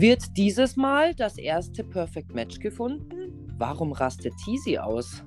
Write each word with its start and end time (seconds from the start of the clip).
Wird 0.00 0.36
dieses 0.36 0.76
Mal 0.76 1.12
das 1.12 1.38
erste 1.38 1.82
Perfect 1.82 2.32
Match 2.32 2.60
gefunden? 2.60 3.52
Warum 3.58 3.90
rastet 3.90 4.32
Teasy 4.44 4.78
aus? 4.78 5.24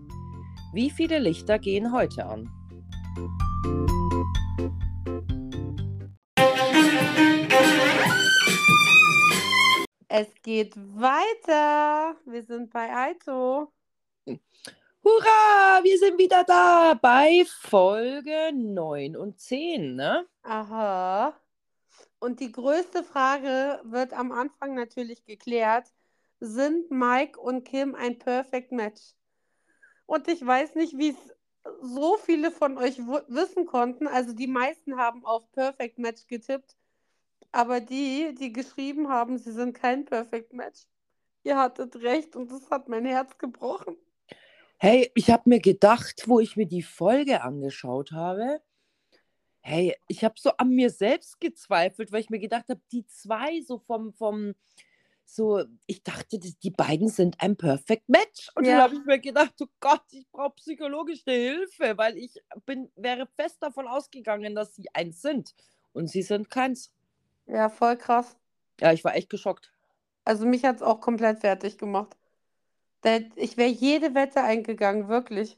Wie 0.71 0.89
viele 0.89 1.20
Lichter 1.20 1.59
gehen 1.59 1.91
heute 1.91 2.25
an? 2.25 2.50
Es 10.07 10.34
geht 10.42 10.74
weiter. 10.78 12.15
Wir 12.25 12.43
sind 12.43 12.71
bei 12.71 12.96
Aito. 12.96 13.74
Hurra, 15.04 15.83
wir 15.83 15.97
sind 16.00 16.18
wieder 16.18 16.46
da 16.46 16.93
bei 16.93 17.43
Folge 17.46 18.54
9 18.54 19.18
und 19.18 19.38
10, 19.38 19.97
ne? 19.97 20.25
Aha. 20.43 21.41
Und 22.22 22.40
die 22.40 22.52
größte 22.52 23.04
Frage 23.04 23.82
wird 23.84 24.14
am 24.14 24.32
Anfang 24.32 24.75
natürlich 24.75 25.25
geklärt. 25.25 25.88
Sind 26.39 26.92
Mike 26.92 27.39
und 27.39 27.66
Kim 27.66 27.96
ein 27.96 28.20
Perfect 28.20 28.71
Match? 28.71 29.02
Und 30.06 30.28
ich 30.28 30.46
weiß 30.46 30.76
nicht, 30.76 30.98
wie 31.00 31.10
es 31.10 31.36
so 31.82 32.17
viele 32.17 32.52
von 32.52 32.78
euch 32.78 33.00
wissen 33.00 33.66
konnten. 33.66 34.08
Also 34.08 34.34
die 34.34 34.45
meisten 34.45 34.98
haben 34.98 35.26
auf 35.26 35.52
Perfect 35.52 35.98
Match 35.98 36.28
getippt. 36.28 36.76
Aber 37.52 37.80
die, 37.80 38.36
die 38.40 38.53
geschrieben 38.53 39.09
haben, 39.09 39.40
sie 39.40 39.52
sind 39.52 39.73
kein 39.73 40.06
Perfect 40.06 40.53
Match, 40.53 40.86
ihr 41.44 41.58
hattet 41.58 41.95
recht 41.98 42.36
und 42.36 42.52
das 42.52 42.70
hat 42.70 42.88
mein 42.88 43.06
Herz 43.06 43.36
gebrochen. 43.40 43.98
Hey, 44.78 45.12
ich 45.16 45.30
habe 45.31 45.50
mir 45.50 45.59
gedacht, 45.59 46.23
wo 46.28 46.40
ich 46.40 46.56
mir 46.56 46.67
die 46.67 46.84
Folge 46.84 47.42
angeschaut 47.42 48.12
habe, 48.12 48.62
hey, 49.61 49.95
ich 50.08 50.23
habe 50.23 50.36
so 50.38 50.52
an 50.58 50.70
mir 50.70 50.89
selbst 50.89 51.39
gezweifelt, 51.39 52.11
weil 52.11 52.22
ich 52.22 52.30
mir 52.30 52.39
gedacht 52.39 52.70
habe, 52.70 52.81
die 52.92 53.06
zwei 53.06 53.61
so 53.61 53.78
vom, 53.78 54.11
vom, 54.14 54.53
so, 55.26 55.64
ich 55.86 56.04
dachte, 56.04 56.40
die 56.40 56.72
beiden 56.72 57.08
sind 57.08 57.40
ein 57.40 57.56
Perfect 57.56 58.09
Match. 58.09 58.50
Und 58.56 58.66
ja. 58.66 58.72
dann 58.72 58.82
habe 58.82 58.95
ich 58.95 59.06
mir 59.06 59.20
gedacht, 59.20 59.54
oh 59.62 59.67
Gott, 59.80 60.04
ich 60.12 60.28
brauche 60.30 60.56
psychologische 60.56 61.32
Hilfe, 61.32 61.98
weil 61.98 62.17
ich 62.17 62.42
bin, 62.66 62.92
wäre 62.95 63.28
fest 63.38 63.58
davon 63.62 63.88
ausgegangen, 63.88 64.56
dass 64.56 64.76
sie 64.76 64.88
eins 64.94 65.22
sind. 65.22 65.56
Und 65.94 66.09
sie 66.09 66.22
sind 66.22 66.50
keins. 66.50 66.92
Ja, 67.45 67.70
voll 67.70 67.98
krass. 67.98 68.36
Ja, 68.80 68.92
ich 68.92 69.04
war 69.04 69.16
echt 69.16 69.30
geschockt. 69.30 69.72
Also 70.26 70.45
mich 70.45 70.66
hat 70.66 70.78
es 70.78 70.82
auch 70.82 71.00
komplett 71.00 71.39
fertig 71.39 71.78
gemacht. 71.78 72.17
Ich 73.36 73.58
wäre 73.58 73.70
jede 73.70 74.14
Wette 74.14 74.44
eingegangen, 74.44 75.08
wirklich. 75.08 75.58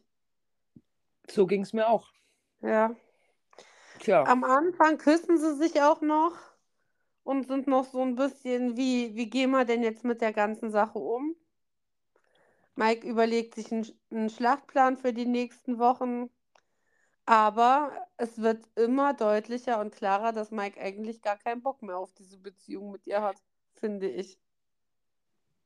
So 1.30 1.48
ging 1.48 1.62
es 1.62 1.74
mir 1.74 1.88
auch. 1.88 2.12
Ja. 2.62 2.96
Tja. 4.04 4.24
Am 4.26 4.44
Anfang 4.44 4.98
küssen 4.98 5.38
sie 5.38 5.56
sich 5.56 5.82
auch 5.82 6.02
noch 6.02 6.38
und 7.24 7.48
sind 7.48 7.68
noch 7.68 7.86
so 7.86 8.02
ein 8.02 8.16
bisschen, 8.16 8.76
wie, 8.76 9.16
wie 9.16 9.30
gehen 9.30 9.52
wir 9.52 9.64
denn 9.64 9.82
jetzt 9.82 10.04
mit 10.04 10.22
der 10.22 10.34
ganzen 10.34 10.72
Sache 10.72 11.00
um? 11.00 11.36
Mike 12.76 13.08
überlegt 13.08 13.56
sich 13.56 13.72
einen, 13.72 13.88
einen 14.12 14.30
Schlachtplan 14.30 14.98
für 14.98 15.14
die 15.14 15.26
nächsten 15.26 15.80
Wochen. 15.80 16.30
Aber 17.26 17.92
es 18.18 18.42
wird 18.42 18.66
immer 18.76 19.14
deutlicher 19.14 19.80
und 19.80 19.96
klarer, 19.96 20.34
dass 20.34 20.52
Mike 20.52 20.82
eigentlich 20.82 21.22
gar 21.22 21.38
keinen 21.38 21.62
Bock 21.62 21.82
mehr 21.82 21.98
auf 21.98 22.14
diese 22.14 22.38
Beziehung 22.38 22.92
mit 22.92 23.08
ihr 23.08 23.22
hat, 23.22 23.38
finde 23.76 24.10
ich. 24.10 24.38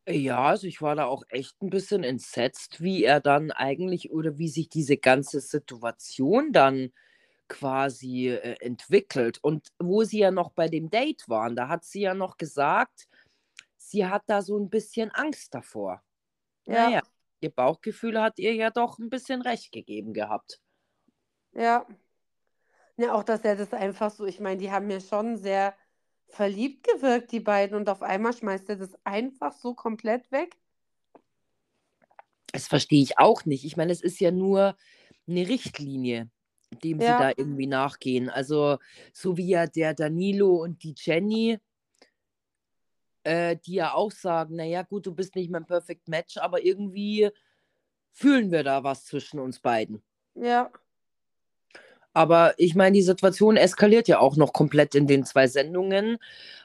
Ja, 0.07 0.45
also 0.45 0.67
ich 0.67 0.81
war 0.81 0.95
da 0.95 1.05
auch 1.05 1.23
echt 1.29 1.61
ein 1.61 1.69
bisschen 1.69 2.03
entsetzt, 2.03 2.81
wie 2.81 3.03
er 3.03 3.19
dann 3.19 3.51
eigentlich 3.51 4.11
oder 4.11 4.37
wie 4.37 4.47
sich 4.47 4.69
diese 4.69 4.97
ganze 4.97 5.41
Situation 5.41 6.53
dann 6.53 6.93
quasi 7.47 8.29
äh, 8.29 8.55
entwickelt. 8.59 9.39
Und 9.41 9.69
wo 9.79 10.03
sie 10.03 10.19
ja 10.19 10.31
noch 10.31 10.51
bei 10.51 10.67
dem 10.67 10.89
Date 10.89 11.27
waren, 11.27 11.55
da 11.55 11.67
hat 11.67 11.85
sie 11.85 12.01
ja 12.01 12.13
noch 12.13 12.37
gesagt, 12.37 13.07
sie 13.77 14.05
hat 14.05 14.23
da 14.27 14.41
so 14.41 14.57
ein 14.57 14.69
bisschen 14.69 15.11
Angst 15.11 15.53
davor. 15.53 16.03
Ja. 16.65 16.89
Naja, 16.89 17.01
ihr 17.39 17.51
Bauchgefühl 17.51 18.21
hat 18.21 18.39
ihr 18.39 18.53
ja 18.53 18.69
doch 18.69 18.99
ein 18.99 19.09
bisschen 19.09 19.41
recht 19.41 19.71
gegeben 19.71 20.13
gehabt. 20.13 20.59
Ja. 21.53 21.85
Ja, 22.97 23.13
auch, 23.13 23.23
dass 23.23 23.41
er 23.41 23.55
das 23.55 23.73
einfach 23.73 24.09
so, 24.09 24.25
ich 24.25 24.39
meine, 24.39 24.57
die 24.57 24.71
haben 24.71 24.87
mir 24.87 25.01
schon 25.01 25.37
sehr 25.37 25.75
verliebt 26.29 26.87
gewirkt, 26.87 27.31
die 27.31 27.39
beiden, 27.39 27.77
und 27.77 27.89
auf 27.89 28.01
einmal 28.01 28.33
schmeißt 28.33 28.69
er 28.69 28.75
das 28.75 28.97
einfach 29.03 29.53
so 29.53 29.75
komplett 29.75 30.31
weg. 30.31 30.57
Das 32.51 32.67
verstehe 32.67 33.03
ich 33.03 33.19
auch 33.19 33.45
nicht. 33.45 33.65
Ich 33.65 33.77
meine, 33.77 33.91
es 33.91 34.01
ist 34.01 34.19
ja 34.19 34.31
nur 34.31 34.75
eine 35.27 35.47
Richtlinie, 35.47 36.29
dem 36.71 36.99
ja. 36.99 37.17
sie 37.17 37.23
da 37.23 37.31
irgendwie 37.35 37.67
nachgehen. 37.67 38.29
Also, 38.29 38.77
so 39.13 39.37
wie 39.37 39.49
ja 39.49 39.67
der 39.67 39.93
Danilo 39.93 40.55
und 40.55 40.83
die 40.83 40.95
Jenny, 40.97 41.59
äh, 43.23 43.57
die 43.57 43.75
ja 43.75 43.93
auch 43.93 44.11
sagen, 44.11 44.55
naja, 44.55 44.83
gut, 44.83 45.05
du 45.05 45.13
bist 45.13 45.35
nicht 45.35 45.51
mein 45.51 45.65
Perfect 45.65 46.07
Match, 46.07 46.37
aber 46.37 46.63
irgendwie 46.63 47.29
fühlen 48.11 48.51
wir 48.51 48.63
da 48.63 48.83
was 48.83 49.05
zwischen 49.05 49.39
uns 49.39 49.59
beiden. 49.59 50.01
Ja. 50.33 50.71
Aber 52.13 52.55
ich 52.57 52.73
meine, 52.73 52.95
die 52.95 53.03
Situation 53.03 53.57
eskaliert 53.57 54.07
ja 54.07 54.19
auch 54.19 54.37
noch 54.37 54.53
komplett 54.53 54.95
in 54.95 55.07
den 55.07 55.23
zwei 55.23 55.47
Sendungen. 55.47 56.17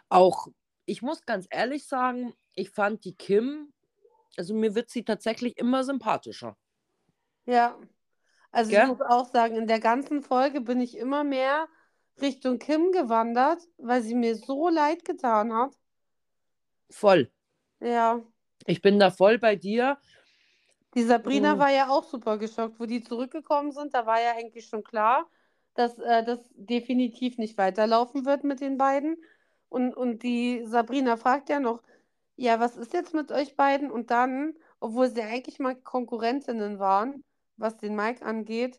Auch, 0.09 0.49
ich 0.87 1.03
muss 1.03 1.27
ganz 1.27 1.47
ehrlich 1.51 1.85
sagen, 1.85 2.33
ich 2.55 2.71
fand 2.71 3.05
die 3.05 3.15
Kim, 3.15 3.73
also 4.37 4.55
mir 4.55 4.75
wird 4.75 4.89
sie 4.89 5.05
tatsächlich 5.05 5.59
immer 5.59 5.85
sympathischer. 5.85 6.57
Ja, 7.45 7.77
also 8.53 8.71
Gell? 8.71 8.83
ich 8.83 8.89
muss 8.89 9.01
auch 9.01 9.27
sagen, 9.31 9.57
in 9.57 9.67
der 9.67 9.81
ganzen 9.81 10.23
Folge 10.23 10.61
bin 10.61 10.81
ich 10.81 10.97
immer 10.97 11.25
mehr 11.25 11.69
Richtung 12.21 12.59
Kim 12.59 12.93
gewandert, 12.93 13.67
weil 13.79 14.03
sie 14.03 14.15
mir 14.15 14.37
so 14.37 14.69
leid 14.69 15.05
getan 15.05 15.53
hat. 15.55 15.75
Voll. 16.91 17.31
Ja. 17.81 18.21
Ich 18.67 18.83
bin 18.83 18.99
da 18.99 19.11
voll 19.11 19.39
bei 19.39 19.57
dir. 19.57 19.99
Die 20.95 21.03
Sabrina 21.03 21.55
mhm. 21.55 21.59
war 21.59 21.71
ja 21.71 21.89
auch 21.89 22.05
super 22.05 22.37
geschockt, 22.37 22.79
wo 22.79 22.85
die 22.85 23.03
zurückgekommen 23.03 23.73
sind. 23.73 23.95
Da 23.95 24.05
war 24.05 24.21
ja 24.21 24.33
eigentlich 24.37 24.67
schon 24.67 24.85
klar, 24.85 25.27
dass 25.75 25.99
äh, 25.99 26.23
das 26.23 26.39
definitiv 26.55 27.39
nicht 27.39 27.57
weiterlaufen 27.57 28.27
wird 28.27 28.45
mit 28.45 28.61
den 28.61 28.77
beiden. 28.77 29.17
Und, 29.71 29.97
und 29.97 30.23
die 30.23 30.65
Sabrina 30.67 31.17
fragt 31.17 31.49
ja 31.49 31.61
noch, 31.61 31.83
ja, 32.37 32.61
was 32.61 32.77
ist 32.77 32.93
jetzt 32.93 33.15
mit 33.15 33.33
euch 33.33 33.57
beiden? 33.57 33.91
Und 33.91 34.11
dann, 34.11 34.55
obwohl 34.81 35.09
sie 35.09 35.23
eigentlich 35.23 35.59
mal 35.59 35.75
Konkurrentinnen 35.75 36.79
waren, 36.79 37.25
was 37.63 37.79
den 37.79 37.97
Mike 37.97 38.25
angeht, 38.25 38.79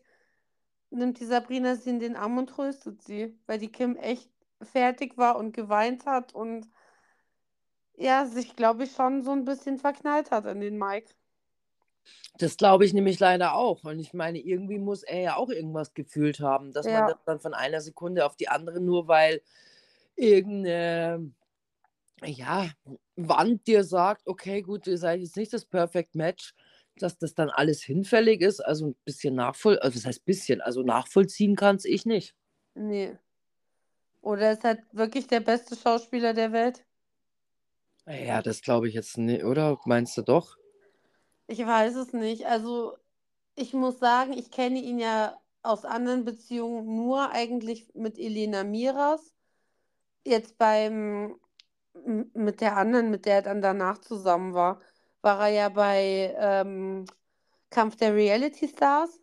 nimmt 0.90 1.18
die 1.18 1.26
Sabrina 1.26 1.74
sie 1.74 1.90
in 1.90 1.98
den 1.98 2.16
Arm 2.16 2.38
und 2.38 2.48
tröstet 2.48 3.02
sie, 3.02 3.36
weil 3.46 3.58
die 3.58 3.72
Kim 3.72 3.96
echt 3.96 4.30
fertig 4.62 5.18
war 5.18 5.36
und 5.36 5.52
geweint 5.52 6.06
hat 6.06 6.34
und 6.34 6.68
ja, 7.96 8.26
sich, 8.26 8.56
glaube 8.56 8.84
ich, 8.84 8.92
schon 8.92 9.22
so 9.22 9.32
ein 9.32 9.44
bisschen 9.44 9.78
verknallt 9.78 10.30
hat 10.30 10.46
in 10.46 10.60
den 10.60 10.78
Mike. 10.78 11.12
Das 12.38 12.56
glaube 12.56 12.84
ich 12.84 12.92
nämlich 12.92 13.18
leider 13.20 13.54
auch. 13.54 13.84
Und 13.84 13.98
ich 13.98 14.12
meine, 14.12 14.38
irgendwie 14.38 14.78
muss 14.78 15.02
er 15.02 15.20
ja 15.20 15.36
auch 15.36 15.48
irgendwas 15.48 15.94
gefühlt 15.94 16.40
haben, 16.40 16.72
dass 16.72 16.86
ja. 16.86 17.00
man 17.00 17.08
das 17.08 17.24
dann 17.24 17.40
von 17.40 17.54
einer 17.54 17.80
Sekunde 17.80 18.26
auf 18.26 18.36
die 18.36 18.48
andere 18.48 18.80
nur 18.80 19.08
weil 19.08 19.42
irgendeine 20.16 21.32
ja, 22.24 22.70
Wand 23.16 23.66
dir 23.66 23.84
sagt, 23.84 24.26
okay, 24.26 24.62
gut, 24.62 24.86
ihr 24.86 24.98
seid 24.98 25.20
jetzt 25.20 25.36
nicht 25.36 25.52
das 25.52 25.64
Perfect 25.64 26.14
Match, 26.14 26.54
dass 26.98 27.18
das 27.18 27.34
dann 27.34 27.50
alles 27.50 27.82
hinfällig 27.82 28.40
ist. 28.40 28.60
Also 28.60 28.88
ein 28.88 28.96
bisschen 29.04 29.34
nachvoll, 29.34 29.78
also 29.78 29.98
das 29.98 30.06
heißt 30.06 30.24
bisschen, 30.24 30.60
also 30.60 30.82
nachvollziehen 30.82 31.56
kann 31.56 31.76
es 31.76 31.84
ich 31.84 32.06
nicht. 32.06 32.34
Nee. 32.74 33.16
Oder 34.20 34.52
ist 34.52 34.64
halt 34.64 34.82
wirklich 34.92 35.26
der 35.26 35.40
beste 35.40 35.76
Schauspieler 35.76 36.32
der 36.32 36.52
Welt? 36.52 36.84
Ja, 38.06 38.42
das 38.42 38.62
glaube 38.62 38.88
ich 38.88 38.94
jetzt 38.94 39.18
nicht, 39.18 39.44
oder? 39.44 39.78
Meinst 39.84 40.16
du 40.16 40.22
doch? 40.22 40.56
Ich 41.46 41.64
weiß 41.64 41.94
es 41.96 42.12
nicht. 42.12 42.46
Also 42.46 42.96
ich 43.54 43.72
muss 43.72 43.98
sagen, 43.98 44.32
ich 44.32 44.50
kenne 44.50 44.80
ihn 44.80 44.98
ja 44.98 45.38
aus 45.62 45.84
anderen 45.84 46.24
Beziehungen 46.24 46.94
nur 46.96 47.30
eigentlich 47.30 47.94
mit 47.94 48.18
Elena 48.18 48.64
Miras. 48.64 49.32
Jetzt 50.24 50.58
beim 50.58 51.38
mit 52.34 52.60
der 52.60 52.76
anderen, 52.76 53.10
mit 53.10 53.24
der 53.24 53.36
er 53.36 53.42
dann 53.42 53.62
danach 53.62 53.98
zusammen 53.98 54.52
war, 54.52 54.80
war 55.24 55.48
er 55.48 55.54
ja 55.54 55.68
bei 55.68 56.34
ähm, 56.38 57.06
Kampf 57.70 57.96
der 57.96 58.14
Reality 58.14 58.68
Stars. 58.68 59.20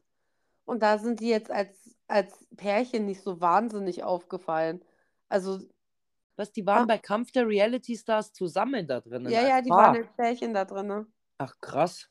Und 0.66 0.84
da 0.84 0.98
sind 0.98 1.20
die 1.20 1.30
jetzt 1.30 1.52
als, 1.52 1.96
als 2.08 2.46
Pärchen 2.58 3.06
nicht 3.06 3.22
so 3.22 3.40
wahnsinnig 3.40 4.04
aufgefallen. 4.04 4.84
Also. 5.30 5.60
Was, 6.38 6.52
die 6.52 6.66
waren 6.66 6.84
ah, 6.84 6.86
bei 6.86 6.98
Kampf 6.98 7.32
der 7.32 7.48
Reality 7.48 7.96
Stars 7.96 8.34
zusammen 8.34 8.88
da 8.88 9.02
drin? 9.02 9.30
Ja, 9.30 9.48
ja, 9.48 9.62
die 9.62 9.70
Paar. 9.70 9.94
waren 9.94 9.98
als 9.98 10.12
Pärchen 10.16 10.54
da 10.54 10.66
drin. 10.66 11.06
Ach, 11.38 11.54
krass. 11.60 12.10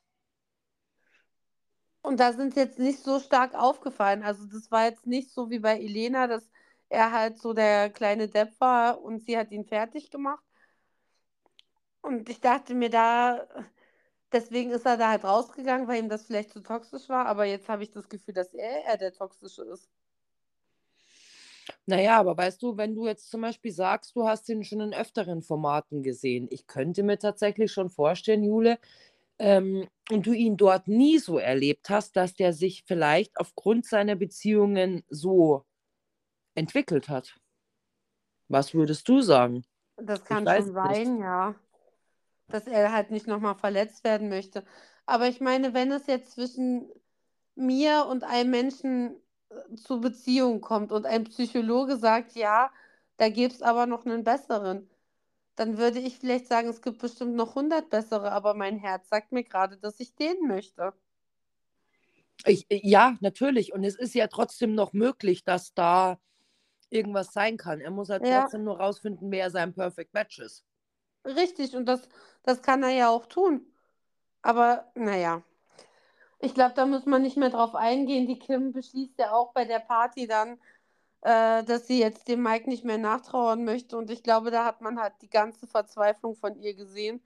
Und 2.02 2.20
da 2.20 2.32
sind 2.32 2.56
jetzt 2.56 2.78
nicht 2.78 3.02
so 3.02 3.18
stark 3.18 3.54
aufgefallen. 3.54 4.22
Also 4.22 4.46
das 4.46 4.70
war 4.70 4.84
jetzt 4.84 5.06
nicht 5.06 5.30
so 5.30 5.50
wie 5.50 5.58
bei 5.58 5.78
Elena, 5.78 6.26
dass 6.26 6.48
er 6.88 7.12
halt 7.12 7.38
so 7.38 7.52
der 7.52 7.90
kleine 7.90 8.28
Depp 8.28 8.58
war 8.60 9.00
und 9.02 9.22
sie 9.24 9.36
hat 9.36 9.50
ihn 9.50 9.64
fertig 9.64 10.10
gemacht. 10.10 10.44
Und 12.02 12.28
ich 12.28 12.40
dachte 12.40 12.74
mir 12.74 12.90
da, 12.90 13.46
deswegen 14.32 14.70
ist 14.70 14.86
er 14.86 14.96
da 14.96 15.10
halt 15.10 15.24
rausgegangen, 15.24 15.88
weil 15.88 16.02
ihm 16.02 16.08
das 16.08 16.26
vielleicht 16.26 16.50
zu 16.50 16.60
toxisch 16.60 17.08
war. 17.08 17.26
Aber 17.26 17.44
jetzt 17.44 17.68
habe 17.68 17.82
ich 17.82 17.90
das 17.90 18.08
Gefühl, 18.08 18.34
dass 18.34 18.52
er 18.54 18.84
eher 18.84 18.96
der 18.96 19.12
Toxische 19.12 19.62
ist. 19.62 19.88
Naja, 21.86 22.18
aber 22.18 22.36
weißt 22.36 22.62
du, 22.62 22.76
wenn 22.76 22.94
du 22.94 23.06
jetzt 23.06 23.30
zum 23.30 23.42
Beispiel 23.42 23.72
sagst, 23.72 24.14
du 24.16 24.26
hast 24.26 24.48
ihn 24.48 24.64
schon 24.64 24.80
in 24.80 24.94
öfteren 24.94 25.42
Formaten 25.42 26.02
gesehen, 26.02 26.48
ich 26.50 26.66
könnte 26.66 27.02
mir 27.02 27.18
tatsächlich 27.18 27.72
schon 27.72 27.90
vorstellen, 27.90 28.42
Jule, 28.42 28.78
ähm, 29.38 29.88
und 30.10 30.26
du 30.26 30.32
ihn 30.32 30.56
dort 30.56 30.88
nie 30.88 31.18
so 31.18 31.38
erlebt 31.38 31.88
hast, 31.88 32.16
dass 32.16 32.34
der 32.34 32.52
sich 32.52 32.84
vielleicht 32.86 33.38
aufgrund 33.38 33.86
seiner 33.86 34.16
Beziehungen 34.16 35.02
so 35.08 35.64
entwickelt 36.54 37.08
hat. 37.08 37.38
Was 38.48 38.74
würdest 38.74 39.08
du 39.08 39.20
sagen? 39.20 39.64
Das 39.96 40.24
kann 40.24 40.46
schon 40.46 40.72
sein, 40.72 41.14
nicht. 41.14 41.22
ja. 41.22 41.54
Dass 42.50 42.66
er 42.66 42.92
halt 42.92 43.10
nicht 43.10 43.26
nochmal 43.26 43.54
verletzt 43.54 44.04
werden 44.04 44.28
möchte. 44.28 44.64
Aber 45.06 45.28
ich 45.28 45.40
meine, 45.40 45.74
wenn 45.74 45.90
es 45.92 46.06
jetzt 46.06 46.32
zwischen 46.32 46.88
mir 47.56 48.06
und 48.08 48.24
einem 48.24 48.50
Menschen 48.50 49.16
äh, 49.50 49.74
zu 49.76 50.00
Beziehung 50.00 50.60
kommt 50.60 50.92
und 50.92 51.06
ein 51.06 51.24
Psychologe 51.24 51.96
sagt, 51.96 52.34
ja, 52.34 52.70
da 53.16 53.28
gibt 53.28 53.54
es 53.54 53.62
aber 53.62 53.86
noch 53.86 54.06
einen 54.06 54.24
besseren, 54.24 54.88
dann 55.56 55.76
würde 55.76 55.98
ich 55.98 56.18
vielleicht 56.18 56.46
sagen, 56.46 56.68
es 56.68 56.80
gibt 56.80 56.98
bestimmt 56.98 57.34
noch 57.34 57.50
100 57.50 57.90
bessere, 57.90 58.32
aber 58.32 58.54
mein 58.54 58.78
Herz 58.78 59.08
sagt 59.08 59.32
mir 59.32 59.44
gerade, 59.44 59.76
dass 59.76 60.00
ich 60.00 60.14
den 60.14 60.46
möchte. 60.46 60.94
Ich, 62.46 62.66
ja, 62.70 63.16
natürlich. 63.20 63.72
Und 63.74 63.84
es 63.84 63.96
ist 63.96 64.14
ja 64.14 64.26
trotzdem 64.26 64.74
noch 64.74 64.92
möglich, 64.92 65.44
dass 65.44 65.74
da 65.74 66.18
irgendwas 66.88 67.32
sein 67.32 67.56
kann. 67.56 67.80
Er 67.80 67.90
muss 67.90 68.08
halt 68.08 68.26
ja. 68.26 68.42
trotzdem 68.42 68.64
nur 68.64 68.78
rausfinden, 68.78 69.30
wer 69.30 69.50
sein 69.50 69.74
Perfect 69.74 70.14
Match 70.14 70.38
ist. 70.38 70.64
Richtig, 71.24 71.76
und 71.76 71.86
das, 71.86 72.08
das 72.42 72.62
kann 72.62 72.82
er 72.82 72.90
ja 72.90 73.10
auch 73.10 73.26
tun. 73.26 73.66
Aber 74.42 74.90
naja, 74.94 75.42
ich 76.38 76.54
glaube, 76.54 76.72
da 76.74 76.86
muss 76.86 77.04
man 77.04 77.22
nicht 77.22 77.36
mehr 77.36 77.50
drauf 77.50 77.74
eingehen. 77.74 78.26
Die 78.26 78.38
Kim 78.38 78.72
beschließt 78.72 79.18
ja 79.18 79.32
auch 79.32 79.52
bei 79.52 79.66
der 79.66 79.80
Party 79.80 80.26
dann, 80.26 80.58
äh, 81.20 81.62
dass 81.64 81.86
sie 81.86 82.00
jetzt 82.00 82.28
dem 82.28 82.42
Mike 82.42 82.68
nicht 82.68 82.84
mehr 82.84 82.96
nachtrauern 82.96 83.64
möchte. 83.64 83.96
Und 83.96 84.10
ich 84.10 84.22
glaube, 84.22 84.50
da 84.50 84.64
hat 84.64 84.80
man 84.80 84.98
halt 84.98 85.12
die 85.20 85.28
ganze 85.28 85.66
Verzweiflung 85.66 86.34
von 86.34 86.56
ihr 86.58 86.74
gesehen. 86.74 87.20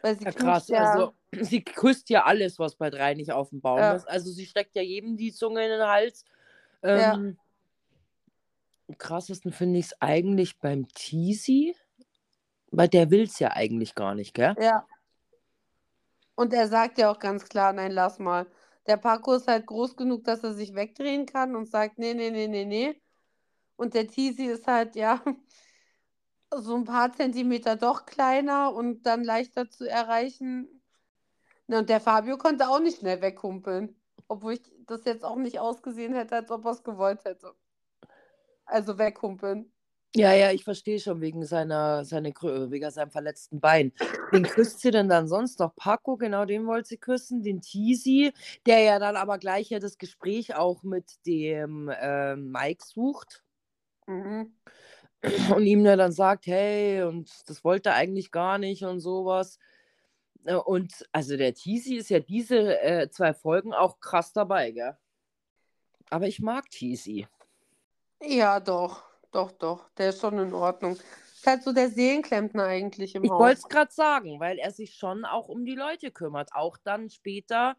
Weil 0.00 0.16
sie 0.16 0.24
ja, 0.24 0.32
krass, 0.32 0.68
ja... 0.68 0.92
also 0.92 1.14
sie 1.40 1.62
küsst 1.62 2.08
ja 2.08 2.24
alles, 2.24 2.58
was 2.60 2.76
bei 2.76 2.90
drei 2.90 3.14
nicht 3.14 3.32
auf 3.32 3.50
dem 3.50 3.60
Baum 3.60 3.78
ja. 3.78 3.94
ist. 3.94 4.08
Also 4.08 4.30
sie 4.30 4.46
steckt 4.46 4.76
ja 4.76 4.82
jedem 4.82 5.16
die 5.16 5.32
Zunge 5.32 5.64
in 5.64 5.70
den 5.70 5.86
Hals. 5.86 6.24
Ähm, 6.82 6.98
ja. 6.98 7.12
Am 8.88 8.98
krassesten 8.98 9.52
finde 9.52 9.80
ich 9.80 9.86
es 9.86 10.00
eigentlich 10.00 10.60
beim 10.60 10.86
Teasy, 10.88 11.74
weil 12.72 12.88
der 12.88 13.10
will 13.10 13.22
es 13.24 13.38
ja 13.38 13.52
eigentlich 13.52 13.94
gar 13.94 14.14
nicht, 14.14 14.34
gell? 14.34 14.56
Ja. 14.60 14.86
Und 16.34 16.52
er 16.52 16.66
sagt 16.66 16.98
ja 16.98 17.10
auch 17.10 17.18
ganz 17.18 17.44
klar, 17.44 17.72
nein, 17.72 17.92
lass 17.92 18.18
mal. 18.18 18.46
Der 18.86 18.96
Paco 18.96 19.34
ist 19.34 19.46
halt 19.46 19.66
groß 19.66 19.96
genug, 19.96 20.24
dass 20.24 20.42
er 20.42 20.54
sich 20.54 20.74
wegdrehen 20.74 21.26
kann 21.26 21.54
und 21.54 21.70
sagt, 21.70 21.98
nee, 21.98 22.14
nee, 22.14 22.30
nee, 22.30 22.48
nee, 22.48 22.64
nee. 22.64 23.00
Und 23.76 23.94
der 23.94 24.08
Teasy 24.08 24.46
ist 24.46 24.66
halt, 24.66 24.96
ja, 24.96 25.22
so 26.54 26.74
ein 26.74 26.84
paar 26.84 27.12
Zentimeter 27.12 27.76
doch 27.76 28.06
kleiner 28.06 28.74
und 28.74 29.04
dann 29.04 29.22
leichter 29.24 29.70
zu 29.70 29.88
erreichen. 29.88 30.82
und 31.68 31.88
der 31.88 32.00
Fabio 32.00 32.38
konnte 32.38 32.68
auch 32.68 32.80
nicht 32.80 32.98
schnell 33.00 33.20
wegkumpeln. 33.20 33.96
Obwohl 34.28 34.54
ich 34.54 34.62
das 34.86 35.04
jetzt 35.04 35.24
auch 35.24 35.36
nicht 35.36 35.58
ausgesehen 35.60 36.14
hätte, 36.14 36.36
als 36.36 36.50
ob 36.50 36.64
er 36.64 36.72
es 36.72 36.82
gewollt 36.82 37.24
hätte. 37.24 37.54
Also 38.64 38.98
wegkumpeln. 38.98 39.72
Ja, 40.14 40.34
ja, 40.34 40.52
ich 40.52 40.62
verstehe 40.62 41.00
schon 41.00 41.22
wegen 41.22 41.44
seiner, 41.46 42.04
seine, 42.04 42.30
wegen 42.30 42.90
seinem 42.90 43.10
verletzten 43.10 43.60
Bein. 43.60 43.92
Den 44.30 44.42
küsst 44.42 44.80
sie 44.80 44.90
denn 44.90 45.08
dann 45.08 45.26
sonst 45.26 45.58
noch? 45.58 45.74
Paco, 45.74 46.18
genau 46.18 46.44
den 46.44 46.66
wollte 46.66 46.90
sie 46.90 46.98
küssen. 46.98 47.42
Den 47.42 47.62
Teasy, 47.62 48.32
der 48.66 48.80
ja 48.80 48.98
dann 48.98 49.16
aber 49.16 49.38
gleich 49.38 49.70
ja 49.70 49.78
das 49.78 49.96
Gespräch 49.96 50.54
auch 50.54 50.82
mit 50.82 51.24
dem 51.26 51.88
äh, 51.88 52.36
Mike 52.36 52.84
sucht. 52.84 53.42
Mhm. 54.06 54.54
Und 55.54 55.64
ihm 55.64 55.84
dann 55.84 56.12
sagt, 56.12 56.46
hey, 56.46 57.02
und 57.04 57.30
das 57.48 57.64
wollte 57.64 57.90
er 57.90 57.94
eigentlich 57.94 58.30
gar 58.30 58.58
nicht 58.58 58.82
und 58.84 59.00
sowas. 59.00 59.58
Äh, 60.44 60.56
und 60.56 61.08
also 61.12 61.38
der 61.38 61.54
Teasy 61.54 61.96
ist 61.96 62.10
ja 62.10 62.20
diese 62.20 62.80
äh, 62.82 63.08
zwei 63.08 63.32
Folgen 63.32 63.72
auch 63.72 63.98
krass 64.00 64.34
dabei, 64.34 64.72
gell? 64.72 64.96
Aber 66.10 66.26
ich 66.26 66.40
mag 66.40 66.68
Teasy. 66.68 67.26
Ja, 68.20 68.60
doch, 68.60 69.11
doch, 69.32 69.50
doch. 69.52 69.90
Der 69.96 70.10
ist 70.10 70.20
schon 70.20 70.38
in 70.38 70.54
Ordnung. 70.54 70.94
Ist 70.94 71.46
halt 71.46 71.62
so 71.64 71.72
der 71.72 71.88
Seelenklempner 71.88 72.64
eigentlich 72.64 73.14
im 73.14 73.24
Ich 73.24 73.30
wollte 73.30 73.58
es 73.58 73.68
gerade 73.68 73.92
sagen, 73.92 74.38
weil 74.38 74.58
er 74.58 74.70
sich 74.70 74.94
schon 74.94 75.24
auch 75.24 75.48
um 75.48 75.64
die 75.64 75.74
Leute 75.74 76.12
kümmert. 76.12 76.54
Auch 76.54 76.76
dann 76.76 77.10
später 77.10 77.76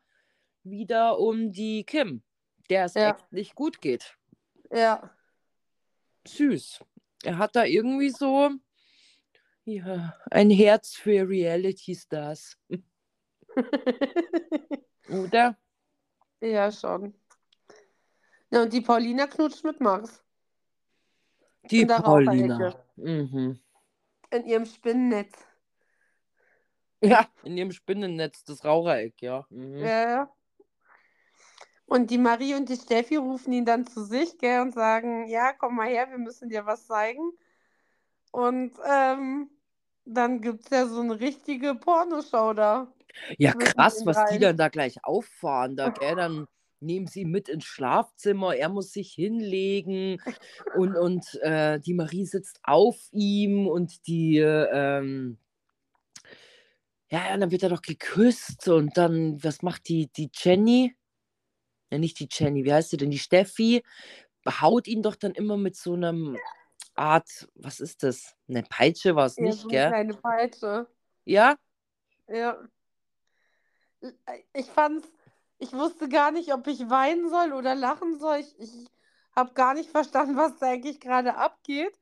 wieder 0.63 1.19
um 1.19 1.51
die 1.51 1.85
Kim, 1.85 2.23
der 2.69 2.85
es 2.85 2.95
ja. 2.95 3.11
echt 3.11 3.31
nicht 3.31 3.55
gut 3.55 3.79
geht. 3.79 4.17
Ja. 4.71 5.11
Süß. 6.27 6.83
Er 7.23 7.37
hat 7.37 7.55
da 7.55 7.63
irgendwie 7.63 8.09
so 8.09 8.49
ja, 9.65 10.13
ein 10.29 10.49
Herz 10.49 10.93
für 10.93 11.27
Reality 11.27 11.95
Stars. 11.95 12.57
Oder? 15.09 15.57
Ja, 16.41 16.71
schon. 16.71 17.13
Ja, 18.51 18.63
und 18.63 18.73
die 18.73 18.81
Paulina 18.81 19.27
knutscht 19.27 19.63
mit 19.63 19.79
Max. 19.79 20.22
Die 21.69 21.85
Paulina. 21.85 22.75
Mhm. 22.95 23.59
In 24.31 24.45
ihrem 24.45 24.65
Spinnennetz. 24.65 25.33
Ja, 27.01 27.27
in 27.43 27.57
ihrem 27.57 27.71
Spinnennetz, 27.71 28.43
das 28.43 28.63
Rauchereck, 28.63 29.21
ja. 29.21 29.45
Mhm. 29.49 29.77
Ja, 29.79 30.09
ja. 30.09 30.33
Und 31.85 32.09
die 32.09 32.17
Marie 32.17 32.55
und 32.55 32.69
die 32.69 32.75
Steffi 32.75 33.17
rufen 33.17 33.53
ihn 33.53 33.65
dann 33.65 33.85
zu 33.85 34.03
sich, 34.03 34.37
gell, 34.37 34.61
und 34.61 34.73
sagen, 34.73 35.27
ja, 35.27 35.53
komm 35.53 35.75
mal 35.75 35.89
her, 35.89 36.09
wir 36.09 36.17
müssen 36.17 36.49
dir 36.49 36.65
was 36.65 36.87
zeigen. 36.87 37.31
Und 38.31 38.73
ähm, 38.89 39.49
dann 40.05 40.41
gibt 40.41 40.63
es 40.63 40.69
ja 40.71 40.87
so 40.87 41.01
eine 41.01 41.19
richtige 41.19 41.75
Pornoshow 41.75 42.53
da. 42.53 42.91
Ja, 43.37 43.53
krass, 43.53 44.01
was 44.05 44.17
die 44.31 44.39
dann 44.39 44.57
da 44.57 44.69
gleich 44.69 45.03
auffahren. 45.03 45.75
Da, 45.75 45.89
gell, 45.89 46.15
dann 46.15 46.47
nehmen 46.83 47.07
sie 47.07 47.25
mit 47.25 47.49
ins 47.49 47.65
Schlafzimmer, 47.65 48.55
er 48.55 48.69
muss 48.69 48.91
sich 48.91 49.13
hinlegen 49.13 50.21
und, 50.75 50.95
und 50.97 51.41
äh, 51.41 51.79
die 51.79 51.93
Marie 51.93 52.25
sitzt 52.25 52.59
auf 52.63 52.97
ihm 53.11 53.67
und 53.67 54.07
die, 54.07 54.37
ähm, 54.37 55.37
ja, 57.09 57.37
dann 57.37 57.51
wird 57.51 57.63
er 57.63 57.69
doch 57.69 57.81
geküsst 57.81 58.67
und 58.67 58.97
dann, 58.97 59.43
was 59.43 59.61
macht 59.61 59.87
die, 59.87 60.07
die 60.07 60.29
Jenny? 60.33 60.95
Ja, 61.91 61.97
nicht 61.99 62.19
die 62.19 62.27
Jenny, 62.31 62.65
wie 62.65 62.73
heißt 62.73 62.89
sie 62.89 62.97
denn? 62.97 63.11
Die 63.11 63.19
Steffi 63.19 63.83
haut 64.47 64.87
ihn 64.87 65.01
doch 65.01 65.15
dann 65.15 65.33
immer 65.33 65.57
mit 65.57 65.75
so 65.75 65.93
einem 65.93 66.37
Art, 66.95 67.47
was 67.55 67.79
ist 67.79 68.03
das? 68.03 68.35
Eine 68.47 68.63
Peitsche 68.63 69.15
war 69.15 69.25
es 69.25 69.37
ja, 69.37 69.43
nicht, 69.43 69.59
so 69.59 69.67
gell? 69.67 69.93
Eine 69.93 70.13
Peitsche. 70.13 70.87
Ja? 71.25 71.55
Ja. 72.27 72.57
Ich 74.53 74.65
fand's 74.67 75.07
ich 75.63 75.73
wusste 75.73 76.09
gar 76.09 76.31
nicht, 76.31 76.53
ob 76.53 76.67
ich 76.67 76.89
weinen 76.89 77.29
soll 77.29 77.53
oder 77.53 77.73
lachen 77.73 78.19
soll. 78.19 78.37
Ich, 78.37 78.59
ich 78.59 78.87
habe 79.35 79.53
gar 79.53 79.73
nicht 79.73 79.89
verstanden, 79.89 80.35
was 80.35 80.57
da 80.57 80.67
eigentlich 80.67 80.99
gerade 80.99 81.35
abgeht. 81.35 81.97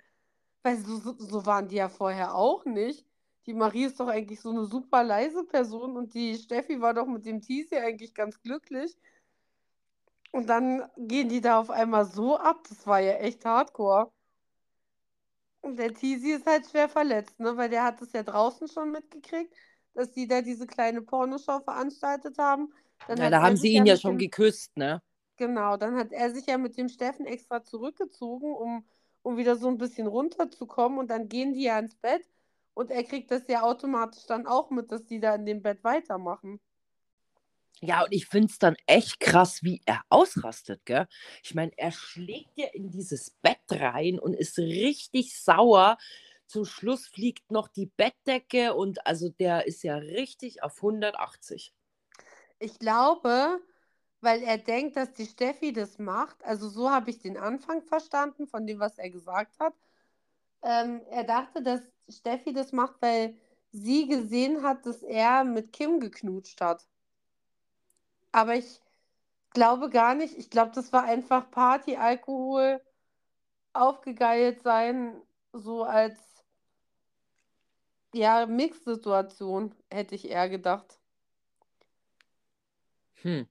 Weil 0.64 0.78
so, 0.78 0.98
so, 0.98 1.46
waren 1.46 1.68
die 1.68 1.78
ja 1.78 1.90
vorher 1.90 2.36
auch 2.36 2.66
nicht. 2.66 3.06
Die 3.46 3.54
Marie 3.54 3.86
ist 3.86 4.00
doch 4.00 4.08
eigentlich 4.08 4.42
so 4.42 4.50
eine 4.50 4.66
super 4.66 5.04
leise 5.04 5.44
Person 5.44 5.98
und 5.98 6.14
die 6.14 6.36
Steffi 6.38 6.82
war 6.82 6.94
doch 6.94 7.08
mit 7.08 7.26
dem 7.26 7.42
Teasy 7.42 7.78
eigentlich 7.78 8.14
ganz 8.14 8.42
glücklich. 8.42 8.96
Und 10.32 10.48
dann 10.48 10.90
gehen 10.98 11.30
die 11.30 11.42
da 11.42 11.60
auf 11.60 11.70
einmal 11.70 12.06
so 12.06 12.38
ab. 12.38 12.64
Das 12.70 12.86
war 12.88 13.00
ja 13.00 13.14
echt 13.14 13.46
hardcore. 13.46 14.12
Und 15.62 15.78
der 15.78 15.94
Teasy 15.94 16.32
ist 16.32 16.48
halt 16.48 16.68
schwer 16.68 16.90
verletzt, 16.90 17.40
ne? 17.40 17.56
Weil 17.58 17.70
der 17.70 17.84
hat 17.84 18.02
es 18.02 18.14
ja 18.14 18.24
draußen 18.24 18.68
schon 18.68 18.92
mitgekriegt, 18.92 19.54
dass 19.94 20.12
die 20.12 20.28
da 20.28 20.42
diese 20.42 20.66
kleine 20.68 21.02
Pornoschau 21.02 21.60
veranstaltet 21.60 22.38
haben. 22.38 22.74
Dann 23.08 23.18
ja, 23.18 23.30
da 23.30 23.42
haben 23.42 23.58
sie 23.58 23.74
ihn 23.74 23.86
ja, 23.86 23.98
schon 23.98 24.18
dem, 24.18 24.20
geküsst, 24.20 24.76
ne? 24.78 25.02
Genau, 25.38 25.78
dann 25.78 25.96
hat 25.96 26.12
er 26.12 26.32
sich 26.32 26.46
ja 26.46 26.58
mit 26.58 26.78
dem 26.78 26.90
Steffen 26.90 27.26
extra 27.26 27.64
zurückgezogen, 27.64 28.54
um, 28.54 28.86
um 29.24 29.38
wieder 29.38 29.56
so 29.56 29.68
ein 29.68 29.78
bisschen 29.78 30.08
runterzukommen. 30.08 31.00
Und 31.00 31.10
dann 31.10 31.30
gehen 31.30 31.54
die 31.54 31.64
ja 31.64 31.80
ins 31.80 31.96
Bett 31.96 32.28
und 32.74 32.92
er 32.92 33.04
kriegt 33.04 33.32
das 33.32 33.48
ja 33.48 33.64
automatisch 33.64 34.26
dann 34.28 34.46
auch 34.48 34.70
mit, 34.70 34.92
dass 34.92 35.06
die 35.06 35.20
da 35.20 35.36
in 35.36 35.46
dem 35.46 35.62
Bett 35.62 35.84
weitermachen. 35.84 36.60
Ja, 37.84 38.04
und 38.04 38.12
ich 38.12 38.28
finde 38.28 38.50
es 38.52 38.60
dann 38.60 38.76
echt 38.86 39.20
krass, 39.20 39.64
wie 39.64 39.82
er 39.86 40.02
ausrastet, 40.10 40.86
gell? 40.86 41.08
Ich 41.44 41.56
meine, 41.56 41.72
er 41.78 41.92
schlägt 41.92 42.56
ja 42.56 42.68
in 42.74 42.92
dieses 42.92 43.32
Bett 43.42 43.58
rein 43.72 44.20
und 44.20 44.36
ist 44.36 44.60
richtig 44.60 45.36
sauer. 45.36 45.98
Zum 46.46 46.66
Schluss 46.66 47.08
fliegt 47.08 47.50
noch 47.50 47.68
die 47.68 47.88
Bettdecke 47.88 48.76
und 48.76 49.08
also 49.08 49.30
der 49.30 49.66
ist 49.66 49.82
ja 49.84 49.96
richtig 49.96 50.62
auf 50.62 50.76
180. 50.78 51.74
Ich 52.62 52.78
glaube, 52.78 53.60
weil 54.22 54.44
er 54.44 54.60
denkt, 54.60 54.96
dass 54.96 55.14
die 55.14 55.26
Steffi 55.26 55.74
das 55.74 55.98
macht. 55.98 56.44
Also 56.46 56.70
so 56.70 56.92
habe 56.92 57.10
ich 57.10 57.20
den 57.20 57.38
Anfang 57.38 57.82
verstanden 57.82 58.46
von 58.48 58.68
dem, 58.68 58.80
was 58.80 59.00
er 59.00 59.10
gesagt 59.10 59.60
hat. 59.60 59.74
Ähm, 60.62 61.02
er 61.10 61.24
dachte, 61.24 61.64
dass 61.64 61.82
Steffi 62.08 62.54
das 62.54 62.72
macht, 62.72 63.02
weil 63.02 63.36
sie 63.72 64.08
gesehen 64.08 64.62
hat, 64.62 64.86
dass 64.86 65.02
er 65.02 65.44
mit 65.44 65.74
Kim 65.74 66.00
geknutscht 66.00 66.62
hat. 66.62 66.88
Aber 68.32 68.56
ich 68.56 68.80
glaube 69.50 69.90
gar 69.90 70.14
nicht. 70.14 70.38
Ich 70.38 70.52
glaube, 70.52 70.72
das 70.76 70.94
war 70.94 71.04
einfach 71.04 71.50
Party, 71.50 71.98
Alkohol 71.98 72.80
aufgegeilt 73.74 74.62
sein, 74.62 75.20
so 75.52 75.84
als 75.84 76.16
ja, 78.14 78.46
Mix-Situation, 78.46 79.74
hätte 79.90 80.16
ich 80.16 80.30
eher 80.30 80.50
gedacht. 80.50 81.01
Hm. 83.24 83.48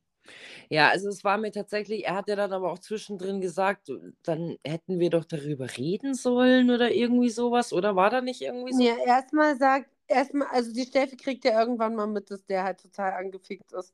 Ja, 0.69 0.89
also 0.91 1.09
es 1.09 1.25
war 1.25 1.39
mir 1.39 1.51
tatsächlich, 1.53 2.07
er 2.07 2.15
hat 2.15 2.29
ja 2.29 2.37
dann 2.37 2.53
aber 2.53 2.71
auch 2.71 2.79
zwischendrin 2.79 3.41
gesagt, 3.41 3.91
dann 4.23 4.57
hätten 4.65 5.01
wir 5.01 5.11
doch 5.11 5.25
darüber 5.25 5.67
reden 5.77 6.15
sollen 6.15 6.71
oder 6.71 6.93
irgendwie 6.93 7.31
sowas, 7.31 7.73
oder 7.73 7.97
war 7.97 8.11
da 8.11 8.21
nicht 8.21 8.43
irgendwie 8.43 8.73
so? 8.73 8.85
Ja, 8.85 8.97
erstmal 9.05 9.57
sagt, 9.57 9.91
erstmal, 10.07 10.49
also 10.49 10.73
die 10.73 10.85
Steffi 10.85 11.17
kriegt 11.17 11.45
ja 11.45 11.59
irgendwann 11.59 11.97
mal 11.97 12.07
mit, 12.07 12.31
dass 12.31 12.45
der 12.47 12.65
halt 12.65 12.81
total 12.81 13.13
angefickt 13.13 13.73
ist. 13.73 13.93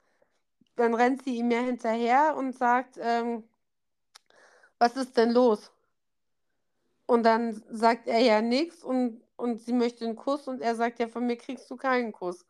Dann 0.77 0.95
rennt 0.95 1.23
sie 1.25 1.37
ihm 1.37 1.51
ja 1.51 1.61
hinterher 1.61 2.37
und 2.37 2.57
sagt, 2.57 2.99
ähm, 3.01 3.45
was 4.79 4.97
ist 4.97 5.17
denn 5.17 5.33
los? 5.33 5.71
Und 7.07 7.23
dann 7.23 7.63
sagt 7.71 8.09
er 8.09 8.19
ja 8.19 8.43
nichts 8.43 8.83
und, 8.83 9.23
und 9.37 9.61
sie 9.61 9.73
möchte 9.73 10.05
einen 10.05 10.17
Kuss 10.17 10.49
und 10.49 10.61
er 10.61 10.75
sagt 10.75 10.99
ja, 10.99 11.09
von 11.09 11.27
mir 11.27 11.37
kriegst 11.37 11.71
du 11.71 11.77
keinen 11.77 12.13
Kuss. 12.13 12.45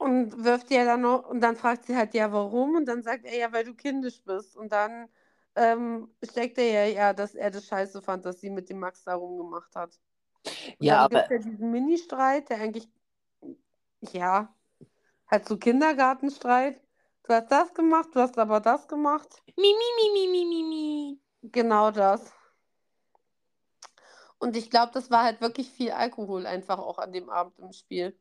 Und 0.00 0.44
wirft 0.44 0.70
ja 0.70 0.84
dann 0.86 1.02
noch, 1.02 1.28
und 1.28 1.42
dann 1.42 1.56
fragt 1.56 1.86
sie 1.86 1.96
halt, 1.96 2.14
ja, 2.14 2.32
warum? 2.32 2.76
Und 2.76 2.86
dann 2.86 3.02
sagt 3.02 3.26
er 3.26 3.36
ja, 3.36 3.52
weil 3.52 3.64
du 3.64 3.74
kindisch 3.74 4.22
bist. 4.24 4.56
Und 4.56 4.72
dann 4.72 5.08
ähm, 5.56 6.10
steckt 6.24 6.58
er 6.58 6.64
ja, 6.66 6.84
ja, 6.86 7.12
dass 7.14 7.34
er 7.34 7.50
das 7.50 7.66
scheiße 7.66 8.00
fand, 8.02 8.24
dass 8.24 8.40
sie 8.40 8.50
mit 8.50 8.70
dem 8.70 8.78
Max 8.80 9.04
da 9.04 9.14
rumgemacht 9.14 9.76
hat. 9.76 10.00
Und 10.78 10.88
Ja, 10.88 10.98
dann 10.98 11.06
aber 11.06 11.10
gibt 11.10 11.30
es 11.30 11.30
ja 11.30 11.38
diesen 11.38 11.70
Mini-Streit, 11.72 12.50
der 12.50 12.60
eigentlich, 12.60 12.88
ja, 14.12 14.54
halt 15.30 15.46
so 15.48 15.58
Kindergartenstreit. 15.58 16.80
Du 17.24 17.34
hast 17.34 17.50
das 17.52 17.74
gemacht, 17.74 18.10
du 18.14 18.20
hast 18.20 18.38
aber 18.38 18.60
das 18.60 18.88
gemacht. 18.88 19.42
mi, 19.60 19.70
mi, 19.78 19.88
mi, 19.96 20.06
mi, 20.14 20.24
mi, 20.32 20.42
mi, 20.50 20.62
mi. 20.70 21.20
Genau 21.42 21.90
das. 21.90 22.32
Und 24.38 24.56
ich 24.56 24.70
glaube, 24.70 24.92
das 24.92 25.10
war 25.10 25.22
halt 25.24 25.40
wirklich 25.40 25.70
viel 25.70 25.92
Alkohol 25.92 26.46
einfach 26.46 26.78
auch 26.78 26.98
an 26.98 27.12
dem 27.12 27.30
Abend 27.30 27.58
im 27.60 27.72
Spiel. 27.72 28.18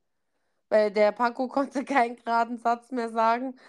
Weil 0.69 0.91
der 0.91 1.11
Paco 1.11 1.47
konnte 1.47 1.83
keinen 1.85 2.15
geraden 2.15 2.57
Satz 2.57 2.91
mehr 2.91 3.09
sagen. 3.09 3.59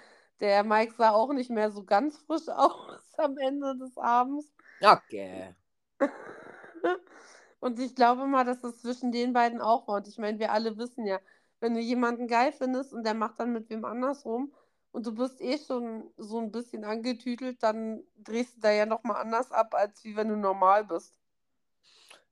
Der 0.40 0.64
Mike 0.64 0.95
sah 0.97 1.11
auch 1.11 1.33
nicht 1.33 1.50
mehr 1.50 1.71
so 1.71 1.85
ganz 1.85 2.19
frisch 2.19 2.49
aus 2.49 3.00
am 3.19 3.37
Ende 3.38 3.76
des 3.76 3.97
Abends. 3.97 4.52
Okay. 4.80 5.54
Und 7.61 7.78
ich 7.78 7.95
glaube 7.95 8.26
mal, 8.26 8.45
dass 8.45 8.61
das 8.62 8.80
zwischen 8.80 9.12
den 9.12 9.33
beiden 9.35 9.61
auch 9.61 9.87
war. 9.87 9.97
Und 9.97 10.09
ich 10.09 10.19
meine, 10.19 10.38
wir 10.38 10.52
alle 10.52 10.78
wissen 10.78 11.07
ja, 11.07 11.21
wenn 11.61 11.75
du 11.75 11.80
jemanden 11.80 12.26
geil 12.26 12.52
findest 12.52 12.92
und 12.95 13.04
der 13.04 13.14
macht 13.14 13.38
dann 13.38 13.52
mit 13.52 13.69
wem 13.71 13.85
anders 13.85 14.25
rum 14.25 14.54
und 14.92 15.07
du 15.07 15.14
bist 15.14 15.40
eh 15.42 15.59
schon 15.59 16.11
so 16.16 16.38
ein 16.40 16.50
bisschen 16.50 16.85
angetütelt, 16.85 17.62
dann 17.62 18.02
drehst 18.16 18.57
du 18.57 18.61
da 18.62 18.71
ja 18.71 18.87
nochmal 18.87 19.16
anders 19.16 19.52
ab, 19.52 19.75
als 19.75 20.02
wie 20.04 20.16
wenn 20.16 20.28
du 20.28 20.37
normal 20.37 20.85
bist. 20.85 21.20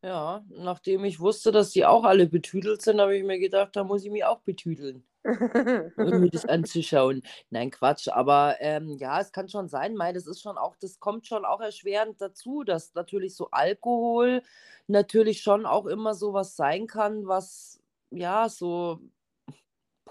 Ja, 0.03 0.45
nachdem 0.51 1.05
ich 1.05 1.19
wusste, 1.21 1.51
dass 1.51 1.71
die 1.71 1.85
auch 1.85 2.05
alle 2.05 2.27
betüdelt 2.29 2.83
sind, 2.83 3.01
habe 3.01 3.17
ich 3.17 3.25
mir 3.25 3.39
gedacht, 3.39 3.75
da 3.75 3.83
muss 3.83 4.05
ich 4.05 4.11
mich 4.13 4.25
auch 4.25 4.41
betüdeln, 4.41 5.05
um 5.97 6.21
mir 6.21 6.31
das 6.31 6.45
anzuschauen. 6.47 7.23
Nein, 7.51 7.71
Quatsch, 7.71 8.09
aber 8.09 8.57
ähm, 8.61 8.97
ja, 8.99 9.21
es 9.21 9.33
kann 9.33 9.49
schon 9.49 9.69
sein, 9.69 9.97
mei, 9.97 10.13
das 10.13 10.27
ist 10.29 10.41
schon 10.43 10.57
auch, 10.59 10.77
das 10.77 11.01
kommt 11.01 11.27
schon 11.27 11.45
auch 11.45 11.61
erschwerend 11.61 12.21
dazu, 12.21 12.63
dass 12.65 12.95
natürlich 12.95 13.35
so 13.37 13.51
Alkohol 13.51 14.43
natürlich 14.87 15.43
schon 15.43 15.67
auch 15.67 15.87
immer 15.87 16.15
so 16.15 16.33
was 16.33 16.55
sein 16.57 16.87
kann, 16.87 17.27
was 17.27 17.81
ja 18.11 18.49
so 18.49 19.01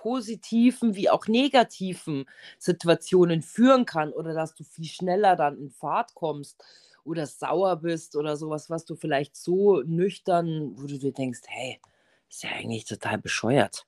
positiven 0.07 0.95
wie 0.95 1.09
auch 1.09 1.27
negativen 1.27 2.23
Situationen 2.59 3.41
führen 3.41 3.85
kann 3.85 4.13
oder 4.13 4.33
dass 4.33 4.55
du 4.55 4.63
viel 4.63 4.85
schneller 4.85 5.35
dann 5.35 5.57
in 5.57 5.69
Fahrt 5.69 6.15
kommst 6.15 6.63
oder 7.03 7.25
sauer 7.25 7.75
bist 7.75 8.15
oder 8.15 8.37
sowas, 8.37 8.69
was 8.69 8.85
du 8.85 8.95
vielleicht 8.95 9.35
so 9.35 9.81
nüchtern, 9.81 10.71
wo 10.77 10.87
du 10.87 10.97
dir 10.97 11.11
denkst, 11.11 11.41
hey, 11.47 11.81
ist 12.29 12.43
ja 12.43 12.51
eigentlich 12.51 12.85
total 12.85 13.17
bescheuert. 13.17 13.85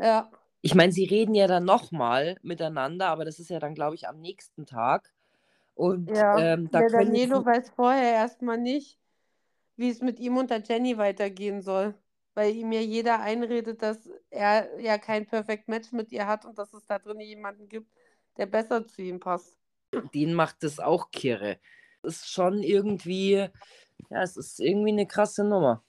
Ja, 0.00 0.32
Ich 0.62 0.74
meine, 0.74 0.90
sie 0.90 1.04
reden 1.04 1.36
ja 1.36 1.46
dann 1.46 1.64
nochmal 1.64 2.38
miteinander, 2.42 3.06
aber 3.06 3.24
das 3.24 3.38
ist 3.38 3.48
ja 3.48 3.60
dann, 3.60 3.76
glaube 3.76 3.94
ich, 3.94 4.08
am 4.08 4.20
nächsten 4.20 4.66
Tag. 4.66 5.12
Und 5.76 6.10
ja. 6.10 6.38
ähm, 6.40 6.68
da 6.72 6.80
Der 6.80 6.90
Danilo 6.90 7.38
sie, 7.38 7.46
weiß 7.46 7.70
vorher 7.70 8.14
erstmal 8.14 8.58
nicht, 8.58 8.98
wie 9.76 9.90
es 9.90 10.00
mit 10.00 10.18
ihm 10.18 10.38
und 10.38 10.50
der 10.50 10.60
Jenny 10.60 10.98
weitergehen 10.98 11.62
soll. 11.62 11.94
Weil 12.34 12.54
ihm 12.54 12.72
ja 12.72 12.80
jeder 12.80 13.20
einredet, 13.20 13.82
dass 13.82 14.08
er 14.30 14.80
ja 14.80 14.96
kein 14.98 15.26
Perfect 15.26 15.68
Match 15.68 15.92
mit 15.92 16.12
ihr 16.12 16.26
hat 16.26 16.44
und 16.44 16.58
dass 16.58 16.72
es 16.72 16.86
da 16.86 16.98
drin 16.98 17.20
jemanden 17.20 17.68
gibt, 17.68 17.92
der 18.36 18.46
besser 18.46 18.86
zu 18.86 19.02
ihm 19.02 19.20
passt. 19.20 19.56
denen 20.14 20.34
macht 20.34 20.62
das 20.62 20.80
auch 20.80 21.10
kirre. 21.10 21.58
Ist 22.02 22.30
schon 22.30 22.62
irgendwie, 22.62 23.48
ja, 24.10 24.22
es 24.22 24.36
ist 24.36 24.60
irgendwie 24.60 24.92
eine 24.92 25.06
krasse 25.06 25.44
Nummer. 25.44 25.82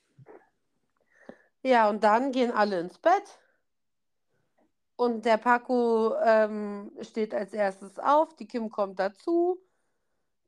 Ja, 1.64 1.90
und 1.90 2.04
dann 2.04 2.32
gehen 2.32 2.52
alle 2.52 2.80
ins 2.80 3.00
Bett. 3.00 3.40
Und 4.96 5.26
der 5.26 5.38
Paco 5.38 6.16
ähm, 6.24 6.92
steht 7.02 7.34
als 7.34 7.54
erstes 7.54 7.98
auf, 8.00 8.36
die 8.36 8.48
Kim 8.48 8.70
kommt 8.70 9.00
dazu. 9.00 9.60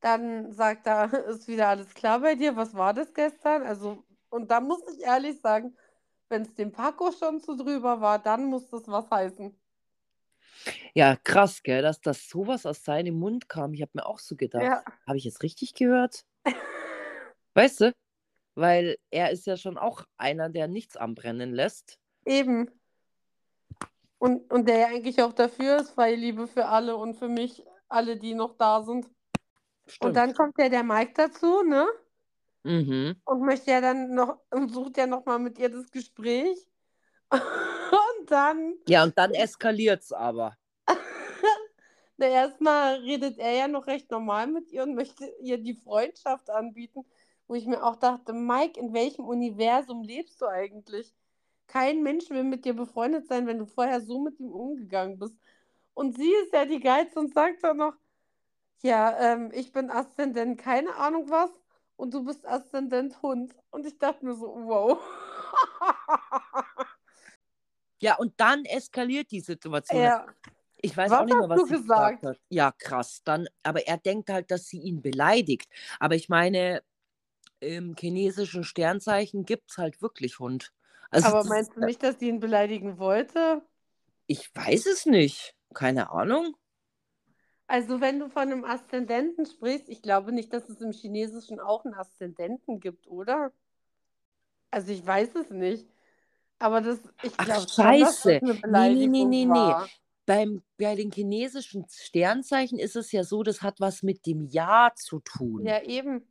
Dann 0.02 0.52
sagt 0.52 0.88
er, 0.88 1.12
ist 1.30 1.48
wieder 1.48 1.70
alles 1.70 1.94
klar 1.94 2.20
bei 2.20 2.36
dir, 2.36 2.56
was 2.56 2.76
war 2.76 2.94
das 2.94 3.14
gestern? 3.14 3.64
Also, 3.64 4.04
und 4.30 4.52
da 4.52 4.60
muss 4.60 4.82
ich 4.94 5.04
ehrlich 5.04 5.40
sagen, 5.42 5.76
wenn 6.30 6.44
es 6.44 6.54
dem 6.56 6.72
Paco 6.72 7.12
schon 7.12 7.40
zu 7.40 7.56
drüber 7.56 8.02
war, 8.02 8.20
dann 8.20 8.46
muss 8.46 8.70
das 8.70 8.88
was 8.88 9.10
heißen. 9.10 9.56
Ja, 10.94 11.18
krass, 11.18 11.62
gell, 11.64 11.82
dass 11.82 12.02
das 12.02 12.30
sowas 12.30 12.66
aus 12.66 12.84
seinem 12.84 13.20
Mund 13.20 13.50
kam. 13.50 13.74
Ich 13.74 13.82
habe 13.82 13.92
mir 13.94 14.06
auch 14.06 14.20
so 14.20 14.36
gedacht, 14.36 14.64
Ja. 14.64 14.84
habe 15.06 15.18
ich 15.18 15.26
jetzt 15.26 15.44
richtig 15.44 15.74
gehört? 15.74 16.26
Weißt 17.54 17.82
du? 17.82 17.94
Weil 18.56 18.98
er 19.12 19.32
ist 19.32 19.46
ja 19.46 19.58
schon 19.58 19.78
auch 19.78 20.06
einer, 20.18 20.50
der 20.50 20.68
nichts 20.68 20.96
anbrennen 20.96 21.54
lässt. 21.54 22.00
Eben. 22.26 22.72
Und, 24.18 24.52
und 24.52 24.68
der 24.68 24.78
ja 24.78 24.88
eigentlich 24.88 25.22
auch 25.22 25.34
dafür 25.34 25.78
ist, 25.78 25.92
freie 25.92 26.16
Liebe 26.16 26.48
für 26.48 26.66
alle 26.66 26.96
und 26.96 27.16
für 27.16 27.28
mich, 27.28 27.64
alle, 27.90 28.18
die 28.18 28.34
noch 28.34 28.58
da 28.58 28.82
sind. 28.82 29.06
Und 29.06 29.14
Stimmt. 29.88 30.16
dann 30.16 30.34
kommt 30.34 30.58
ja 30.58 30.70
der 30.70 30.84
Mike 30.84 31.14
dazu, 31.16 31.64
ne? 31.64 31.86
Mhm. 32.66 33.16
Und 33.26 33.42
möchte 33.42 33.70
ja 33.70 33.80
dann 33.80 34.16
noch, 34.16 34.40
und 34.50 34.74
sucht 34.74 34.98
ja 34.98 35.06
nochmal 35.06 35.38
mit 35.38 35.60
ihr 35.60 35.70
das 35.70 35.92
Gespräch. 35.92 36.68
Und 37.32 38.32
dann, 38.32 38.74
Ja, 38.88 39.04
und 39.04 39.16
dann 39.18 39.34
eskaliert's 39.36 40.12
aber. 40.12 40.58
na, 42.18 42.28
erstmal 42.28 42.96
redet 42.96 43.38
er 43.38 43.52
ja 43.52 43.68
noch 43.68 43.86
recht 43.86 44.10
normal 44.10 44.48
mit 44.48 44.72
ihr 44.72 44.82
und 44.82 44.96
möchte 44.96 45.32
ihr 45.42 45.60
die 45.60 45.76
Freundschaft 45.76 46.50
anbieten, 46.50 47.06
wo 47.48 47.54
ich 47.54 47.68
mir 47.68 47.84
auch 47.84 47.98
dachte, 47.98 48.34
Mike, 48.34 48.80
in 48.80 48.94
welchem 48.94 49.26
Universum 49.26 50.02
lebst 50.02 50.42
du 50.42 50.48
eigentlich? 50.48 51.14
Kein 51.68 52.02
Mensch 52.02 52.30
will 52.32 52.44
mit 52.44 52.66
dir 52.66 52.74
befreundet 52.74 53.28
sein, 53.28 53.46
wenn 53.46 53.60
du 53.60 53.68
vorher 53.68 54.02
so 54.02 54.20
mit 54.20 54.40
ihm 54.40 54.52
umgegangen 54.52 55.20
bist. 55.20 55.38
Und 55.94 56.16
sie 56.18 56.34
ist 56.44 56.54
ja 56.54 56.66
die 56.66 56.80
Geilste 56.80 57.20
und 57.20 57.32
sagt 57.34 57.64
dann 57.64 57.78
noch, 57.78 57.94
ja, 58.82 59.18
ähm, 59.20 59.52
ich 59.54 59.72
bin 59.72 59.92
Aszendent 59.92 60.58
keine 60.60 60.96
Ahnung 60.96 61.30
was 61.30 61.52
und 61.96 62.14
du 62.14 62.24
bist 62.24 62.46
Aszendent 62.46 63.22
Hund. 63.22 63.56
Und 63.72 63.86
ich 63.86 63.98
dachte 63.98 64.26
mir 64.26 64.36
so, 64.36 64.48
wow. 64.48 65.00
Ja, 68.02 68.18
und 68.18 68.34
dann 68.38 68.66
eskaliert 68.66 69.32
die 69.32 69.40
Situation. 69.40 70.02
ja, 70.02 70.28
Ich 70.82 70.96
weiß 70.96 71.12
Was 71.12 71.20
auch 71.22 71.26
nicht 71.26 71.38
mehr, 71.38 71.50
was 71.50 71.62
du 71.62 71.66
sie 71.66 71.74
gesagt 71.76 72.22
gesagt? 72.22 72.24
hat. 72.24 72.42
Ja, 72.50 72.72
krass. 72.72 73.22
Dann, 73.24 73.48
aber 73.64 73.88
er 73.88 73.98
denkt 73.98 74.30
halt, 74.30 74.52
dass 74.52 74.68
sie 74.68 74.80
ihn 74.80 75.02
beleidigt. 75.02 75.70
Aber 76.00 76.16
ich 76.16 76.28
meine, 76.28 76.84
im 77.62 77.96
chinesischen 77.98 78.64
Sternzeichen 78.64 79.46
gibt 79.46 79.72
es 79.72 79.78
halt 79.78 80.02
wirklich 80.02 80.40
Hund. 80.40 80.74
Also 81.10 81.30
aber 81.30 81.46
meinst 81.46 81.76
du 81.76 81.80
nicht, 81.80 82.04
dass 82.04 82.18
die 82.18 82.28
ihn 82.28 82.40
beleidigen 82.42 83.00
wollte? 83.00 83.64
ich 84.28 84.54
weiß 84.56 84.88
es 84.88 85.06
nicht. 85.06 85.56
Keine 85.74 86.12
Ahnung. 86.12 86.56
Also, 87.68 88.00
wenn 88.00 88.20
du 88.20 88.30
von 88.30 88.44
einem 88.44 88.64
Aszendenten 88.64 89.46
sprichst, 89.46 89.90
ich 89.90 90.02
glaube 90.02 90.32
nicht, 90.32 90.54
dass 90.54 90.70
es 90.70 90.82
im 90.82 90.92
Chinesischen 90.92 91.60
auch 91.60 91.84
einen 91.86 91.96
Aszendenten 91.96 92.80
gibt, 92.80 93.08
oder? 93.08 93.52
Also, 94.72 94.92
ich 94.92 95.06
weiß 95.06 95.36
es 95.36 95.50
nicht. 95.50 95.88
Aber 96.60 96.82
das, 96.82 97.00
ich 97.22 97.38
glaube 97.38 97.68
schon, 97.68 98.00
dass 98.00 98.22
das 98.22 98.26
scheiße. 98.26 98.40
eine 98.42 98.54
Nee, 98.54 99.08
nee, 99.08 99.08
nee, 99.08 99.26
nee, 99.26 99.46
nee. 99.46 99.50
war. 99.50 99.90
Beim, 100.26 100.64
bei 100.78 100.96
den 100.96 101.12
chinesischen 101.12 101.86
Sternzeichen 101.90 102.80
ist 102.80 102.96
es 102.96 103.12
ja 103.12 103.24
so, 103.24 103.44
das 103.44 103.62
hat 103.62 103.80
was 103.80 104.02
mit 104.02 104.26
dem 104.26 104.46
Jahr 104.46 104.96
zu 104.96 105.20
tun. 105.20 105.66
Ja, 105.66 105.84
eben. 105.84 106.24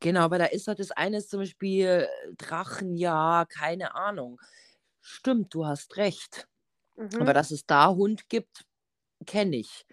Genau, 0.00 0.20
aber 0.20 0.38
da 0.38 0.44
ist 0.46 0.68
halt 0.68 0.78
das 0.78 0.90
eine 0.90 1.16
ist 1.18 1.30
zum 1.30 1.40
Beispiel 1.40 2.06
Drachenjahr, 2.36 3.46
keine 3.46 3.94
Ahnung. 3.94 4.40
Stimmt, 5.00 5.54
du 5.54 5.66
hast 5.66 5.96
recht. 5.96 6.46
Aber 7.18 7.32
Mhm. 7.32 7.34
dass 7.34 7.50
es 7.50 7.66
da 7.66 7.88
Hund 7.88 8.28
gibt, 8.28 8.64
kenne 9.26 9.56
ich. 9.56 9.86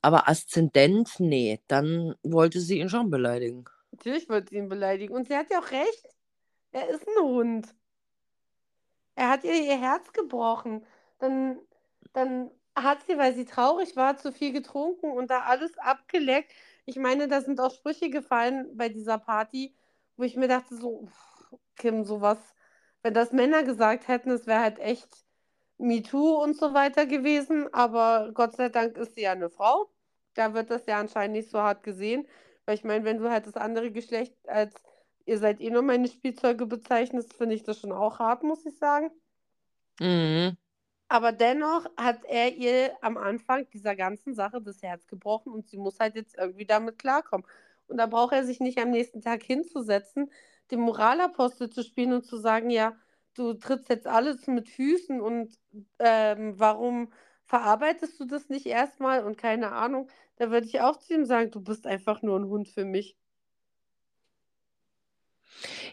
Aber 0.00 0.28
Aszendent, 0.28 1.18
nee, 1.18 1.60
dann 1.66 2.14
wollte 2.22 2.60
sie 2.60 2.78
ihn 2.78 2.88
schon 2.88 3.10
beleidigen. 3.10 3.64
Natürlich 3.90 4.28
wollte 4.28 4.50
sie 4.50 4.56
ihn 4.56 4.68
beleidigen. 4.68 5.14
Und 5.14 5.26
sie 5.26 5.36
hat 5.36 5.50
ja 5.50 5.60
auch 5.60 5.70
recht. 5.70 6.08
Er 6.72 6.88
ist 6.88 7.06
ein 7.06 7.24
Hund. 7.24 7.74
Er 9.14 9.30
hat 9.30 9.44
ihr 9.44 9.54
ihr 9.54 9.80
Herz 9.80 10.12
gebrochen. 10.12 10.84
Dann, 11.18 11.58
dann 12.12 12.50
hat 12.76 13.04
sie, 13.06 13.18
weil 13.18 13.34
sie 13.34 13.44
traurig 13.44 13.96
war, 13.96 14.16
zu 14.16 14.32
viel 14.32 14.52
getrunken 14.52 15.10
und 15.10 15.30
da 15.30 15.40
alles 15.40 15.76
abgeleckt. 15.78 16.52
Ich 16.84 16.96
meine, 16.96 17.28
da 17.28 17.40
sind 17.40 17.60
auch 17.60 17.74
Sprüche 17.74 18.10
gefallen 18.10 18.76
bei 18.76 18.88
dieser 18.88 19.18
Party, 19.18 19.74
wo 20.16 20.22
ich 20.22 20.36
mir 20.36 20.48
dachte, 20.48 20.76
so, 20.76 21.08
Kim, 21.76 22.04
sowas, 22.04 22.38
wenn 23.02 23.14
das 23.14 23.32
Männer 23.32 23.62
gesagt 23.64 24.08
hätten, 24.08 24.30
es 24.30 24.46
wäre 24.46 24.60
halt 24.60 24.78
echt 24.78 25.08
MeToo 25.78 26.42
und 26.42 26.56
so 26.56 26.74
weiter 26.74 27.06
gewesen, 27.06 27.72
aber 27.72 28.30
Gott 28.34 28.56
sei 28.56 28.68
Dank 28.68 28.96
ist 28.96 29.14
sie 29.14 29.22
ja 29.22 29.32
eine 29.32 29.50
Frau. 29.50 29.88
Da 30.34 30.54
wird 30.54 30.70
das 30.70 30.86
ja 30.86 30.98
anscheinend 31.00 31.36
nicht 31.36 31.50
so 31.50 31.60
hart 31.60 31.82
gesehen, 31.82 32.26
weil 32.66 32.74
ich 32.74 32.84
meine, 32.84 33.04
wenn 33.04 33.18
du 33.18 33.30
halt 33.30 33.46
das 33.46 33.56
andere 33.56 33.90
Geschlecht 33.90 34.34
als 34.48 34.74
ihr 35.28 35.38
seid 35.38 35.60
eh 35.60 35.70
nur 35.70 35.82
meine 35.82 36.08
Spielzeuge 36.08 36.66
bezeichnest, 36.66 37.34
finde 37.34 37.54
ich 37.54 37.62
das 37.62 37.78
schon 37.78 37.92
auch 37.92 38.18
hart, 38.18 38.42
muss 38.42 38.64
ich 38.64 38.78
sagen. 38.78 39.10
Mhm. 40.00 40.56
Aber 41.08 41.32
dennoch 41.32 41.86
hat 41.96 42.24
er 42.24 42.54
ihr 42.54 42.92
am 43.02 43.16
Anfang 43.16 43.68
dieser 43.70 43.94
ganzen 43.94 44.34
Sache 44.34 44.60
das 44.60 44.82
Herz 44.82 45.06
gebrochen 45.06 45.52
und 45.52 45.68
sie 45.68 45.76
muss 45.76 46.00
halt 46.00 46.16
jetzt 46.16 46.36
irgendwie 46.36 46.64
damit 46.64 46.98
klarkommen. 46.98 47.46
Und 47.88 47.98
da 47.98 48.06
braucht 48.06 48.32
er 48.32 48.44
sich 48.44 48.60
nicht 48.60 48.78
am 48.78 48.90
nächsten 48.90 49.20
Tag 49.20 49.42
hinzusetzen, 49.42 50.30
den 50.70 50.80
Moralapostel 50.80 51.70
zu 51.70 51.82
spielen 51.82 52.12
und 52.12 52.24
zu 52.24 52.36
sagen, 52.38 52.70
ja, 52.70 52.94
du 53.38 53.54
trittst 53.54 53.88
jetzt 53.88 54.06
alles 54.06 54.46
mit 54.46 54.68
Füßen 54.68 55.20
und 55.20 55.58
ähm, 55.98 56.58
warum 56.58 57.12
verarbeitest 57.48 58.20
du 58.20 58.26
das 58.26 58.48
nicht 58.50 58.66
erstmal 58.66 59.24
und 59.24 59.38
keine 59.38 59.72
Ahnung. 59.72 60.10
Da 60.36 60.50
würde 60.50 60.66
ich 60.66 60.80
auch 60.80 60.98
zu 60.98 61.14
ihm 61.14 61.24
sagen, 61.24 61.50
du 61.50 61.60
bist 61.60 61.86
einfach 61.86 62.22
nur 62.22 62.38
ein 62.38 62.48
Hund 62.48 62.68
für 62.68 62.84
mich. 62.84 63.16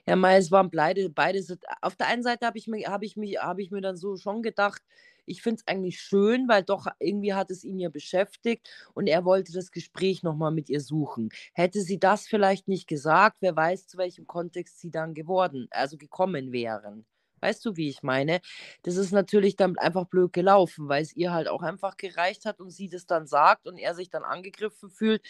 Ja, 0.05 0.15
mal, 0.15 0.37
es 0.37 0.51
waren 0.51 0.69
beide, 0.69 1.09
beide 1.09 1.43
auf 1.81 1.95
der 1.95 2.07
einen 2.07 2.23
Seite 2.23 2.45
habe 2.45 2.57
ich 2.57 2.67
mir, 2.67 2.87
habe 2.87 3.05
ich 3.05 3.15
habe 3.39 3.61
ich 3.61 3.71
mir 3.71 3.81
dann 3.81 3.95
so 3.97 4.17
schon 4.17 4.43
gedacht, 4.43 4.83
ich 5.25 5.41
finde 5.41 5.61
es 5.61 5.67
eigentlich 5.67 5.99
schön, 5.99 6.47
weil 6.47 6.63
doch 6.63 6.87
irgendwie 6.99 7.33
hat 7.33 7.49
es 7.49 7.63
ihn 7.63 7.79
ja 7.79 7.89
beschäftigt 7.89 8.69
und 8.93 9.07
er 9.07 9.25
wollte 9.25 9.53
das 9.53 9.71
Gespräch 9.71 10.21
nochmal 10.23 10.51
mit 10.51 10.69
ihr 10.69 10.81
suchen. 10.81 11.29
Hätte 11.53 11.81
sie 11.81 11.99
das 11.99 12.27
vielleicht 12.27 12.67
nicht 12.67 12.87
gesagt, 12.87 13.37
wer 13.39 13.55
weiß, 13.55 13.87
zu 13.87 13.97
welchem 13.97 14.27
Kontext 14.27 14.79
sie 14.79 14.91
dann 14.91 15.13
geworden, 15.13 15.67
also 15.71 15.97
gekommen 15.97 16.51
wären. 16.51 17.05
Weißt 17.42 17.63
du, 17.65 17.75
wie 17.77 17.89
ich 17.89 18.04
meine? 18.04 18.42
Das 18.84 18.96
ist 18.98 19.12
natürlich 19.12 19.56
dann 19.56 19.77
einfach 19.77 20.06
blöd 20.06 20.34
gelaufen, 20.34 20.88
weil 20.89 21.04
es 21.04 21.15
ihr 21.15 21.34
halt 21.34 21.48
auch 21.48 21.62
einfach 21.62 21.98
gereicht 21.98 22.46
hat 22.46 22.60
und 22.60 22.72
sie 22.72 22.89
das 22.89 23.06
dann 23.06 23.27
sagt 23.27 23.68
und 23.68 23.77
er 23.77 23.96
sich 23.96 24.10
dann 24.10 24.24
angegriffen 24.24 24.89
fühlt. 24.89 25.22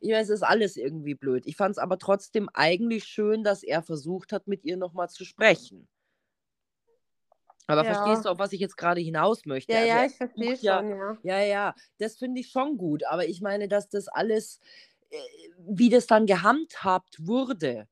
Ich 0.00 0.12
weiß, 0.12 0.28
es 0.28 0.36
ist 0.40 0.42
alles 0.42 0.76
irgendwie 0.76 1.14
blöd. 1.14 1.46
Ich 1.46 1.56
fand 1.56 1.72
es 1.72 1.78
aber 1.78 1.98
trotzdem 1.98 2.48
eigentlich 2.54 3.04
schön, 3.04 3.44
dass 3.44 3.62
er 3.62 3.82
versucht 3.82 4.32
hat, 4.32 4.46
mit 4.46 4.64
ihr 4.64 4.76
nochmal 4.76 5.08
zu 5.08 5.24
sprechen. 5.24 5.88
Aber 7.66 7.84
Ja. 7.84 7.84
verstehst 7.84 8.24
du, 8.24 8.28
auf 8.28 8.38
was 8.38 8.52
ich 8.52 8.60
jetzt 8.60 8.76
gerade 8.76 9.00
hinaus 9.00 9.44
möchte? 9.46 9.78
Ja, 9.78 9.80
Also 9.80 9.98
ja, 9.98 10.04
ich 10.06 10.16
verstehe 10.16 10.56
ja, 10.60 10.84
schon, 10.84 10.88
ja. 10.90 11.18
ja, 11.22 11.40
ja, 11.40 11.74
das 11.98 12.16
finde 12.16 12.40
ich 12.40 12.48
schon 12.50 12.78
gut. 12.78 13.04
Aber 13.04 13.26
ich 13.26 13.40
meine, 13.40 13.68
dass 13.68 13.88
das 13.88 14.08
alles, 14.08 14.60
äh, 15.10 15.18
wie 15.58 15.88
das 15.90 16.06
dann 16.06 16.26
gehandhabt 16.26 17.26
wurde, 17.26 17.88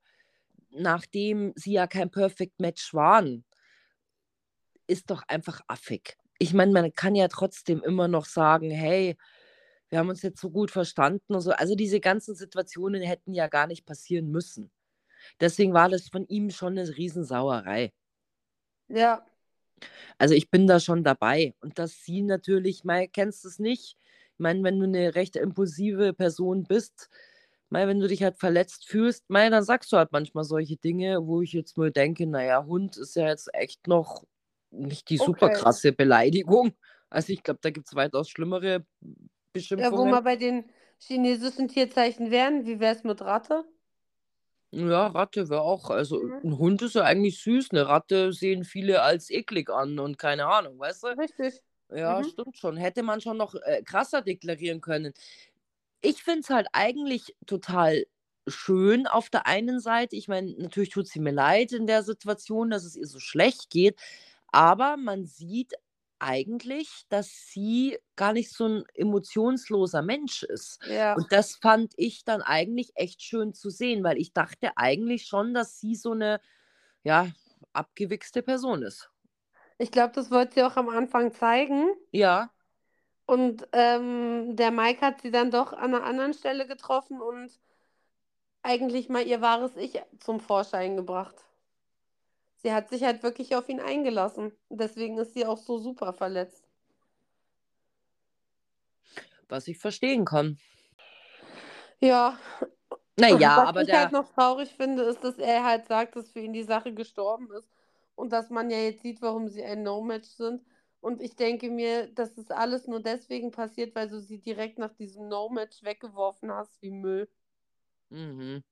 nachdem 0.71 1.53
sie 1.55 1.73
ja 1.73 1.87
kein 1.87 2.11
Perfect 2.11 2.59
Match 2.61 2.93
waren, 2.93 3.45
ist 4.87 5.09
doch 5.09 5.23
einfach 5.27 5.61
affig. 5.67 6.17
Ich 6.37 6.53
meine, 6.53 6.71
man 6.71 6.93
kann 6.93 7.15
ja 7.15 7.27
trotzdem 7.27 7.81
immer 7.83 8.07
noch 8.07 8.25
sagen, 8.25 8.69
hey, 8.69 9.15
wir 9.89 9.99
haben 9.99 10.09
uns 10.09 10.21
jetzt 10.21 10.41
so 10.41 10.49
gut 10.49 10.71
verstanden 10.71 11.33
und 11.33 11.41
so. 11.41 11.51
Also 11.51 11.75
diese 11.75 11.99
ganzen 11.99 12.35
Situationen 12.35 13.01
hätten 13.01 13.33
ja 13.33 13.47
gar 13.47 13.67
nicht 13.67 13.85
passieren 13.85 14.29
müssen. 14.29 14.71
Deswegen 15.39 15.73
war 15.73 15.89
das 15.89 16.09
von 16.09 16.27
ihm 16.27 16.49
schon 16.49 16.77
eine 16.77 16.95
Riesensauerei. 16.95 17.93
Ja. 18.87 19.25
Also 20.17 20.33
ich 20.33 20.49
bin 20.49 20.67
da 20.67 20.79
schon 20.79 21.03
dabei. 21.03 21.53
Und 21.61 21.79
dass 21.79 22.03
sie 22.03 22.21
natürlich, 22.21 22.83
mal 22.83 23.07
kennst 23.07 23.45
es 23.45 23.59
nicht. 23.59 23.97
Ich 24.33 24.39
meine, 24.39 24.63
wenn 24.63 24.79
du 24.79 24.85
eine 24.85 25.15
recht 25.15 25.35
impulsive 25.35 26.13
Person 26.13 26.63
bist, 26.63 27.09
mal, 27.69 27.87
wenn 27.87 27.99
du 27.99 28.07
dich 28.07 28.23
halt 28.23 28.37
verletzt 28.37 28.87
fühlst, 28.87 29.29
mal, 29.29 29.49
dann 29.49 29.63
sagst 29.63 29.91
du 29.91 29.97
halt 29.97 30.11
manchmal 30.11 30.43
solche 30.43 30.77
Dinge, 30.77 31.25
wo 31.25 31.41
ich 31.41 31.53
jetzt 31.53 31.77
nur 31.77 31.91
denke, 31.91 32.27
naja, 32.27 32.65
Hund 32.65 32.97
ist 32.97 33.15
ja 33.15 33.27
jetzt 33.27 33.53
echt 33.53 33.87
noch 33.87 34.23
nicht 34.77 35.09
die 35.09 35.17
super 35.17 35.49
Okay. 35.49 35.51
krasse 35.51 35.91
Beleidigung. 35.93 36.73
Also 37.09 37.33
ich 37.33 37.43
glaube, 37.43 37.59
da 37.61 37.69
gibt 37.71 37.87
es 37.87 37.95
weitaus 37.95 38.29
schlimmere 38.29 38.85
Ja, 39.77 39.95
wo 39.95 40.05
Beschimpfungen. 40.05 40.11
wir 40.11 40.21
bei 40.21 40.35
den 40.35 40.69
chinesischen 40.99 41.67
Tierzeichen 41.69 42.29
wären, 42.29 42.65
wie 42.65 42.79
wäre 42.81 42.93
es 42.95 43.03
mit 43.05 43.21
Ratte? 43.21 43.65
Ja, 44.73 45.07
Ratte 45.07 45.49
wäre 45.49 45.61
auch, 45.61 45.89
also 45.89 46.21
Mhm. 46.21 46.43
ein 46.43 46.57
Hund 46.57 46.81
ist 46.81 46.95
ja 46.95 47.03
eigentlich 47.03 47.39
süß. 47.41 47.69
Eine 47.71 47.87
Ratte 47.87 48.33
sehen 48.33 48.65
viele 48.65 49.01
als 49.01 49.29
eklig 49.29 49.69
an 49.69 49.99
und 49.99 50.17
keine 50.17 50.47
Ahnung, 50.47 50.77
weißt 50.79 51.03
du? 51.03 51.07
Richtig. 51.17 51.63
Ja, 51.91 52.23
Mhm. 52.23 52.25
stimmt 52.25 52.57
schon. 52.57 52.77
Hätte 52.77 53.03
man 53.03 53.21
schon 53.21 53.37
noch 53.37 53.55
äh, 53.55 53.83
krasser 53.83 54.21
deklarieren 54.21 54.81
können. 54.81 55.13
Ich 56.01 56.23
finde 56.23 56.41
es 56.41 56.49
halt 56.51 56.67
eigentlich 56.73 57.35
total 57.47 58.05
schön 58.47 59.07
auf 59.07 59.29
der 59.29 59.47
einen 59.47 59.79
Seite. 59.79 60.15
Ich 60.17 60.27
meine, 60.27 60.53
natürlich 60.57 60.89
tut 60.91 61.07
sie 61.07 61.19
mir 61.21 61.31
leid 61.33 61.73
in 61.73 61.87
der 61.87 62.03
Situation, 62.03 62.69
dass 62.71 62.85
es 62.85 62.95
ihr 62.95 63.07
so 63.07 63.19
schlecht 63.19 63.69
geht. 63.71 63.99
Aber 64.55 64.97
man 64.97 65.25
sieht 65.25 65.73
eigentlich, 66.19 67.05
dass 67.09 67.29
sie 67.51 67.99
gar 68.15 68.33
nicht 68.33 68.53
so 68.53 68.67
ein 68.67 68.83
emotionsloser 68.93 70.01
Mensch 70.01 70.43
ist. 70.43 70.79
Ja. 70.87 71.13
Und 71.15 71.31
das 71.31 71.55
fand 71.57 71.93
ich 71.97 72.23
dann 72.23 72.41
eigentlich 72.41 72.93
echt 72.95 73.21
schön 73.21 73.53
zu 73.53 73.69
sehen, 73.69 74.03
weil 74.03 74.17
ich 74.17 74.33
dachte 74.33 74.77
eigentlich 74.77 75.25
schon, 75.27 75.53
dass 75.53 75.79
sie 75.79 75.95
so 75.95 76.13
eine, 76.13 76.39
ja, 77.03 77.27
abgewichste 77.73 78.43
Person 78.43 78.83
ist. 78.83 79.11
Ich 79.77 79.91
glaube, 79.91 80.13
das 80.13 80.31
wollte 80.31 80.55
sie 80.55 80.63
auch 80.63 80.77
am 80.77 80.89
Anfang 80.89 81.33
zeigen. 81.33 81.89
Ja, 82.11 82.51
Und 83.27 83.67
ähm, 83.71 84.55
der 84.55 84.71
Mike 84.71 85.01
hat 85.01 85.21
sie 85.21 85.31
dann 85.31 85.51
doch 85.51 85.73
an 85.73 85.95
einer 85.95 86.03
anderen 86.03 86.33
Stelle 86.33 86.67
getroffen 86.67 87.21
und 87.21 87.51
eigentlich 88.63 89.09
mal 89.09 89.25
ihr 89.25 89.41
wahres 89.41 89.75
Ich 89.77 90.01
zum 90.19 90.39
Vorschein 90.39 90.95
gebracht. 90.95 91.35
Sie 92.65 92.73
hat 92.73 92.89
sich 92.89 93.03
halt 93.03 93.21
wirklich 93.21 93.55
auf 93.55 93.69
ihn 93.69 93.79
eingelassen. 93.79 94.51
Deswegen 94.71 95.19
ist 95.19 95.35
sie 95.35 95.45
auch 95.45 95.59
so 95.59 95.77
super 95.77 96.13
verletzt. 96.13 96.65
was 99.49 99.67
ich 99.67 99.77
verstehen 99.77 100.25
kann. 100.25 100.57
Ja, 101.99 102.37
Naja, 103.17 103.57
was 103.57 103.69
aber 103.69 103.81
ich 103.81 103.87
der. 103.87 103.99
halt 104.01 104.11
noch 104.11 104.29
traurig 104.33 104.69
finde, 104.75 105.03
ist, 105.03 105.23
dass 105.23 105.37
er 105.37 105.63
halt 105.63 105.87
sagt, 105.87 106.15
dass 106.15 106.31
für 106.31 106.39
ihn 106.41 106.53
die 106.53 106.63
Sache 106.63 106.93
gestorben 106.93 107.51
ist 107.53 107.69
und 108.15 108.31
dass 108.33 108.49
man 108.49 108.69
ja 108.69 108.77
jetzt 108.79 109.01
sieht, 109.03 109.21
warum 109.21 109.47
sie 109.49 109.63
ein 109.63 109.83
No-Match 109.83 110.29
sind. 110.29 110.63
Und 111.01 111.21
ich 111.21 111.35
denke 111.35 111.69
mir, 111.69 112.07
das 112.07 112.37
ist 112.37 112.51
alles 112.51 112.87
nur 112.87 113.01
deswegen 113.01 113.51
passiert, 113.51 113.95
weil 113.95 114.09
du 114.09 114.19
sie 114.21 114.39
direkt 114.39 114.79
nach 114.79 114.93
diesem 114.95 115.27
No-Match 115.29 115.83
weggeworfen 115.83 116.51
hast 116.51 116.81
wie 116.81 116.91
Müll. 116.91 117.29
Mhm. 118.15 118.63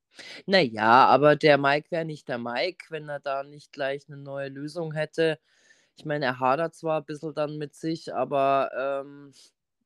Naja, 0.48 1.08
aber 1.08 1.36
der 1.36 1.58
Mike 1.58 1.92
wäre 1.92 2.06
nicht 2.06 2.28
der 2.30 2.38
Mike, 2.40 2.86
wenn 2.90 3.10
er 3.10 3.20
da 3.20 3.44
nicht 3.44 3.74
gleich 3.74 4.08
eine 4.08 4.18
neue 4.18 4.50
Lösung 4.50 4.94
hätte. 4.94 5.40
Ich 5.98 6.06
meine, 6.06 6.26
er 6.26 6.40
hadert 6.40 6.76
zwar 6.76 7.02
ein 7.02 7.06
bisschen 7.06 7.34
dann 7.36 7.58
mit 7.58 7.76
sich, 7.76 8.14
aber 8.16 8.72
ähm, 9.06 9.34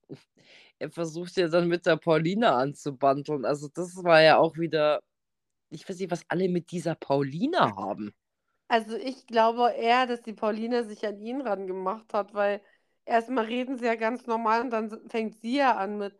er 0.80 0.92
versucht 0.92 1.38
ja 1.38 1.48
dann 1.50 1.68
mit 1.70 1.86
der 1.88 1.98
Paulina 1.98 2.58
anzubandeln. 2.58 3.46
Also 3.46 3.70
das 3.70 4.04
war 4.04 4.22
ja 4.22 4.38
auch 4.38 4.58
wieder, 4.58 5.02
ich 5.72 5.90
weiß 5.90 6.00
nicht, 6.00 6.12
was 6.12 6.24
alle 6.30 6.50
mit 6.50 6.72
dieser 6.72 6.96
Paulina 6.96 7.76
haben. 7.78 8.14
Also 8.70 8.96
ich 8.98 9.28
glaube 9.28 9.72
eher, 9.74 10.08
dass 10.08 10.22
die 10.22 10.34
Pauline 10.34 10.84
sich 10.86 11.06
an 11.08 11.20
ihn 11.20 11.42
ran 11.42 11.68
gemacht 11.68 12.14
hat, 12.14 12.34
weil 12.34 12.62
erstmal 13.06 13.46
reden 13.46 13.78
sie 13.78 13.86
ja 13.86 13.96
ganz 13.96 14.26
normal 14.28 14.62
und 14.62 14.70
dann 14.72 15.10
fängt 15.10 15.42
sie 15.42 15.58
ja 15.58 15.78
an 15.78 15.98
mit, 15.98 16.18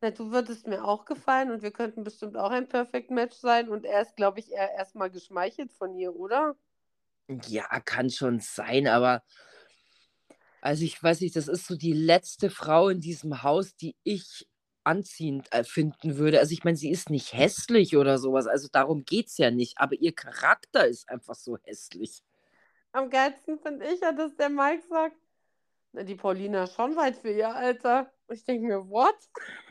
na, 0.00 0.10
du 0.10 0.30
würdest 0.30 0.66
mir 0.66 0.84
auch 0.84 1.04
gefallen 1.04 1.50
und 1.50 1.62
wir 1.62 1.70
könnten 1.70 2.04
bestimmt 2.04 2.36
auch 2.36 2.50
ein 2.50 2.68
Perfect 2.68 3.10
Match 3.10 3.36
sein 3.36 3.68
und 3.68 3.84
er 3.84 4.02
ist, 4.02 4.16
glaube 4.16 4.40
ich, 4.40 4.50
eher 4.50 4.72
erstmal 4.72 5.10
geschmeichelt 5.10 5.72
von 5.72 5.94
ihr, 5.94 6.14
oder? 6.14 6.56
Ja, 7.46 7.66
kann 7.80 8.10
schon 8.10 8.40
sein, 8.40 8.86
aber 8.86 9.22
also 10.62 10.84
ich 10.84 11.02
weiß 11.02 11.20
nicht, 11.20 11.36
das 11.36 11.48
ist 11.48 11.66
so 11.66 11.76
die 11.76 11.92
letzte 11.92 12.50
Frau 12.50 12.88
in 12.88 13.00
diesem 13.00 13.42
Haus, 13.42 13.76
die 13.76 13.96
ich 14.02 14.46
anziehend 14.84 15.52
äh, 15.52 15.64
finden 15.64 16.16
würde. 16.16 16.38
Also 16.38 16.52
ich 16.52 16.64
meine, 16.64 16.76
sie 16.76 16.90
ist 16.90 17.10
nicht 17.10 17.32
hässlich 17.32 17.96
oder 17.96 18.18
sowas, 18.18 18.46
also 18.46 18.68
darum 18.70 19.04
geht 19.04 19.28
es 19.28 19.38
ja 19.38 19.50
nicht, 19.50 19.78
aber 19.78 19.94
ihr 19.94 20.14
Charakter 20.14 20.86
ist 20.86 21.08
einfach 21.08 21.34
so 21.34 21.58
hässlich. 21.64 22.22
Am 22.92 23.08
geilsten 23.08 23.58
finde 23.60 23.86
ich 23.86 24.00
ja, 24.00 24.12
dass 24.12 24.34
der 24.36 24.48
Mike 24.48 24.82
sagt, 24.88 25.16
na, 25.92 26.02
die 26.02 26.14
Paulina 26.14 26.64
ist 26.64 26.74
schon 26.74 26.96
weit 26.96 27.16
für 27.16 27.30
ihr 27.30 27.54
Alter. 27.54 28.12
Ich 28.30 28.44
denke 28.44 28.66
mir, 28.66 28.88
what? 28.88 29.16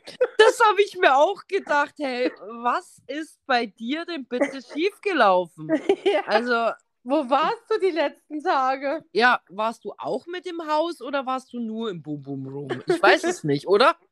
Das 0.37 0.59
habe 0.61 0.81
ich 0.81 0.97
mir 0.97 1.15
auch 1.15 1.45
gedacht, 1.47 1.93
hey, 1.99 2.31
was 2.63 3.01
ist 3.05 3.39
bei 3.45 3.67
dir 3.67 4.05
denn 4.05 4.25
bitte 4.25 4.59
schiefgelaufen? 4.73 5.69
Ja. 6.03 6.21
Also, 6.25 6.71
Wo 7.03 7.29
warst 7.29 7.63
du 7.69 7.79
die 7.79 7.91
letzten 7.91 8.41
Tage? 8.41 9.03
ja, 9.11 9.39
warst 9.49 9.85
du 9.85 9.93
auch 9.97 10.25
mit 10.25 10.47
im 10.47 10.65
Haus 10.65 11.01
oder 11.01 11.25
warst 11.25 11.53
du 11.53 11.59
nur 11.59 11.91
im 11.91 12.01
Boom 12.01 12.23
Boom 12.23 12.47
Room? 12.47 12.83
Ich 12.87 13.01
weiß 13.01 13.23
es 13.25 13.43
nicht, 13.43 13.67
oder? 13.67 13.95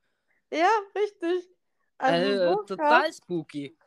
Ja, 0.49 0.69
richtig. 0.95 1.49
Also 1.97 2.61
äh, 2.61 2.65
total 2.65 3.11
spooky. 3.11 3.77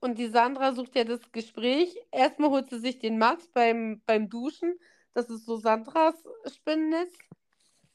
Und 0.00 0.18
die 0.18 0.28
Sandra 0.28 0.72
sucht 0.72 0.94
ja 0.94 1.04
das 1.04 1.20
Gespräch. 1.30 1.94
Erstmal 2.10 2.50
holt 2.50 2.70
sie 2.70 2.78
sich 2.78 2.98
den 3.00 3.18
Max 3.18 3.48
beim, 3.48 4.00
beim 4.06 4.30
Duschen. 4.30 4.78
Das 5.12 5.28
ist 5.28 5.44
so 5.44 5.56
Sandras 5.56 6.14
Spinnennetz. 6.54 7.12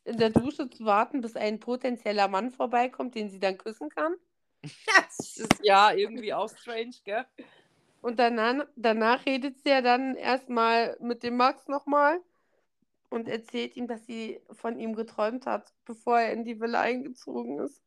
In 0.05 0.17
der 0.17 0.29
Dusche 0.29 0.69
zu 0.69 0.85
warten, 0.85 1.21
bis 1.21 1.35
ein 1.35 1.59
potenzieller 1.59 2.27
Mann 2.27 2.51
vorbeikommt, 2.51 3.15
den 3.15 3.29
sie 3.29 3.39
dann 3.39 3.57
küssen 3.57 3.89
kann. 3.89 4.15
Das 4.87 5.37
ist 5.37 5.59
ja 5.61 5.91
irgendwie 5.91 6.33
auch 6.33 6.49
strange, 6.49 6.95
gell? 7.03 7.25
Und 8.01 8.19
danach, 8.19 8.65
danach 8.75 9.25
redet 9.25 9.59
sie 9.59 9.69
ja 9.69 9.81
dann 9.81 10.15
erstmal 10.15 10.97
mit 10.99 11.23
dem 11.23 11.37
Max 11.37 11.67
nochmal 11.67 12.19
und 13.09 13.29
erzählt 13.29 13.77
ihm, 13.77 13.87
dass 13.87 14.05
sie 14.05 14.41
von 14.51 14.77
ihm 14.79 14.95
geträumt 14.95 15.45
hat, 15.45 15.73
bevor 15.85 16.19
er 16.19 16.33
in 16.33 16.43
die 16.43 16.59
Villa 16.59 16.81
eingezogen 16.81 17.59
ist. 17.59 17.81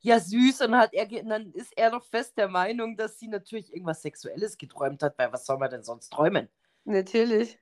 Ja, 0.00 0.18
süß. 0.18 0.62
Und 0.62 0.76
hat 0.76 0.92
er, 0.92 1.06
dann 1.06 1.52
ist 1.52 1.76
er 1.76 1.90
noch 1.90 2.04
fest 2.04 2.36
der 2.36 2.48
Meinung, 2.48 2.96
dass 2.96 3.18
sie 3.18 3.28
natürlich 3.28 3.72
irgendwas 3.72 4.02
Sexuelles 4.02 4.58
geträumt 4.58 5.02
hat, 5.02 5.18
weil 5.18 5.32
was 5.32 5.46
soll 5.46 5.58
man 5.58 5.70
denn 5.70 5.82
sonst 5.84 6.10
träumen? 6.10 6.48
Natürlich. 6.84 7.58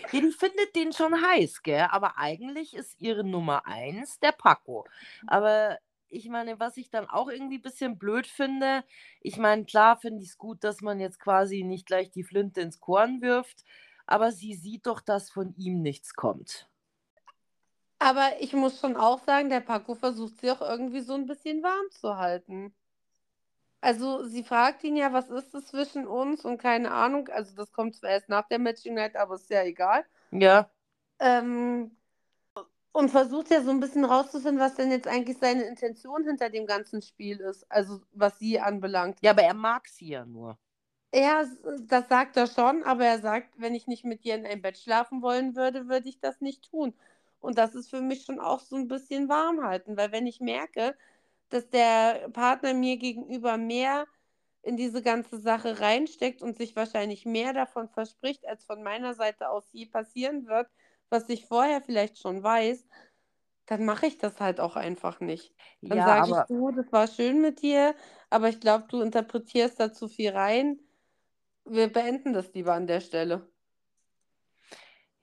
Ja, 0.00 0.08
die 0.12 0.30
findet 0.32 0.74
den 0.74 0.92
schon 0.92 1.14
heiß, 1.20 1.62
gell? 1.62 1.86
Aber 1.90 2.18
eigentlich 2.18 2.74
ist 2.74 3.00
ihre 3.00 3.24
Nummer 3.24 3.66
eins 3.66 4.18
der 4.20 4.32
Paco. 4.32 4.86
Aber 5.26 5.78
ich 6.08 6.28
meine, 6.28 6.60
was 6.60 6.76
ich 6.76 6.90
dann 6.90 7.08
auch 7.08 7.28
irgendwie 7.28 7.58
ein 7.58 7.62
bisschen 7.62 7.98
blöd 7.98 8.26
finde, 8.26 8.84
ich 9.20 9.36
meine, 9.36 9.64
klar 9.64 9.96
finde 9.96 10.22
ich 10.22 10.30
es 10.30 10.38
gut, 10.38 10.62
dass 10.64 10.80
man 10.80 11.00
jetzt 11.00 11.20
quasi 11.20 11.62
nicht 11.62 11.86
gleich 11.86 12.10
die 12.10 12.24
Flinte 12.24 12.60
ins 12.60 12.80
Korn 12.80 13.20
wirft, 13.20 13.64
aber 14.06 14.32
sie 14.32 14.54
sieht 14.54 14.86
doch, 14.86 15.00
dass 15.00 15.30
von 15.30 15.54
ihm 15.56 15.82
nichts 15.82 16.14
kommt. 16.14 16.68
Aber 17.98 18.40
ich 18.40 18.52
muss 18.52 18.80
schon 18.80 18.96
auch 18.96 19.22
sagen, 19.24 19.48
der 19.48 19.60
Paco 19.60 19.94
versucht 19.94 20.40
sie 20.40 20.50
auch 20.50 20.60
irgendwie 20.60 21.00
so 21.00 21.14
ein 21.14 21.26
bisschen 21.26 21.62
warm 21.62 21.90
zu 21.90 22.16
halten. 22.16 22.74
Also 23.80 24.24
sie 24.24 24.42
fragt 24.42 24.82
ihn 24.84 24.96
ja, 24.96 25.12
was 25.12 25.30
ist 25.30 25.54
es 25.54 25.66
zwischen 25.66 26.06
uns 26.06 26.44
und 26.44 26.58
keine 26.58 26.90
Ahnung. 26.90 27.28
Also 27.28 27.54
das 27.54 27.72
kommt 27.72 27.94
zwar 27.94 28.10
erst 28.10 28.28
nach 28.28 28.48
der 28.48 28.58
Matching 28.58 28.94
Night, 28.94 29.16
aber 29.16 29.36
ist 29.36 29.50
ja 29.50 29.62
egal. 29.62 30.04
Ja. 30.30 30.70
Ähm, 31.18 31.96
und 32.92 33.10
versucht 33.10 33.50
ja 33.50 33.60
so 33.62 33.70
ein 33.70 33.80
bisschen 33.80 34.04
rauszufinden, 34.04 34.58
was 34.58 34.74
denn 34.74 34.90
jetzt 34.90 35.06
eigentlich 35.06 35.36
seine 35.38 35.64
Intention 35.64 36.24
hinter 36.24 36.48
dem 36.48 36.66
ganzen 36.66 37.02
Spiel 37.02 37.40
ist. 37.40 37.70
Also 37.70 38.00
was 38.12 38.38
sie 38.38 38.58
anbelangt. 38.58 39.18
Ja, 39.20 39.32
aber 39.32 39.42
er 39.42 39.54
mag 39.54 39.86
sie 39.86 40.08
ja 40.08 40.24
nur. 40.24 40.58
Ja, 41.14 41.44
das 41.88 42.08
sagt 42.08 42.36
er 42.36 42.46
schon, 42.46 42.82
aber 42.82 43.04
er 43.04 43.20
sagt, 43.20 43.48
wenn 43.58 43.74
ich 43.74 43.86
nicht 43.86 44.04
mit 44.04 44.24
dir 44.24 44.34
in 44.34 44.46
ein 44.46 44.62
Bett 44.62 44.78
schlafen 44.78 45.22
wollen 45.22 45.54
würde, 45.54 45.88
würde 45.88 46.08
ich 46.08 46.20
das 46.20 46.40
nicht 46.40 46.70
tun. 46.70 46.94
Und 47.40 47.58
das 47.58 47.74
ist 47.74 47.90
für 47.90 48.00
mich 48.00 48.24
schon 48.24 48.40
auch 48.40 48.60
so 48.60 48.76
ein 48.76 48.88
bisschen 48.88 49.28
warm 49.28 49.62
halten, 49.62 49.96
weil 49.96 50.10
wenn 50.10 50.26
ich 50.26 50.40
merke, 50.40 50.96
dass 51.50 51.68
der 51.70 52.28
Partner 52.32 52.74
mir 52.74 52.96
gegenüber 52.98 53.56
mehr 53.56 54.06
in 54.62 54.76
diese 54.76 55.02
ganze 55.02 55.38
Sache 55.40 55.80
reinsteckt 55.80 56.42
und 56.42 56.58
sich 56.58 56.76
wahrscheinlich 56.76 57.24
mehr 57.26 57.52
davon 57.52 57.88
verspricht, 57.88 58.46
als 58.46 58.64
von 58.64 58.82
meiner 58.82 59.14
Seite 59.14 59.50
aus 59.50 59.72
je 59.72 59.86
passieren 59.86 60.46
wird, 60.46 60.68
was 61.10 61.28
ich 61.28 61.46
vorher 61.46 61.82
vielleicht 61.82 62.18
schon 62.18 62.42
weiß, 62.42 62.86
dann 63.66 63.84
mache 63.84 64.06
ich 64.06 64.18
das 64.18 64.40
halt 64.40 64.60
auch 64.60 64.76
einfach 64.76 65.20
nicht. 65.20 65.54
Dann 65.88 66.02
Ja, 66.02 66.04
sage 66.04 66.30
ich, 66.32 66.44
du, 66.46 66.70
das 66.72 66.92
war 66.92 67.06
schön 67.08 67.40
mit 67.40 67.62
dir, 67.62 67.94
aber 68.30 68.48
ich 68.48 68.60
glaube, 68.60 68.86
du 68.88 69.00
interpretierst 69.02 69.78
da 69.80 69.92
zu 69.92 70.08
viel 70.08 70.30
rein. 70.30 70.80
Wir 71.66 71.92
beenden 71.92 72.32
das 72.32 72.54
lieber 72.54 72.74
an 72.74 72.86
der 72.86 73.00
Stelle. 73.00 73.52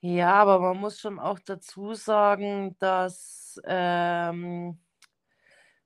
ja, 0.02 0.34
aber 0.34 0.60
man 0.60 0.78
muss 0.78 1.00
schon 1.00 1.20
auch 1.20 1.40
dazu 1.40 1.94
sagen, 1.94 2.76
dass, 2.80 3.60
ähm, 3.66 4.80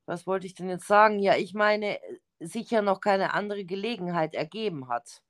was 0.07 0.25
wollte 0.25 0.47
ich 0.47 0.55
denn 0.55 0.69
jetzt 0.69 0.87
sagen? 0.87 1.19
Ja, 1.19 1.35
ich 1.35 1.53
meine, 1.53 1.99
sich 2.39 2.71
ja 2.71 2.81
noch 2.81 3.01
keine 3.01 3.33
andere 3.33 3.65
Gelegenheit 3.65 4.33
ergeben 4.33 4.87
hat. 4.87 5.21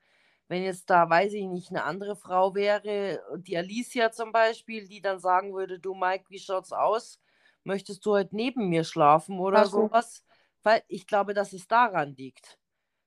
Wenn 0.47 0.63
jetzt 0.63 0.89
da, 0.89 1.09
weiß 1.09 1.33
ich 1.33 1.45
nicht, 1.45 1.71
eine 1.71 1.83
andere 1.83 2.15
Frau 2.15 2.55
wäre, 2.55 3.21
die 3.37 3.57
Alicia 3.57 4.11
zum 4.11 4.31
Beispiel, 4.31 4.87
die 4.87 5.01
dann 5.01 5.19
sagen 5.19 5.53
würde, 5.53 5.79
du 5.79 5.93
Mike, 5.93 6.25
wie 6.29 6.39
schaut's 6.39 6.71
aus? 6.71 7.19
Möchtest 7.63 8.05
du 8.05 8.11
heute 8.11 8.33
neben 8.35 8.69
mir 8.69 8.85
schlafen 8.85 9.39
oder 9.39 9.65
Paco. 9.65 9.89
sowas? 9.89 10.23
Weil 10.63 10.83
ich 10.87 11.05
glaube, 11.07 11.33
dass 11.33 11.51
es 11.51 11.67
daran 11.67 12.15
liegt, 12.15 12.57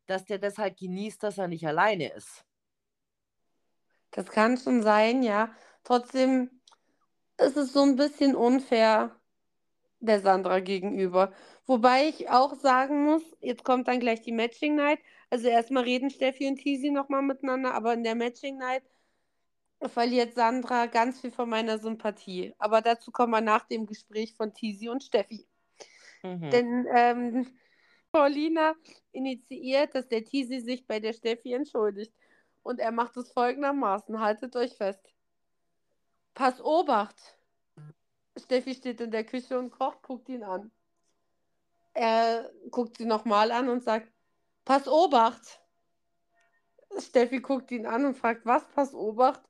dass 0.06 0.24
der 0.24 0.38
das 0.38 0.59
halt 0.59 0.76
genießt, 0.76 1.22
dass 1.22 1.38
er 1.38 1.48
nicht 1.48 1.66
alleine 1.66 2.12
ist. 2.12 2.44
Das 4.11 4.26
kann 4.26 4.59
schon 4.59 4.83
sein, 4.83 5.22
ja. 5.22 5.54
Trotzdem 5.85 6.50
ist 7.38 7.56
es 7.56 7.72
so 7.72 7.83
ein 7.83 7.96
bisschen 7.96 8.35
unfair 8.35 9.16
der 10.00 10.20
Sandra 10.20 10.61
gegenüber. 10.61 11.33
Wobei 11.70 12.09
ich 12.09 12.28
auch 12.28 12.56
sagen 12.56 13.04
muss, 13.04 13.22
jetzt 13.38 13.62
kommt 13.62 13.87
dann 13.87 14.00
gleich 14.00 14.22
die 14.22 14.33
Matching 14.33 14.74
Night. 14.74 14.98
Also 15.30 15.46
erstmal 15.46 15.85
reden 15.85 16.11
Steffi 16.11 16.48
und 16.48 16.56
Tisi 16.56 16.90
nochmal 16.90 17.22
miteinander, 17.22 17.74
aber 17.74 17.94
in 17.94 18.02
der 18.02 18.16
Matching 18.16 18.59
Night 18.59 18.83
verliert 19.80 20.35
Sandra 20.35 20.87
ganz 20.87 21.20
viel 21.20 21.30
von 21.30 21.48
meiner 21.48 21.78
Sympathie. 21.78 22.52
Aber 22.59 22.80
dazu 22.80 23.12
kommen 23.12 23.30
wir 23.30 23.40
nach 23.40 23.68
dem 23.68 23.87
Gespräch 23.87 24.35
von 24.35 24.52
Tisi 24.52 24.88
und 24.88 25.04
Steffi. 25.04 25.46
Mhm. 26.24 26.50
Denn 26.50 26.87
ähm, 26.92 27.46
Paulina 28.11 28.74
initiiert, 29.12 29.94
dass 29.94 30.09
der 30.09 30.24
Tisi 30.24 30.59
sich 30.59 30.88
bei 30.88 30.98
der 30.98 31.12
Steffi 31.12 31.52
entschuldigt. 31.52 32.12
Und 32.64 32.80
er 32.80 32.90
macht 32.90 33.16
es 33.16 33.30
folgendermaßen. 33.30 34.18
Haltet 34.18 34.56
euch 34.56 34.76
fest. 34.76 35.09
Pass 36.35 36.61
Obacht. 36.61 37.38
Steffi 38.37 38.74
steht 38.74 39.00
in 39.00 39.12
der 39.12 39.22
Küche 39.22 39.56
und 39.56 39.70
kocht, 39.70 40.02
guckt 40.02 40.28
ihn 40.28 40.42
an. 40.42 40.72
Er 41.92 42.50
guckt 42.70 42.98
sie 42.98 43.05
nochmal 43.05 43.50
an 43.50 43.68
und 43.68 43.83
sagt, 43.83 44.12
Pass 44.64 44.87
Obacht. 44.87 45.61
Steffi 46.98 47.40
guckt 47.40 47.70
ihn 47.70 47.87
an 47.87 48.05
und 48.05 48.16
fragt, 48.16 48.46
was, 48.46 48.68
Pass 48.68 48.94
Obacht? 48.94 49.42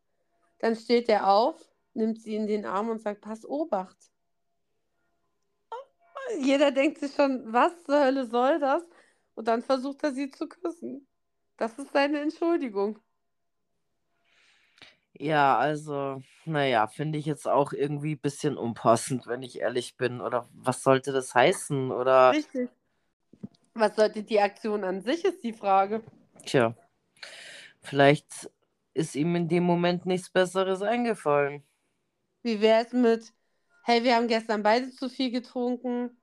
Dann 0.59 0.77
steht 0.77 1.09
er 1.09 1.29
auf, 1.29 1.57
nimmt 1.95 2.21
sie 2.21 2.35
in 2.35 2.47
den 2.47 2.67
Arm 2.67 2.89
und 2.89 3.01
sagt, 3.01 3.21
Pass 3.21 3.45
Obacht. 3.45 3.97
Jeder 6.39 6.71
denkt 6.71 6.99
sich 6.99 7.15
schon, 7.15 7.53
was 7.53 7.83
zur 7.85 8.01
Hölle 8.01 8.27
soll 8.27 8.61
das? 8.61 8.83
Und 9.35 9.49
dann 9.49 9.63
versucht 9.63 10.03
er 10.03 10.13
sie 10.13 10.31
zu 10.31 10.49
küssen. 10.49 11.07
Das 11.57 11.79
ist 11.79 11.93
seine 11.93 12.21
Entschuldigung. 12.21 12.99
Ja, 15.21 15.59
also, 15.59 16.23
naja, 16.47 16.87
finde 16.87 17.19
ich 17.19 17.27
jetzt 17.27 17.47
auch 17.47 17.75
irgendwie 17.75 18.15
ein 18.15 18.21
bisschen 18.21 18.57
unpassend, 18.57 19.27
wenn 19.27 19.43
ich 19.43 19.61
ehrlich 19.61 19.99
bin. 19.99 20.23
Oder 20.23 20.49
was 20.55 20.83
sollte 20.83 21.13
das 21.13 21.35
heißen? 21.35 21.93
Oder, 21.93 22.31
Richtig. 22.31 22.71
Was 23.75 23.97
sollte 23.97 24.23
die 24.23 24.41
Aktion 24.41 24.83
an 24.83 25.03
sich, 25.03 25.23
ist 25.27 25.45
die 25.45 25.53
Frage. 25.53 26.03
tja, 26.47 26.75
vielleicht 27.83 28.51
ist 28.95 29.15
ihm 29.15 29.37
in 29.37 29.47
dem 29.47 29.63
Moment 29.63 30.07
nichts 30.07 30.31
Besseres 30.31 30.81
eingefallen. 30.81 31.65
Wie 32.43 32.63
wäre 32.63 32.87
es 32.87 32.95
mit, 32.95 33.35
hey, 33.85 34.03
wir 34.03 34.17
haben 34.17 34.27
gestern 34.27 34.63
beide 34.63 34.91
zu 34.91 35.11
viel 35.11 35.31
getrunken. 35.31 36.17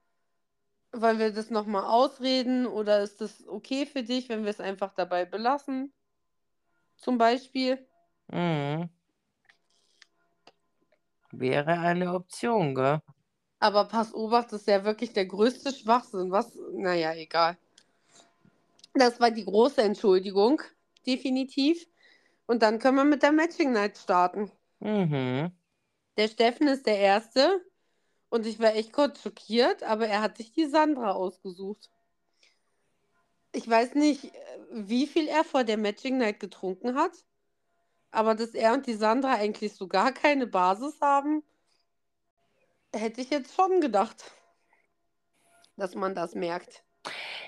Wollen 0.92 1.20
wir 1.20 1.32
das 1.32 1.52
nochmal 1.52 1.84
ausreden 1.84 2.66
oder 2.66 3.04
ist 3.04 3.22
das 3.22 3.48
okay 3.48 3.86
für 3.86 4.02
dich, 4.02 4.28
wenn 4.28 4.42
wir 4.42 4.50
es 4.50 4.60
einfach 4.60 4.94
dabei 4.96 5.26
belassen? 5.26 5.94
Zum 6.96 7.20
Beispiel. 7.20 7.87
Mhm. 8.32 8.90
Wäre 11.32 11.80
eine 11.80 12.13
Option, 12.13 12.76
gell? 12.76 13.02
Aber 13.60 13.86
pass 13.86 14.13
Obacht, 14.13 14.54
ist 14.54 14.68
ja 14.68 14.84
wirklich 14.84 15.13
der 15.13 15.26
größte 15.26 15.74
Schwachsinn. 15.74 16.32
Was? 16.32 16.58
Naja, 16.74 17.13
egal. 17.13 17.58
Das 18.94 19.20
war 19.20 19.32
die 19.32 19.46
große 19.46 19.82
Entschuldigung, 19.82 20.62
definitiv. 21.06 21.88
Und 22.46 22.63
dann 22.63 22.80
können 22.80 22.98
wir 22.98 23.04
mit 23.04 23.24
der 23.24 23.32
Matching 23.32 23.72
Night 23.72 23.98
starten. 23.98 24.52
Mhm. 24.80 25.52
Der 26.18 26.28
Steffen 26.28 26.68
ist 26.68 26.86
der 26.86 26.98
Erste 26.98 27.62
und 28.30 28.46
ich 28.46 28.60
war 28.60 28.76
echt 28.76 28.94
kurz 28.94 29.22
schockiert, 29.22 29.84
aber 29.84 30.08
er 30.08 30.22
hat 30.22 30.38
sich 30.38 30.52
die 30.52 30.66
Sandra 30.66 31.12
ausgesucht. 31.12 31.90
Ich 33.52 33.68
weiß 33.70 33.96
nicht, 33.96 34.32
wie 34.72 35.08
viel 35.08 35.28
er 35.28 35.44
vor 35.44 35.63
der 35.63 35.78
Matching 35.78 36.18
Night 36.18 36.40
getrunken 36.40 36.96
hat, 36.96 37.12
aber 38.18 38.34
dass 38.34 38.56
er 38.56 38.74
und 38.74 38.88
die 38.88 38.96
Sandra 38.96 39.36
eigentlich 39.36 39.76
so 39.76 39.88
gar 39.88 40.12
keine 40.12 40.48
Basis 40.48 41.00
haben, 41.02 41.44
hätte 42.92 43.22
ich 43.22 43.30
jetzt 43.30 43.54
schon 43.54 43.80
gedacht, 43.80 44.32
dass 45.76 45.94
man 45.94 46.16
das 46.16 46.34
merkt. 46.34 46.84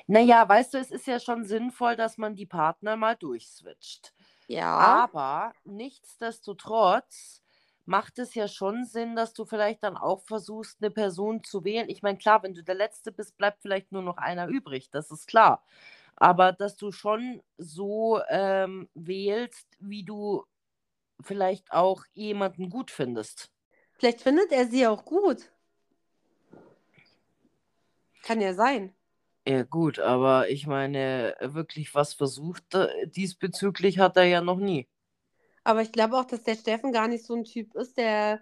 Naja, 0.06 0.48
weißt 0.48 0.76
du, 0.76 0.78
es 0.78 0.92
ist 0.92 1.08
ja 1.08 1.20
schon 1.20 1.44
sinnvoll, 1.44 1.96
dass 1.96 2.20
man 2.20 2.36
die 2.36 2.46
Partner 2.46 2.96
mal 2.98 3.16
durchswitcht. 3.16 4.14
Ja, 4.48 4.78
Aber 4.78 5.54
nichtsdestotrotz 5.64 7.42
macht 7.86 8.20
es 8.20 8.36
ja 8.36 8.48
schon 8.48 8.86
Sinn, 8.86 9.16
dass 9.16 9.34
du 9.34 9.46
vielleicht 9.46 9.82
dann 9.82 9.98
auch 9.98 10.22
versuchst, 10.22 10.78
eine 10.82 10.92
Person 10.92 11.44
zu 11.44 11.64
wählen. 11.64 11.90
Ich 11.90 12.04
meine, 12.04 12.20
klar, 12.20 12.44
wenn 12.44 12.54
du 12.54 12.64
der 12.64 12.76
Letzte 12.76 13.12
bist, 13.12 13.38
bleibt 13.38 13.64
vielleicht 13.64 13.92
nur 13.92 14.04
noch 14.04 14.18
einer 14.18 14.48
übrig, 14.48 14.92
das 14.92 15.10
ist 15.10 15.28
klar. 15.28 15.64
Aber 16.16 16.52
dass 16.52 16.76
du 16.78 16.92
schon 16.92 17.42
so 17.58 18.22
ähm, 18.30 18.88
wählst, 18.94 19.68
wie 19.80 20.04
du 20.04 20.46
vielleicht 21.22 21.72
auch 21.72 22.04
jemanden 22.14 22.70
gut 22.70 22.92
findest. 22.92 23.52
vielleicht 23.98 24.22
findet 24.22 24.52
er 24.52 24.68
sie 24.68 24.88
auch 24.88 25.06
gut. 25.06 25.52
Kann 28.24 28.42
ja 28.42 28.54
sein. 28.54 28.94
Ja, 29.48 29.64
gut, 29.64 30.00
aber 30.00 30.50
ich 30.50 30.68
meine, 30.68 31.36
wirklich 31.42 31.96
was 31.96 32.14
versucht 32.14 32.76
äh, 32.76 33.08
diesbezüglich 33.08 33.98
hat 33.98 34.18
er 34.18 34.26
ja 34.26 34.42
noch 34.42 34.60
nie. 34.60 34.88
Aber 35.64 35.82
ich 35.82 35.92
glaube 35.92 36.18
auch, 36.18 36.26
dass 36.26 36.44
der 36.44 36.56
Steffen 36.56 36.92
gar 36.92 37.08
nicht 37.08 37.26
so 37.26 37.36
ein 37.36 37.44
Typ 37.44 37.76
ist, 37.76 37.98
der, 37.98 38.42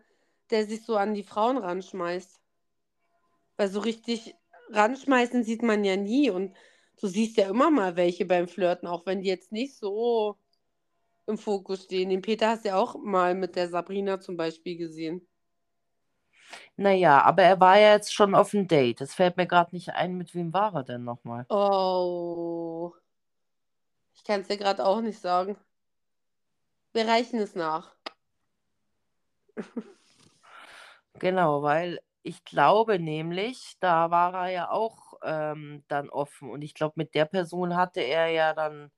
der 0.49 0.65
sich 0.65 0.83
so 0.83 0.97
an 0.97 1.13
die 1.13 1.23
Frauen 1.23 1.57
ranschmeißt. 1.57 2.39
Weil 3.57 3.69
so 3.69 3.79
richtig 3.79 4.35
ranschmeißen 4.69 5.43
sieht 5.43 5.63
man 5.63 5.83
ja 5.83 5.95
nie. 5.95 6.29
Und 6.29 6.55
du 6.99 7.07
siehst 7.07 7.37
ja 7.37 7.49
immer 7.49 7.71
mal 7.71 7.95
welche 7.95 8.25
beim 8.25 8.47
Flirten, 8.47 8.87
auch 8.87 9.05
wenn 9.05 9.21
die 9.21 9.29
jetzt 9.29 9.51
nicht 9.51 9.77
so 9.77 10.37
im 11.27 11.37
Fokus 11.37 11.83
stehen. 11.83 12.09
Den 12.09 12.21
Peter 12.21 12.49
hast 12.49 12.65
du 12.65 12.69
ja 12.69 12.77
auch 12.77 12.95
mal 12.95 13.35
mit 13.35 13.55
der 13.55 13.69
Sabrina 13.69 14.19
zum 14.19 14.37
Beispiel 14.37 14.77
gesehen. 14.77 15.27
Naja, 16.77 17.21
aber 17.23 17.43
er 17.43 17.59
war 17.59 17.77
ja 17.77 17.93
jetzt 17.93 18.13
schon 18.13 18.35
auf 18.35 18.51
dem 18.51 18.67
Date. 18.67 19.01
Es 19.01 19.13
fällt 19.13 19.37
mir 19.37 19.47
gerade 19.47 19.75
nicht 19.75 19.89
ein, 19.89 20.15
mit 20.15 20.33
wem 20.33 20.53
war 20.53 20.73
er 20.73 20.83
denn 20.83 21.03
nochmal? 21.03 21.45
Oh. 21.49 22.93
Ich 24.15 24.23
kann 24.23 24.41
es 24.41 24.47
dir 24.47 24.57
gerade 24.57 24.85
auch 24.85 25.01
nicht 25.01 25.19
sagen. 25.19 25.57
Wir 26.93 27.07
reichen 27.07 27.39
es 27.39 27.55
nach. 27.55 27.95
Genau, 31.19 31.63
weil 31.63 31.99
ich 32.21 32.45
glaube 32.45 32.99
nämlich, 32.99 33.77
da 33.79 34.11
war 34.11 34.33
er 34.35 34.49
ja 34.51 34.69
auch 34.69 35.13
ähm, 35.23 35.83
dann 35.87 36.09
offen. 36.09 36.49
Und 36.49 36.61
ich 36.61 36.75
glaube, 36.75 36.93
mit 36.97 37.15
der 37.15 37.25
Person 37.25 37.75
hatte 37.75 38.01
er 38.01 38.27
ja 38.27 38.53
dann 38.53 38.91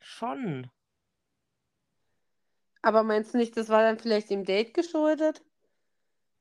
schon. 0.00 0.70
Aber 2.84 3.02
meinst 3.02 3.32
du 3.32 3.38
nicht, 3.38 3.56
das 3.56 3.70
war 3.70 3.80
dann 3.82 3.98
vielleicht 3.98 4.28
dem 4.28 4.44
Date 4.44 4.74
geschuldet? 4.74 5.42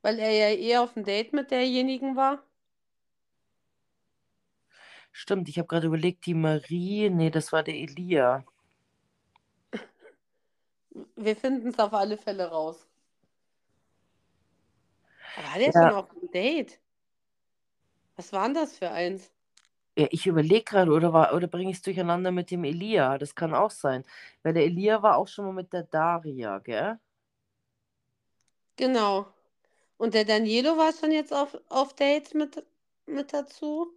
Weil 0.01 0.19
er 0.19 0.31
ja 0.31 0.49
eher 0.53 0.81
auf 0.83 0.93
dem 0.93 1.05
Date 1.05 1.31
mit 1.31 1.51
derjenigen 1.51 2.17
war? 2.17 2.43
Stimmt, 5.13 5.47
ich 5.47 5.57
habe 5.57 5.67
gerade 5.69 5.87
überlegt, 5.87 6.25
die 6.25 6.33
Marie, 6.33 7.09
nee, 7.09 7.29
das 7.29 7.53
war 7.53 7.63
der 7.63 7.75
Elia. 7.75 8.43
Wir 11.15 11.35
finden 11.35 11.69
es 11.69 11.79
auf 11.79 11.93
alle 11.93 12.17
Fälle 12.17 12.49
raus. 12.49 12.87
War 15.35 15.59
der 15.59 15.71
Ja. 15.71 15.71
schon 15.71 15.93
auf 15.93 16.09
dem 16.09 16.29
Date? 16.31 16.79
Was 18.15 18.33
war 18.33 18.45
denn 18.45 18.55
das 18.55 18.77
für 18.77 18.89
eins? 18.91 19.31
Ja, 19.95 20.07
ich 20.09 20.25
überlege 20.25 20.63
gerade, 20.63 20.91
oder, 20.91 21.13
war- 21.13 21.33
oder 21.35 21.47
bringe 21.47 21.69
ich 21.71 21.77
es 21.77 21.83
durcheinander 21.83 22.31
mit 22.31 22.49
dem 22.51 22.63
Elia? 22.63 23.17
Das 23.19 23.35
kann 23.35 23.53
auch 23.53 23.71
sein. 23.71 24.03
Weil 24.41 24.53
der 24.53 24.65
Elia 24.65 25.01
war 25.03 25.17
auch 25.17 25.27
schon 25.27 25.45
mal 25.45 25.53
mit 25.53 25.71
der 25.71 25.83
Daria, 25.83 26.57
gell? 26.59 26.99
Genau. 28.75 29.27
Und 29.97 30.15
der 30.15 30.25
Danielo 30.25 30.77
war 30.77 30.93
schon 30.93 31.11
jetzt 31.11 31.33
auf, 31.33 31.57
auf 31.69 31.93
Dates 31.93 32.33
mit, 32.33 32.65
mit 33.05 33.33
dazu? 33.33 33.93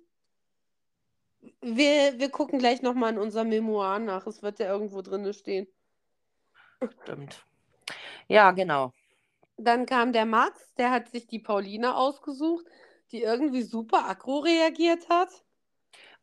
Wir, 1.62 2.18
wir 2.18 2.30
gucken 2.30 2.58
gleich 2.58 2.82
nochmal 2.82 3.12
in 3.12 3.18
unser 3.18 3.44
Memoir 3.44 3.98
nach. 3.98 4.26
Es 4.26 4.42
wird 4.42 4.58
ja 4.58 4.66
irgendwo 4.66 5.00
drin 5.00 5.32
stehen. 5.32 5.66
Stimmt. 7.02 7.44
Ja, 8.28 8.50
genau. 8.50 8.92
Dann 9.56 9.86
kam 9.86 10.12
der 10.12 10.26
Max, 10.26 10.74
der 10.74 10.90
hat 10.90 11.08
sich 11.08 11.26
die 11.26 11.38
Pauline 11.38 11.96
ausgesucht, 11.96 12.66
die 13.12 13.22
irgendwie 13.22 13.62
super 13.62 14.06
aggro 14.06 14.40
reagiert 14.40 15.08
hat. 15.08 15.45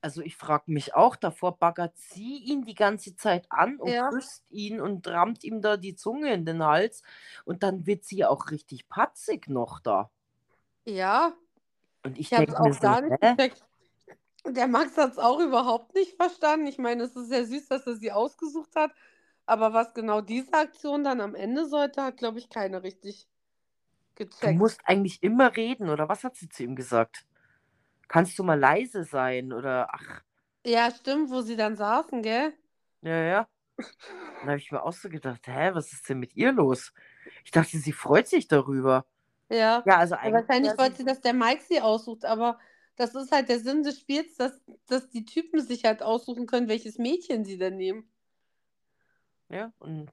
Also 0.03 0.21
ich 0.21 0.35
frage 0.35 0.69
mich 0.69 0.95
auch, 0.95 1.15
davor 1.15 1.57
baggert 1.57 1.97
sie 1.97 2.35
ihn 2.39 2.63
die 2.65 2.75
ganze 2.75 3.15
Zeit 3.15 3.45
an 3.49 3.77
und 3.79 3.95
Ja. 3.95 4.09
küsst 4.09 4.43
ihn 4.49 4.81
und 4.81 5.07
rammt 5.07 5.45
ihm 5.45 5.61
da 5.61 5.77
die 5.77 5.95
Zunge 5.95 6.33
in 6.33 6.45
den 6.45 6.61
Hals. 6.61 7.03
Und 7.45 7.63
dann 7.63 7.85
wird 7.85 8.03
sie 8.03 8.25
auch 8.25 8.51
richtig 8.51 8.89
patzig 8.89 9.47
noch 9.47 9.79
da. 9.79 10.11
Ja, 10.85 11.35
Und 12.05 12.17
ich 12.19 12.31
ich 12.31 12.33
habe 12.33 12.47
es 12.51 12.53
denke 12.53 12.61
mir 12.61 12.73
auch 12.73 12.79
so, 12.79 12.79
gar 12.79 13.01
nicht 13.01 13.17
hä? 13.21 13.37
Der 14.47 14.67
Max 14.67 14.95
hat 14.97 15.11
es 15.13 15.17
auch 15.19 15.39
überhaupt 15.39 15.95
nicht 15.95 16.15
verstanden. 16.15 16.67
Ich 16.67 16.77
meine, 16.77 17.03
es 17.03 17.15
ist 17.15 17.27
sehr 17.29 17.45
süß, 17.45 17.67
dass 17.67 17.85
er 17.87 17.95
sie 17.97 18.11
ausgesucht 18.11 18.75
hat. 18.75 18.91
Aber 19.45 19.73
was 19.73 19.93
genau 19.93 20.21
diese 20.21 20.53
Aktion 20.53 21.03
dann 21.03 21.19
am 21.21 21.35
Ende 21.35 21.65
sollte, 21.67 22.01
hat, 22.03 22.17
glaube 22.17 22.39
ich, 22.39 22.49
keiner 22.49 22.83
richtig 22.83 23.27
Du 24.41 24.49
gecheckt. 24.49 24.51
musst 24.51 24.81
eigentlich 24.85 25.23
immer 25.23 25.55
reden, 25.55 25.89
oder 25.89 26.07
was 26.07 26.23
hat 26.23 26.35
sie 26.35 26.47
zu 26.49 26.63
ihm 26.63 26.75
gesagt? 26.75 27.25
Kannst 28.07 28.37
du 28.39 28.43
mal 28.43 28.59
leise 28.59 29.03
sein? 29.03 29.53
Oder 29.53 29.87
ach, 29.93 30.23
Ja, 30.65 30.91
stimmt, 30.91 31.29
wo 31.31 31.39
sie 31.41 31.55
dann 31.55 31.75
saßen, 31.77 32.21
gell? 32.21 32.53
ja, 33.01 33.15
ja. 33.23 33.49
Dann 34.41 34.49
habe 34.49 34.57
ich 34.59 34.71
mir 34.71 34.83
auch 34.83 34.93
so 34.93 35.09
gedacht, 35.09 35.47
hä, 35.47 35.71
was 35.73 35.93
ist 35.93 36.09
denn 36.09 36.19
mit 36.19 36.35
ihr 36.35 36.51
los? 36.53 36.93
Ich 37.45 37.51
dachte, 37.51 37.77
sie 37.79 37.93
freut 37.93 38.27
sich 38.27 38.47
darüber. 38.47 39.05
Ja. 39.49 39.85
Ja, 39.85 39.99
also 39.99 40.15
eigentlich 40.15 40.51
wahrscheinlich 40.51 40.77
wollte 40.77 40.97
sie, 40.97 40.97
sie, 40.97 41.05
dass 41.05 41.21
der 41.21 41.33
Mike 41.33 41.63
sie 41.67 41.81
aussucht, 41.81 42.25
aber 42.25 42.59
das 42.95 43.15
ist 43.15 43.31
halt 43.31 43.49
der 43.49 43.59
Sinn 43.59 43.83
des 43.83 43.99
Spiels, 43.99 44.35
dass, 44.35 44.61
dass 44.87 45.09
die 45.09 45.25
Typen 45.25 45.61
sich 45.61 45.85
halt 45.85 46.01
aussuchen 46.03 46.45
können, 46.47 46.67
welches 46.67 46.97
Mädchen 46.97 47.45
sie 47.45 47.57
dann 47.57 47.77
nehmen. 47.77 48.09
ja, 49.49 49.71
und 49.79 50.11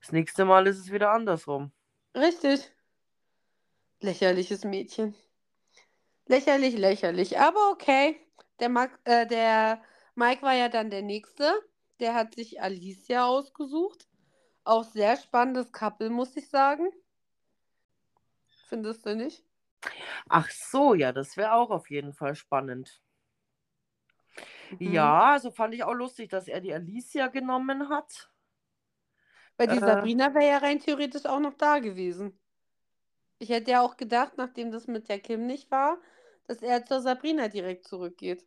das 0.00 0.12
nächste 0.12 0.44
Mal 0.44 0.66
ist 0.66 0.78
es 0.78 0.92
wieder 0.92 1.12
andersrum. 1.12 1.72
Richtig. 2.14 2.72
Lächerliches 4.02 4.64
Mädchen. 4.66 5.14
Lächerlich, 6.26 6.76
lächerlich. 6.76 7.38
Aber 7.38 7.70
okay. 7.70 8.20
Der, 8.60 8.68
Max, 8.68 8.98
äh, 9.04 9.26
der 9.26 9.82
Mike 10.14 10.42
war 10.42 10.54
ja 10.54 10.68
dann 10.68 10.90
der 10.90 11.02
Nächste. 11.02 11.52
Der 12.00 12.14
hat 12.14 12.34
sich 12.34 12.60
Alicia 12.60 13.26
ausgesucht. 13.26 14.08
Auch 14.64 14.84
sehr 14.84 15.16
spannendes 15.16 15.72
Couple, 15.72 16.10
muss 16.10 16.36
ich 16.36 16.48
sagen. 16.48 16.88
Findest 18.68 19.04
du 19.06 19.14
nicht? 19.16 19.44
Ach 20.28 20.48
so, 20.50 20.94
ja, 20.94 21.12
das 21.12 21.36
wäre 21.36 21.52
auch 21.54 21.70
auf 21.70 21.90
jeden 21.90 22.12
Fall 22.12 22.34
spannend. 22.34 23.02
Mhm. 24.70 24.92
Ja, 24.92 25.32
also 25.32 25.50
fand 25.50 25.74
ich 25.74 25.84
auch 25.84 25.92
lustig, 25.92 26.30
dass 26.30 26.48
er 26.48 26.60
die 26.60 26.72
Alicia 26.72 27.28
genommen 27.28 27.88
hat. 27.88 28.30
Weil 29.56 29.68
die 29.68 29.76
Äh. 29.76 29.80
Sabrina 29.80 30.34
wäre 30.34 30.46
ja 30.48 30.58
rein 30.58 30.80
theoretisch 30.80 31.26
auch 31.26 31.40
noch 31.40 31.54
da 31.54 31.78
gewesen. 31.78 32.38
Ich 33.42 33.48
hätte 33.48 33.72
ja 33.72 33.80
auch 33.82 33.96
gedacht, 33.96 34.34
nachdem 34.36 34.70
das 34.70 34.86
mit 34.86 35.08
der 35.08 35.18
Kim 35.18 35.48
nicht 35.48 35.68
war, 35.72 35.98
dass 36.46 36.62
er 36.62 36.84
zur 36.84 37.00
Sabrina 37.00 37.48
direkt 37.48 37.88
zurückgeht. 37.88 38.46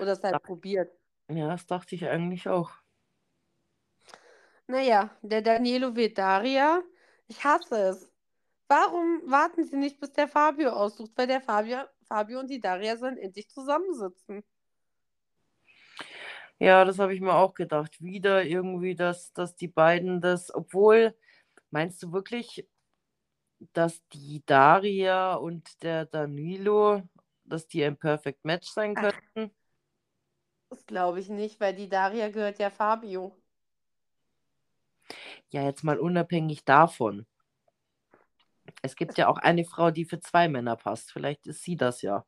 Oder 0.00 0.10
es 0.14 0.24
halt 0.24 0.32
Ja. 0.34 0.40
probiert. 0.42 0.90
Ja, 1.28 1.46
das 1.46 1.66
dachte 1.66 1.94
ich 1.94 2.08
eigentlich 2.08 2.48
auch. 2.48 2.72
Naja, 4.66 5.16
der 5.22 5.42
Danielo 5.42 5.94
wählt 5.94 6.18
Daria. 6.18 6.82
Ich 7.28 7.44
hasse 7.44 7.76
es. 7.90 8.10
Warum 8.66 9.22
warten 9.30 9.64
sie 9.64 9.76
nicht, 9.76 10.00
bis 10.00 10.12
der 10.14 10.26
Fabio 10.26 10.70
aussucht? 10.70 11.12
Weil 11.14 11.28
der 11.28 11.40
Fabio, 11.40 11.78
Fabio 12.08 12.40
und 12.40 12.50
die 12.50 12.60
Daria 12.60 12.96
sollen 12.96 13.18
endlich 13.18 13.48
zusammensitzen. 13.50 14.42
Ja, 16.58 16.84
das 16.84 16.98
habe 16.98 17.14
ich 17.14 17.20
mir 17.20 17.34
auch 17.34 17.54
gedacht. 17.54 18.02
Wieder 18.02 18.44
irgendwie, 18.44 18.96
dass, 18.96 19.32
dass 19.32 19.54
die 19.54 19.68
beiden 19.68 20.20
das, 20.20 20.52
obwohl, 20.52 21.14
meinst 21.70 22.02
du 22.02 22.12
wirklich, 22.12 22.66
dass 23.72 24.00
die 24.08 24.42
Daria 24.46 25.34
und 25.34 25.82
der 25.82 26.06
Danilo, 26.06 27.02
dass 27.44 27.66
die 27.66 27.84
ein 27.84 27.96
Perfect 27.96 28.44
Match 28.44 28.68
sein 28.68 28.94
könnten? 28.94 29.54
Das 30.70 30.84
glaube 30.86 31.20
ich 31.20 31.28
nicht, 31.28 31.60
weil 31.60 31.74
die 31.74 31.88
Daria 31.88 32.28
gehört 32.28 32.58
ja 32.58 32.70
Fabio. 32.70 33.36
Ja, 35.50 35.64
jetzt 35.64 35.82
mal 35.82 35.98
unabhängig 35.98 36.64
davon. 36.64 37.26
Es 38.82 38.94
gibt 38.94 39.16
ja 39.16 39.28
auch 39.28 39.38
eine 39.38 39.64
Frau, 39.64 39.90
die 39.90 40.04
für 40.04 40.20
zwei 40.20 40.48
Männer 40.48 40.76
passt. 40.76 41.10
Vielleicht 41.10 41.46
ist 41.46 41.62
sie 41.62 41.76
das 41.76 42.02
ja. 42.02 42.24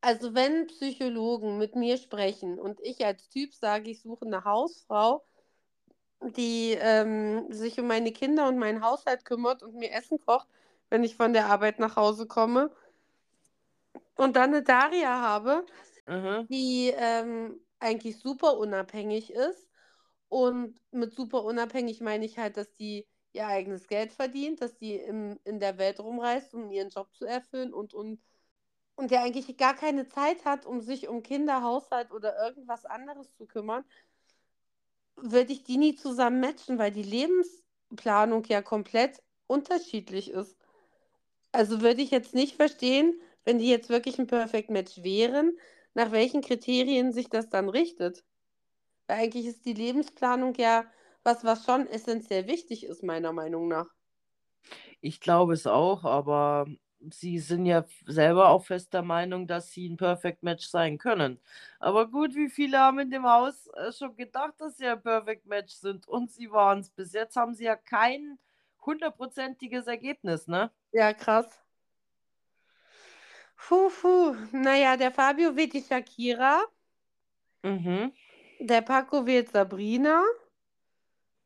Also 0.00 0.34
wenn 0.34 0.66
Psychologen 0.66 1.58
mit 1.58 1.76
mir 1.76 1.96
sprechen 1.96 2.58
und 2.58 2.80
ich 2.80 3.04
als 3.04 3.28
Typ 3.28 3.54
sage, 3.54 3.90
ich 3.90 4.02
suche 4.02 4.26
eine 4.26 4.44
Hausfrau, 4.44 5.24
die 6.36 6.72
ähm, 6.80 7.52
sich 7.52 7.78
um 7.80 7.86
meine 7.86 8.12
Kinder 8.12 8.48
und 8.48 8.58
meinen 8.58 8.82
Haushalt 8.84 9.24
kümmert 9.24 9.62
und 9.62 9.74
mir 9.74 9.92
Essen 9.92 10.20
kocht, 10.20 10.48
wenn 10.90 11.04
ich 11.04 11.16
von 11.16 11.32
der 11.32 11.46
Arbeit 11.46 11.78
nach 11.78 11.96
Hause 11.96 12.26
komme, 12.26 12.70
und 14.16 14.36
dann 14.36 14.50
eine 14.50 14.62
Daria 14.62 15.20
habe, 15.20 15.66
Mhm. 16.06 16.48
die 16.48 16.92
ähm, 16.96 17.60
eigentlich 17.78 18.18
super 18.18 18.58
unabhängig 18.58 19.32
ist. 19.32 19.68
Und 20.28 20.80
mit 20.92 21.14
super 21.14 21.44
unabhängig 21.44 22.00
meine 22.00 22.24
ich 22.24 22.38
halt, 22.38 22.56
dass 22.56 22.72
die 22.74 23.06
ihr 23.32 23.46
eigenes 23.46 23.86
Geld 23.88 24.12
verdient, 24.12 24.60
dass 24.62 24.76
die 24.76 24.96
im, 24.96 25.38
in 25.44 25.60
der 25.60 25.78
Welt 25.78 26.00
rumreist, 26.00 26.54
um 26.54 26.70
ihren 26.70 26.90
Job 26.90 27.14
zu 27.14 27.24
erfüllen 27.26 27.72
und, 27.74 27.94
und, 27.94 28.20
und 28.96 29.10
der 29.10 29.22
eigentlich 29.22 29.56
gar 29.56 29.74
keine 29.74 30.06
Zeit 30.06 30.44
hat, 30.44 30.66
um 30.66 30.80
sich 30.80 31.08
um 31.08 31.22
Kinder, 31.22 31.62
Haushalt 31.62 32.12
oder 32.12 32.36
irgendwas 32.38 32.84
anderes 32.84 33.34
zu 33.36 33.46
kümmern, 33.46 33.84
würde 35.16 35.52
ich 35.52 35.64
die 35.64 35.76
nie 35.76 35.94
zusammen 35.94 36.40
matchen, 36.40 36.78
weil 36.78 36.90
die 36.90 37.02
Lebensplanung 37.02 38.44
ja 38.44 38.62
komplett 38.62 39.22
unterschiedlich 39.46 40.30
ist. 40.30 40.56
Also 41.52 41.82
würde 41.82 42.02
ich 42.02 42.10
jetzt 42.10 42.34
nicht 42.34 42.56
verstehen, 42.56 43.20
wenn 43.44 43.58
die 43.58 43.68
jetzt 43.68 43.90
wirklich 43.90 44.18
ein 44.18 44.26
Perfect 44.26 44.70
Match 44.70 45.02
wären, 45.02 45.58
nach 45.94 46.10
welchen 46.12 46.40
Kriterien 46.40 47.12
sich 47.12 47.28
das 47.28 47.50
dann 47.50 47.68
richtet. 47.68 48.24
Weil 49.06 49.18
eigentlich 49.18 49.46
ist 49.46 49.66
die 49.66 49.74
Lebensplanung 49.74 50.54
ja 50.54 50.84
was, 51.22 51.44
was 51.44 51.64
schon 51.64 51.86
essentiell 51.86 52.46
wichtig 52.46 52.84
ist, 52.84 53.02
meiner 53.02 53.32
Meinung 53.32 53.68
nach. 53.68 53.86
Ich 55.00 55.20
glaube 55.20 55.52
es 55.52 55.66
auch, 55.66 56.04
aber 56.04 56.66
sie 57.10 57.38
sind 57.38 57.66
ja 57.66 57.84
selber 58.06 58.48
auch 58.50 58.64
fest 58.64 58.92
der 58.94 59.02
Meinung, 59.02 59.46
dass 59.46 59.70
sie 59.72 59.88
ein 59.88 59.96
Perfect 59.96 60.42
Match 60.42 60.66
sein 60.66 60.98
können. 60.98 61.40
Aber 61.80 62.08
gut, 62.08 62.34
wie 62.34 62.48
viele 62.48 62.78
haben 62.78 62.98
in 62.98 63.10
dem 63.10 63.24
Haus 63.24 63.68
äh, 63.68 63.92
schon 63.92 64.16
gedacht, 64.16 64.54
dass 64.58 64.76
sie 64.76 64.86
ein 64.86 65.02
Perfect 65.02 65.46
Match 65.46 65.74
sind 65.74 66.06
und 66.08 66.30
sie 66.30 66.50
waren 66.50 66.80
es. 66.80 66.90
Bis 66.90 67.12
jetzt 67.12 67.36
haben 67.36 67.54
sie 67.54 67.64
ja 67.64 67.76
kein 67.76 68.38
hundertprozentiges 68.84 69.86
Ergebnis, 69.86 70.46
ne? 70.48 70.70
Ja, 70.92 71.12
krass. 71.12 71.46
Puh, 73.56 73.90
puh. 73.90 74.36
Naja, 74.52 74.96
der 74.96 75.12
Fabio 75.12 75.54
wählt 75.56 75.72
die 75.72 75.82
Shakira. 75.82 76.62
Mhm. 77.62 78.12
Der 78.58 78.82
Paco 78.82 79.24
wählt 79.26 79.50
Sabrina. 79.50 80.22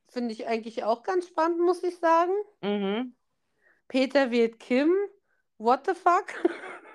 Finde 0.08 0.32
ich 0.32 0.46
eigentlich 0.46 0.84
auch 0.84 1.02
ganz 1.02 1.26
spannend, 1.28 1.60
muss 1.60 1.82
ich 1.82 1.98
sagen. 1.98 2.32
Mhm. 2.62 3.14
Peter 3.88 4.30
wählt 4.30 4.58
Kim. 4.58 4.92
What 5.58 5.84
the 5.86 5.94
fuck? 5.94 6.34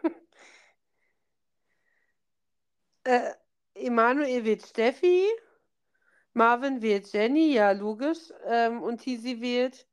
äh, 3.03 3.31
Emanuel 3.73 4.45
wählt 4.45 4.65
Steffi. 4.65 5.25
Marvin 6.33 6.81
wählt 6.81 7.11
Jenny, 7.11 7.53
ja, 7.53 7.71
logisch. 7.71 8.31
Ähm, 8.45 8.81
und 8.81 8.99
Tizi 8.99 9.41
wählt. 9.41 9.87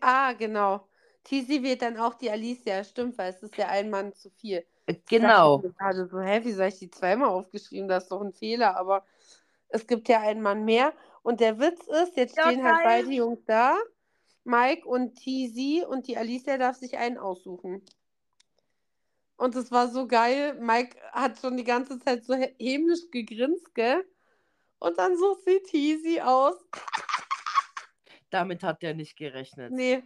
Ah, 0.00 0.32
genau. 0.32 0.88
Tizi 1.24 1.62
wählt 1.62 1.82
dann 1.82 1.96
auch 1.96 2.14
die 2.14 2.30
Alicia, 2.30 2.82
stimmt, 2.84 3.16
weil 3.16 3.30
es 3.30 3.42
ist 3.42 3.56
ja 3.56 3.68
ein 3.68 3.88
Mann 3.90 4.12
zu 4.12 4.30
viel. 4.30 4.64
Äh, 4.86 4.94
Ich 4.94 5.04
Genau. 5.06 5.58
mir 5.58 5.72
gerade 5.72 6.06
so, 6.08 6.20
hä, 6.20 6.40
wie 6.44 6.52
soll 6.52 6.66
ich 6.66 6.78
die 6.78 6.90
zweimal 6.90 7.28
aufgeschrieben? 7.28 7.88
Das 7.88 8.04
ist 8.04 8.12
doch 8.12 8.20
ein 8.20 8.32
Fehler, 8.32 8.76
aber 8.76 9.04
es 9.68 9.86
gibt 9.86 10.08
ja 10.08 10.20
einen 10.20 10.42
Mann 10.42 10.64
mehr. 10.64 10.92
Und 11.22 11.40
der 11.40 11.58
Witz 11.60 11.86
ist, 11.86 12.16
jetzt 12.16 12.32
stehen 12.32 12.64
halt 12.64 12.82
beide 12.82 13.10
Jungs 13.12 13.44
da, 13.46 13.76
Mike 14.44 14.86
und 14.86 15.16
Tizi, 15.16 15.84
und 15.86 16.06
die 16.08 16.16
Alicia 16.16 16.58
darf 16.58 16.76
sich 16.76 16.96
einen 16.96 17.18
aussuchen. 17.18 17.84
Und 19.36 19.56
es 19.56 19.70
war 19.70 19.88
so 19.88 20.06
geil. 20.06 20.54
Mike 20.60 20.96
hat 21.12 21.38
schon 21.38 21.56
die 21.56 21.64
ganze 21.64 21.98
Zeit 21.98 22.24
so 22.24 22.34
hä- 22.34 22.54
hämisch 22.58 23.10
gegrinst, 23.10 23.74
gell? 23.74 24.04
Und 24.78 24.98
dann 24.98 25.16
sucht 25.16 25.44
sie 25.44 25.60
Tizi 25.62 26.20
aus. 26.20 26.54
Damit 28.30 28.62
hat 28.62 28.82
er 28.82 28.94
nicht 28.94 29.16
gerechnet. 29.16 29.72
Nee. 29.72 30.02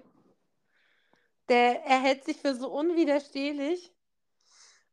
Der, 1.49 1.85
er 1.85 2.01
hält 2.01 2.25
sich 2.25 2.39
für 2.39 2.55
so 2.55 2.71
unwiderstehlich. 2.71 3.93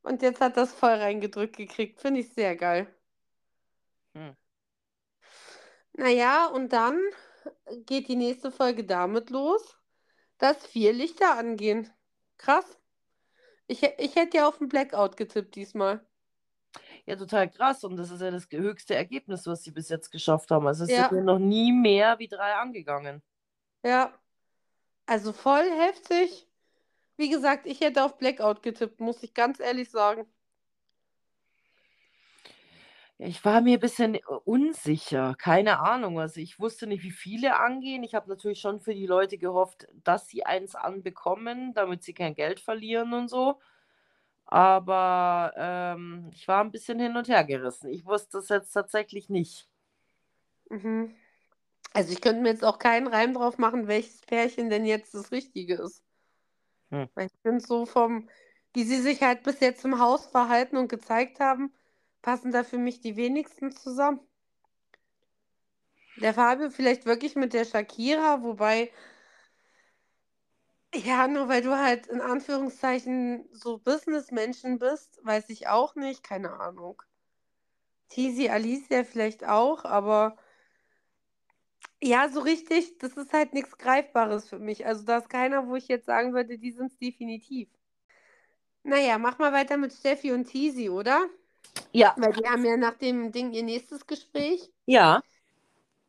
Und 0.03 0.21
jetzt 0.21 0.41
hat 0.41 0.57
das 0.57 0.73
voll 0.73 0.91
reingedrückt 0.91 1.55
gekriegt. 1.55 1.99
Finde 1.99 2.19
ich 2.19 2.33
sehr 2.33 2.55
geil. 2.55 2.93
Hm. 4.13 4.35
Naja, 5.93 6.47
und 6.47 6.73
dann 6.73 6.99
geht 7.85 8.07
die 8.07 8.15
nächste 8.15 8.51
Folge 8.51 8.83
damit 8.83 9.29
los, 9.29 9.77
dass 10.37 10.65
vier 10.65 10.93
Lichter 10.93 11.37
angehen. 11.37 11.89
Krass. 12.37 12.79
Ich, 13.67 13.83
ich 13.83 14.15
hätte 14.15 14.37
ja 14.37 14.47
auf 14.47 14.57
den 14.57 14.67
Blackout 14.67 15.17
getippt 15.17 15.55
diesmal. 15.55 16.05
Ja, 17.05 17.15
total 17.15 17.49
krass. 17.49 17.83
Und 17.83 17.97
das 17.97 18.11
ist 18.11 18.21
ja 18.21 18.31
das 18.31 18.47
höchste 18.49 18.95
Ergebnis, 18.95 19.45
was 19.45 19.63
sie 19.63 19.71
bis 19.71 19.89
jetzt 19.89 20.11
geschafft 20.11 20.51
haben. 20.51 20.67
Also 20.67 20.83
es 20.85 20.89
Ja. 20.91 21.09
sind 21.09 21.19
ja 21.19 21.23
noch 21.23 21.39
nie 21.39 21.71
mehr 21.71 22.19
wie 22.19 22.27
drei 22.27 22.55
angegangen. 22.55 23.21
Ja. 23.83 24.13
Also 25.05 25.33
voll 25.33 25.69
heftig. 25.69 26.47
Wie 27.17 27.29
gesagt, 27.29 27.67
ich 27.67 27.81
hätte 27.81 28.03
auf 28.03 28.17
Blackout 28.17 28.63
getippt, 28.63 28.99
muss 28.99 29.21
ich 29.21 29.33
ganz 29.33 29.59
ehrlich 29.59 29.91
sagen. 29.91 30.25
Ich 33.25 33.45
war 33.45 33.61
mir 33.61 33.77
ein 33.77 33.79
bisschen 33.79 34.15
äh, 34.15 34.21
unsicher. 34.43 35.35
Keine 35.37 35.79
Ahnung. 35.79 36.19
Also 36.19 36.41
ich 36.41 36.59
wusste 36.59 36.87
nicht, 36.87 37.03
wie 37.03 37.11
viele 37.11 37.57
angehen. 37.57 38.03
Ich 38.03 38.15
habe 38.15 38.29
natürlich 38.29 38.59
schon 38.59 38.81
für 38.81 38.93
die 38.93 39.07
Leute 39.07 39.37
gehofft, 39.37 39.87
dass 40.03 40.27
sie 40.27 40.45
eins 40.45 40.75
anbekommen, 40.75 41.73
damit 41.73 42.03
sie 42.03 42.13
kein 42.13 42.35
Geld 42.35 42.59
verlieren 42.59 43.13
und 43.13 43.29
so. 43.29 43.59
Aber 44.45 45.53
ähm, 45.55 46.29
ich 46.33 46.47
war 46.47 46.61
ein 46.63 46.71
bisschen 46.71 46.99
hin 46.99 47.15
und 47.15 47.29
her 47.29 47.43
gerissen. 47.45 47.89
Ich 47.89 48.05
wusste 48.05 48.39
es 48.39 48.49
jetzt 48.49 48.73
tatsächlich 48.73 49.29
nicht. 49.29 49.69
Mhm. 50.69 51.15
Also 51.93 52.11
ich 52.11 52.21
könnte 52.21 52.41
mir 52.41 52.49
jetzt 52.49 52.65
auch 52.65 52.79
keinen 52.79 53.07
Reim 53.07 53.33
drauf 53.33 53.57
machen, 53.57 53.87
welches 53.87 54.21
Pärchen 54.21 54.69
denn 54.69 54.85
jetzt 54.85 55.13
das 55.13 55.31
Richtige 55.31 55.75
ist. 55.75 56.03
Hm. 56.89 57.07
Ich 57.19 57.31
finde 57.41 57.61
so 57.61 57.85
vom, 57.85 58.27
wie 58.73 58.83
sie 58.83 58.99
sich 58.99 59.21
halt 59.21 59.43
bis 59.43 59.59
jetzt 59.59 59.85
im 59.85 59.99
Haus 59.99 60.25
verhalten 60.25 60.75
und 60.75 60.89
gezeigt 60.89 61.39
haben, 61.39 61.71
passen 62.23 62.51
da 62.51 62.63
für 62.63 62.79
mich 62.79 63.01
die 63.01 63.15
wenigsten 63.15 63.71
zusammen. 63.71 64.19
Der 66.15 66.33
Fabio 66.33 66.71
vielleicht 66.71 67.05
wirklich 67.05 67.35
mit 67.35 67.53
der 67.53 67.65
Shakira, 67.65 68.41
wobei, 68.41 68.91
ja, 70.95 71.27
nur 71.27 71.49
weil 71.49 71.61
du 71.61 71.77
halt 71.77 72.07
in 72.07 72.21
Anführungszeichen 72.21 73.47
so 73.51 73.77
Businessmenschen 73.77 74.79
bist, 74.79 75.19
weiß 75.23 75.49
ich 75.49 75.67
auch 75.67 75.95
nicht, 75.95 76.23
keine 76.23 76.59
Ahnung. 76.59 77.01
Tizi, 78.09 78.49
Alicia 78.49 79.03
vielleicht 79.03 79.43
auch, 79.43 79.85
aber 79.85 80.37
ja, 82.01 82.29
so 82.29 82.41
richtig, 82.41 82.97
das 82.99 83.13
ist 83.17 83.33
halt 83.33 83.53
nichts 83.53 83.77
Greifbares 83.77 84.47
für 84.49 84.59
mich. 84.59 84.85
Also 84.85 85.03
da 85.03 85.17
ist 85.17 85.29
keiner, 85.29 85.67
wo 85.67 85.75
ich 85.75 85.87
jetzt 85.87 86.05
sagen 86.05 86.33
würde, 86.33 86.57
die 86.57 86.71
sind 86.71 86.91
es 86.91 86.97
definitiv. 86.97 87.69
Naja, 88.83 89.17
mach 89.17 89.39
mal 89.39 89.51
weiter 89.53 89.77
mit 89.77 89.93
Steffi 89.93 90.31
und 90.31 90.45
Tizi, 90.45 90.89
oder? 90.89 91.27
Ja, 91.91 92.15
Weil 92.17 92.33
die 92.33 92.45
haben 92.45 92.65
ja 92.65 92.75
nach 92.75 92.95
dem 92.95 93.31
Ding 93.31 93.51
ihr 93.53 93.63
nächstes 93.63 94.07
Gespräch, 94.07 94.71
ja. 94.85 95.21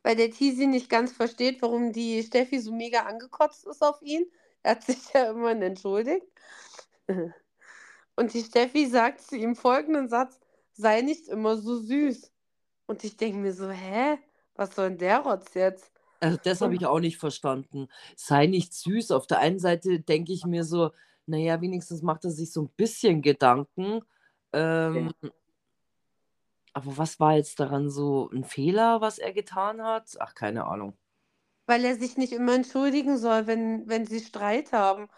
weil 0.02 0.16
der 0.16 0.30
Tizi 0.30 0.66
nicht 0.66 0.88
ganz 0.88 1.12
versteht, 1.12 1.60
warum 1.60 1.92
die 1.92 2.22
Steffi 2.22 2.58
so 2.58 2.72
mega 2.72 3.00
angekotzt 3.00 3.66
ist 3.66 3.82
auf 3.82 4.00
ihn. 4.00 4.24
Er 4.62 4.72
hat 4.72 4.82
sich 4.82 4.96
ja 5.12 5.30
immerhin 5.30 5.62
entschuldigt. 5.62 6.26
Und 8.16 8.32
die 8.32 8.42
Steffi 8.42 8.86
sagt 8.86 9.20
zu 9.20 9.36
ihm 9.36 9.56
folgenden 9.56 10.08
Satz: 10.08 10.40
Sei 10.72 11.02
nicht 11.02 11.28
immer 11.28 11.56
so 11.56 11.76
süß. 11.76 12.32
Und 12.86 13.04
ich 13.04 13.16
denke 13.16 13.38
mir 13.38 13.52
so: 13.52 13.68
Hä? 13.68 14.18
Was 14.56 14.74
soll 14.74 14.90
denn 14.90 14.98
der 14.98 15.18
Rotz 15.18 15.54
jetzt? 15.54 15.90
Also 16.20 16.38
das 16.42 16.60
habe 16.60 16.74
ich 16.74 16.86
auch 16.86 17.00
nicht 17.00 17.18
verstanden. 17.18 17.88
Sei 18.16 18.46
nicht 18.46 18.72
süß. 18.72 19.10
Auf 19.10 19.26
der 19.26 19.40
einen 19.40 19.58
Seite 19.58 20.00
denke 20.00 20.32
ich 20.32 20.46
mir 20.46 20.64
so, 20.64 20.92
naja, 21.26 21.60
wenigstens 21.60 22.02
macht 22.02 22.24
er 22.24 22.30
sich 22.30 22.52
so 22.52 22.62
ein 22.62 22.70
bisschen 22.76 23.20
Gedanken. 23.20 24.00
Ähm, 24.52 25.12
aber 26.74 26.98
was 26.98 27.20
war 27.20 27.34
jetzt 27.36 27.60
daran 27.60 27.90
so 27.90 28.28
ein 28.32 28.44
Fehler, 28.44 29.00
was 29.00 29.18
er 29.18 29.32
getan 29.32 29.82
hat? 29.82 30.16
Ach, 30.20 30.34
keine 30.34 30.66
Ahnung. 30.66 30.96
Weil 31.66 31.84
er 31.84 31.96
sich 31.96 32.16
nicht 32.16 32.32
immer 32.32 32.54
entschuldigen 32.54 33.16
soll, 33.18 33.46
wenn, 33.46 33.88
wenn 33.88 34.06
sie 34.06 34.20
Streit 34.20 34.72
haben. 34.72 35.08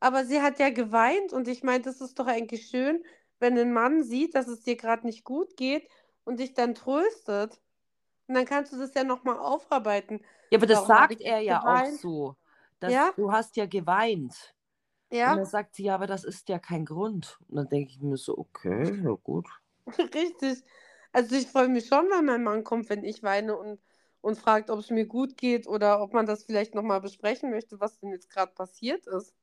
Aber 0.00 0.24
sie 0.24 0.40
hat 0.42 0.58
ja 0.58 0.70
geweint 0.70 1.32
und 1.32 1.48
ich 1.48 1.62
meine, 1.62 1.82
das 1.84 2.00
ist 2.00 2.18
doch 2.18 2.26
eigentlich 2.26 2.66
schön, 2.68 3.04
wenn 3.38 3.58
ein 3.58 3.72
Mann 3.72 4.02
sieht, 4.02 4.34
dass 4.34 4.48
es 4.48 4.62
dir 4.62 4.76
gerade 4.76 5.06
nicht 5.06 5.24
gut 5.24 5.56
geht 5.56 5.88
und 6.24 6.40
dich 6.40 6.54
dann 6.54 6.74
tröstet. 6.74 7.60
Und 8.28 8.34
dann 8.34 8.46
kannst 8.46 8.72
du 8.72 8.78
das 8.78 8.94
ja 8.94 9.04
nochmal 9.04 9.38
aufarbeiten. 9.38 10.20
Ja, 10.50 10.58
aber 10.58 10.66
das 10.66 10.78
Warum 10.78 10.88
sagt 10.88 11.20
er 11.20 11.40
ja 11.40 11.64
auch 11.64 11.64
geweint? 11.64 12.00
so. 12.00 12.36
Dass 12.80 12.94
Ja? 12.94 13.12
Du 13.16 13.32
hast 13.32 13.56
ja 13.56 13.66
geweint. 13.66 14.54
Und 15.10 15.18
Ja, 15.18 15.36
dann 15.36 15.44
sagt 15.46 15.76
sie, 15.76 15.84
ja, 15.84 15.94
aber 15.96 16.06
das 16.06 16.24
ist 16.24 16.48
ja 16.48 16.58
kein 16.58 16.84
Grund. 16.86 17.38
Und 17.48 17.56
dann 17.56 17.68
denke 17.68 17.90
ich 17.92 18.00
mir 18.00 18.16
so, 18.16 18.38
okay, 18.38 19.00
ja 19.04 19.12
gut. 19.22 19.46
richtig. 20.14 20.62
Also 21.12 21.34
ich 21.34 21.48
freue 21.48 21.68
mich 21.68 21.86
schon, 21.86 22.08
wenn 22.10 22.24
mein 22.24 22.42
Mann 22.42 22.64
kommt, 22.64 22.88
wenn 22.88 23.04
ich 23.04 23.22
weine 23.22 23.56
und, 23.56 23.80
und 24.20 24.38
fragt, 24.38 24.70
ob 24.70 24.78
es 24.78 24.90
mir 24.90 25.06
gut 25.06 25.36
geht 25.36 25.66
oder 25.66 26.00
ob 26.02 26.12
man 26.12 26.26
das 26.26 26.44
vielleicht 26.44 26.74
nochmal 26.74 27.00
besprechen 27.00 27.50
möchte, 27.50 27.80
was 27.80 27.98
denn 27.98 28.10
jetzt 28.10 28.30
gerade 28.30 28.52
passiert 28.52 29.06
ist. 29.06 29.34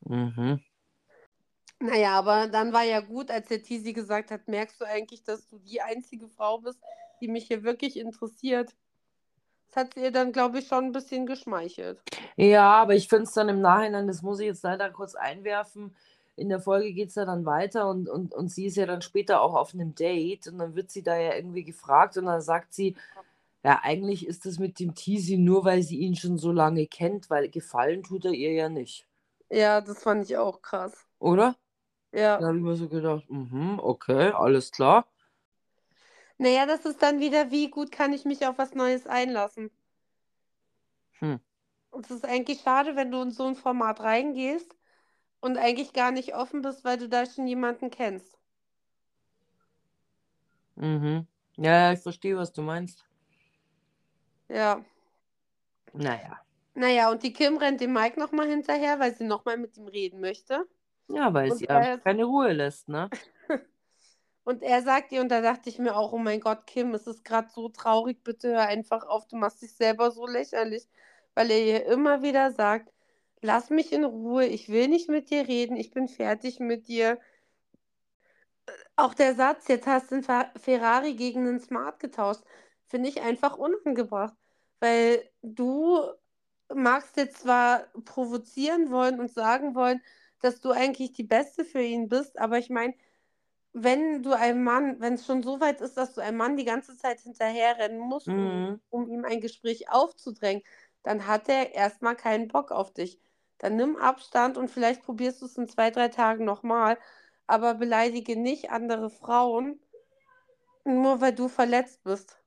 Mhm. 0.00 0.60
Naja, 1.78 2.18
aber 2.18 2.48
dann 2.48 2.72
war 2.72 2.84
ja 2.84 3.00
gut, 3.00 3.30
als 3.30 3.48
der 3.48 3.62
Tizi 3.62 3.92
gesagt 3.92 4.30
hat, 4.30 4.48
merkst 4.48 4.80
du 4.80 4.86
eigentlich, 4.86 5.22
dass 5.24 5.46
du 5.46 5.58
die 5.58 5.82
einzige 5.82 6.28
Frau 6.28 6.58
bist, 6.58 6.80
die 7.20 7.28
mich 7.28 7.46
hier 7.46 7.64
wirklich 7.64 7.98
interessiert. 7.98 8.74
Das 9.68 9.84
hat 9.84 9.96
ihr 9.96 10.10
dann, 10.10 10.32
glaube 10.32 10.60
ich, 10.60 10.68
schon 10.68 10.86
ein 10.86 10.92
bisschen 10.92 11.26
geschmeichelt. 11.26 12.00
Ja, 12.36 12.70
aber 12.82 12.94
ich 12.94 13.08
finde 13.08 13.24
es 13.24 13.32
dann 13.32 13.48
im 13.48 13.60
Nachhinein, 13.60 14.06
das 14.06 14.22
muss 14.22 14.40
ich 14.40 14.46
jetzt 14.46 14.62
leider 14.62 14.90
kurz 14.90 15.14
einwerfen. 15.14 15.94
In 16.36 16.50
der 16.50 16.60
Folge 16.60 16.92
geht 16.92 17.08
es 17.08 17.14
ja 17.14 17.24
dann 17.24 17.46
weiter 17.46 17.88
und, 17.88 18.08
und, 18.08 18.34
und 18.34 18.48
sie 18.48 18.66
ist 18.66 18.76
ja 18.76 18.84
dann 18.84 19.00
später 19.00 19.40
auch 19.40 19.54
auf 19.54 19.72
einem 19.72 19.94
Date 19.94 20.46
und 20.48 20.58
dann 20.58 20.74
wird 20.74 20.90
sie 20.90 21.02
da 21.02 21.16
ja 21.16 21.34
irgendwie 21.34 21.64
gefragt 21.64 22.18
und 22.18 22.26
dann 22.26 22.42
sagt 22.42 22.74
sie, 22.74 22.94
ja, 23.64 23.80
eigentlich 23.82 24.26
ist 24.26 24.44
das 24.44 24.58
mit 24.58 24.78
dem 24.78 24.94
Teasy 24.94 25.38
nur, 25.38 25.64
weil 25.64 25.82
sie 25.82 25.96
ihn 25.96 26.14
schon 26.14 26.36
so 26.36 26.52
lange 26.52 26.86
kennt, 26.86 27.30
weil 27.30 27.48
gefallen 27.48 28.02
tut 28.02 28.26
er 28.26 28.32
ihr 28.32 28.52
ja 28.52 28.68
nicht. 28.68 29.06
Ja, 29.50 29.80
das 29.80 30.02
fand 30.02 30.24
ich 30.24 30.36
auch 30.36 30.60
krass. 30.60 31.06
Oder? 31.18 31.56
Ja. 32.12 32.38
Da 32.38 32.48
habe 32.48 32.58
ich 32.58 32.62
mir 32.62 32.76
so 32.76 32.88
gedacht, 32.88 33.24
mhm, 33.28 33.80
okay, 33.82 34.30
alles 34.30 34.70
klar. 34.70 35.06
Naja, 36.38 36.66
das 36.66 36.84
ist 36.84 37.02
dann 37.02 37.18
wieder, 37.18 37.50
wie 37.50 37.70
gut 37.70 37.90
kann 37.90 38.12
ich 38.12 38.26
mich 38.26 38.46
auf 38.46 38.58
was 38.58 38.74
Neues 38.74 39.06
einlassen. 39.06 39.70
Hm. 41.18 41.40
Und 41.90 42.04
es 42.04 42.10
ist 42.10 42.26
eigentlich 42.26 42.60
schade, 42.60 42.94
wenn 42.94 43.10
du 43.10 43.22
in 43.22 43.30
so 43.30 43.46
ein 43.46 43.56
Format 43.56 44.00
reingehst 44.00 44.75
und 45.46 45.56
eigentlich 45.58 45.92
gar 45.92 46.10
nicht 46.10 46.34
offen 46.34 46.60
bist, 46.62 46.84
weil 46.84 46.98
du 46.98 47.08
da 47.08 47.24
schon 47.24 47.46
jemanden 47.46 47.90
kennst. 47.90 48.36
Mhm. 50.76 51.26
Ja, 51.56 51.92
ich 51.92 52.00
verstehe, 52.00 52.36
was 52.36 52.52
du 52.52 52.62
meinst. 52.62 53.06
Ja. 54.48 54.84
Naja. 55.92 56.40
Naja, 56.74 57.10
und 57.10 57.22
die 57.22 57.32
Kim 57.32 57.56
rennt 57.56 57.80
dem 57.80 57.92
Mike 57.92 58.20
nochmal 58.20 58.48
hinterher, 58.48 58.98
weil 59.00 59.14
sie 59.14 59.24
nochmal 59.24 59.56
mit 59.56 59.76
ihm 59.78 59.86
reden 59.88 60.20
möchte. 60.20 60.66
Ja, 61.08 61.32
weil 61.32 61.50
Und 61.52 61.58
sie 61.58 61.66
er 61.66 61.98
keine 61.98 62.24
Ruhe 62.24 62.52
lässt, 62.52 62.88
ne? 62.88 63.08
Und 64.44 64.62
er 64.62 64.82
sagt 64.82 65.10
ihr, 65.10 65.22
und 65.22 65.28
da 65.28 65.40
dachte 65.40 65.68
ich 65.68 65.80
mir 65.80 65.96
auch, 65.96 66.12
oh 66.12 66.18
mein 66.18 66.38
Gott, 66.40 66.68
Kim, 66.68 66.94
es 66.94 67.08
ist 67.08 67.24
gerade 67.24 67.48
so 67.50 67.68
traurig, 67.68 68.22
bitte 68.22 68.50
hör 68.50 68.68
einfach 68.68 69.04
auf, 69.04 69.26
du 69.26 69.34
machst 69.36 69.60
dich 69.60 69.74
selber 69.74 70.12
so 70.12 70.24
lächerlich, 70.26 70.88
weil 71.34 71.50
er 71.50 71.64
ihr 71.64 71.86
immer 71.86 72.22
wieder 72.22 72.52
sagt, 72.52 72.92
lass 73.46 73.70
mich 73.70 73.92
in 73.92 74.04
Ruhe, 74.04 74.46
ich 74.46 74.68
will 74.68 74.88
nicht 74.88 75.08
mit 75.08 75.30
dir 75.30 75.48
reden, 75.48 75.76
ich 75.76 75.92
bin 75.92 76.08
fertig 76.08 76.60
mit 76.60 76.88
dir. 76.88 77.18
Auch 78.96 79.14
der 79.14 79.34
Satz, 79.34 79.68
jetzt 79.68 79.86
hast 79.86 80.10
du 80.10 80.16
einen 80.16 80.24
Fer 80.24 80.52
Ferrari 80.56 81.14
gegen 81.14 81.46
einen 81.46 81.60
Smart 81.60 82.00
getauscht, 82.00 82.42
finde 82.86 83.08
ich 83.08 83.20
einfach 83.22 83.56
unangebracht, 83.56 84.34
weil 84.80 85.28
du 85.42 86.00
magst 86.74 87.16
jetzt 87.16 87.42
zwar 87.42 87.86
provozieren 88.04 88.90
wollen 88.90 89.20
und 89.20 89.30
sagen 89.32 89.74
wollen, 89.74 90.02
dass 90.40 90.60
du 90.60 90.70
eigentlich 90.72 91.12
die 91.12 91.24
Beste 91.24 91.64
für 91.64 91.82
ihn 91.82 92.08
bist, 92.08 92.38
aber 92.38 92.58
ich 92.58 92.70
meine, 92.70 92.94
wenn 93.74 94.22
du 94.22 94.32
einem 94.34 94.64
Mann, 94.64 95.00
wenn 95.00 95.14
es 95.14 95.26
schon 95.26 95.42
so 95.42 95.60
weit 95.60 95.80
ist, 95.82 95.96
dass 95.96 96.14
du 96.14 96.22
einem 96.22 96.38
Mann 96.38 96.56
die 96.56 96.64
ganze 96.64 96.96
Zeit 96.96 97.20
hinterherrennen 97.20 98.00
musst, 98.00 98.34
um, 98.36 98.66
Mhm. 98.74 98.80
um 98.90 99.08
ihm 99.10 99.24
ein 99.24 99.40
Gespräch 99.40 99.90
aufzudrängen, 99.90 100.62
dann 101.04 101.26
hat 101.26 101.48
er 101.48 101.74
erstmal 101.74 102.16
keinen 102.16 102.48
Bock 102.48 102.72
auf 102.72 102.92
dich. 102.92 103.20
Dann 103.58 103.76
nimm 103.76 103.96
Abstand 103.96 104.58
und 104.58 104.70
vielleicht 104.70 105.02
probierst 105.04 105.42
du 105.42 105.46
es 105.46 105.58
in 105.58 105.68
zwei, 105.68 105.90
drei 105.90 106.08
Tagen 106.08 106.44
nochmal, 106.44 106.98
aber 107.46 107.74
beleidige 107.74 108.36
nicht 108.36 108.70
andere 108.70 109.10
Frauen, 109.10 109.80
nur 110.86 111.20
weil 111.20 111.34
du 111.34 111.48
verletzt 111.48 112.02
bist. 112.02 112.38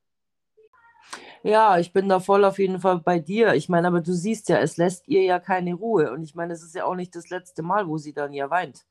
Ja, 1.42 1.78
ich 1.78 1.92
bin 1.92 2.08
da 2.08 2.20
voll 2.20 2.44
auf 2.44 2.58
jeden 2.58 2.80
Fall 2.80 3.00
bei 3.00 3.18
dir. 3.18 3.54
Ich 3.54 3.68
meine, 3.68 3.88
aber 3.88 4.00
du 4.00 4.12
siehst 4.14 4.48
ja, 4.48 4.58
es 4.58 4.76
lässt 4.76 5.08
ihr 5.08 5.22
ja 5.22 5.38
keine 5.40 5.74
Ruhe. 5.74 6.12
Und 6.12 6.22
ich 6.22 6.34
meine, 6.34 6.52
es 6.54 6.62
ist 6.62 6.74
ja 6.74 6.84
auch 6.84 6.94
nicht 6.94 7.14
das 7.16 7.30
letzte 7.30 7.62
Mal, 7.62 7.88
wo 7.88 7.98
sie 7.98 8.12
dann 8.14 8.32
ja 8.32 8.50
weint. 8.50 8.84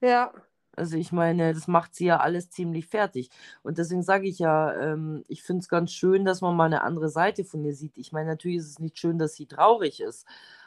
Ja, 0.00 0.32
Also 0.76 0.96
ich 0.98 1.10
meine, 1.12 1.54
das 1.54 1.68
macht 1.68 1.94
sie 1.94 2.06
ja 2.06 2.18
alles 2.20 2.50
ziemlich 2.50 2.86
fertig. 2.86 3.30
Und 3.62 3.78
deswegen 3.78 4.02
sage 4.02 4.28
ich 4.28 4.38
ja, 4.38 4.74
ähm, 4.74 5.24
ich 5.28 5.42
finde 5.42 5.60
es 5.62 5.68
ganz 5.70 5.92
schön, 5.92 6.24
dass 6.26 6.42
man 6.42 6.54
mal 6.56 6.66
eine 6.66 6.82
andere 6.82 7.08
Seite 7.08 7.44
von 7.44 7.64
ihr 7.64 7.74
sieht. 7.74 7.96
Ich 7.98 8.12
meine, 8.12 8.28
natürlich 8.30 8.58
ist 8.58 8.70
es 8.70 8.78
nicht 8.78 8.98
schön, 8.98 9.18
dass 9.18 9.34
sie 9.34 9.46
traurig 9.46 10.00
ist, 10.00 10.26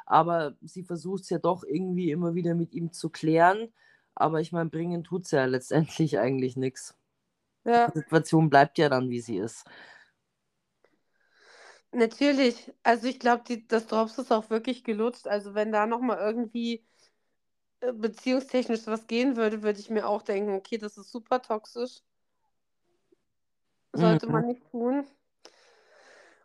aber 0.10 0.56
sie 0.64 0.84
versucht 0.84 1.24
es 1.24 1.32
ja 1.32 1.40
doch 1.40 1.64
irgendwie 1.66 2.12
immer 2.12 2.36
wieder 2.36 2.56
mit 2.56 2.74
ihm 2.76 2.94
zu 2.94 3.12
klären. 3.12 3.74
Aber 4.16 4.42
ich 4.42 4.54
meine, 4.54 4.72
bringen 4.72 5.06
tut 5.06 5.26
es 5.26 5.32
ja 5.32 5.46
letztendlich 5.48 6.20
eigentlich 6.20 6.58
nichts. 6.58 6.98
ja, 7.66 7.94
Die 7.94 8.00
Situation 8.00 8.50
bleibt 8.50 8.78
ja 8.80 8.90
dann, 8.90 9.10
wie 9.10 9.22
sie 9.22 9.38
ist. 9.40 9.66
natürlich. 11.92 12.72
Also 12.84 13.08
ich 13.08 13.20
glaube, 13.20 13.44
das 13.68 13.88
Drops 13.88 14.18
ist 14.18 14.32
auch 14.32 14.50
wirklich 14.50 14.84
gelutscht. 14.84 15.28
Also 15.28 15.54
wenn 15.56 15.72
da 15.72 15.86
nochmal 15.88 16.18
irgendwie 16.20 16.86
äh, 17.82 17.94
beziehungstechnisch 17.94 18.88
was 18.88 19.08
gehen 19.08 19.36
würde, 19.38 19.64
würde 19.64 19.80
ich 19.80 19.90
mir 19.90 20.08
auch 20.08 20.24
denken, 20.24 20.54
okay, 20.56 20.78
das 20.78 20.98
ist 20.98 21.12
super 21.12 21.42
toxisch. 21.42 22.02
Sollte 23.94 24.26
Mhm. 24.26 24.28
man 24.28 24.48
nicht 24.48 24.64
tun. 24.72 25.06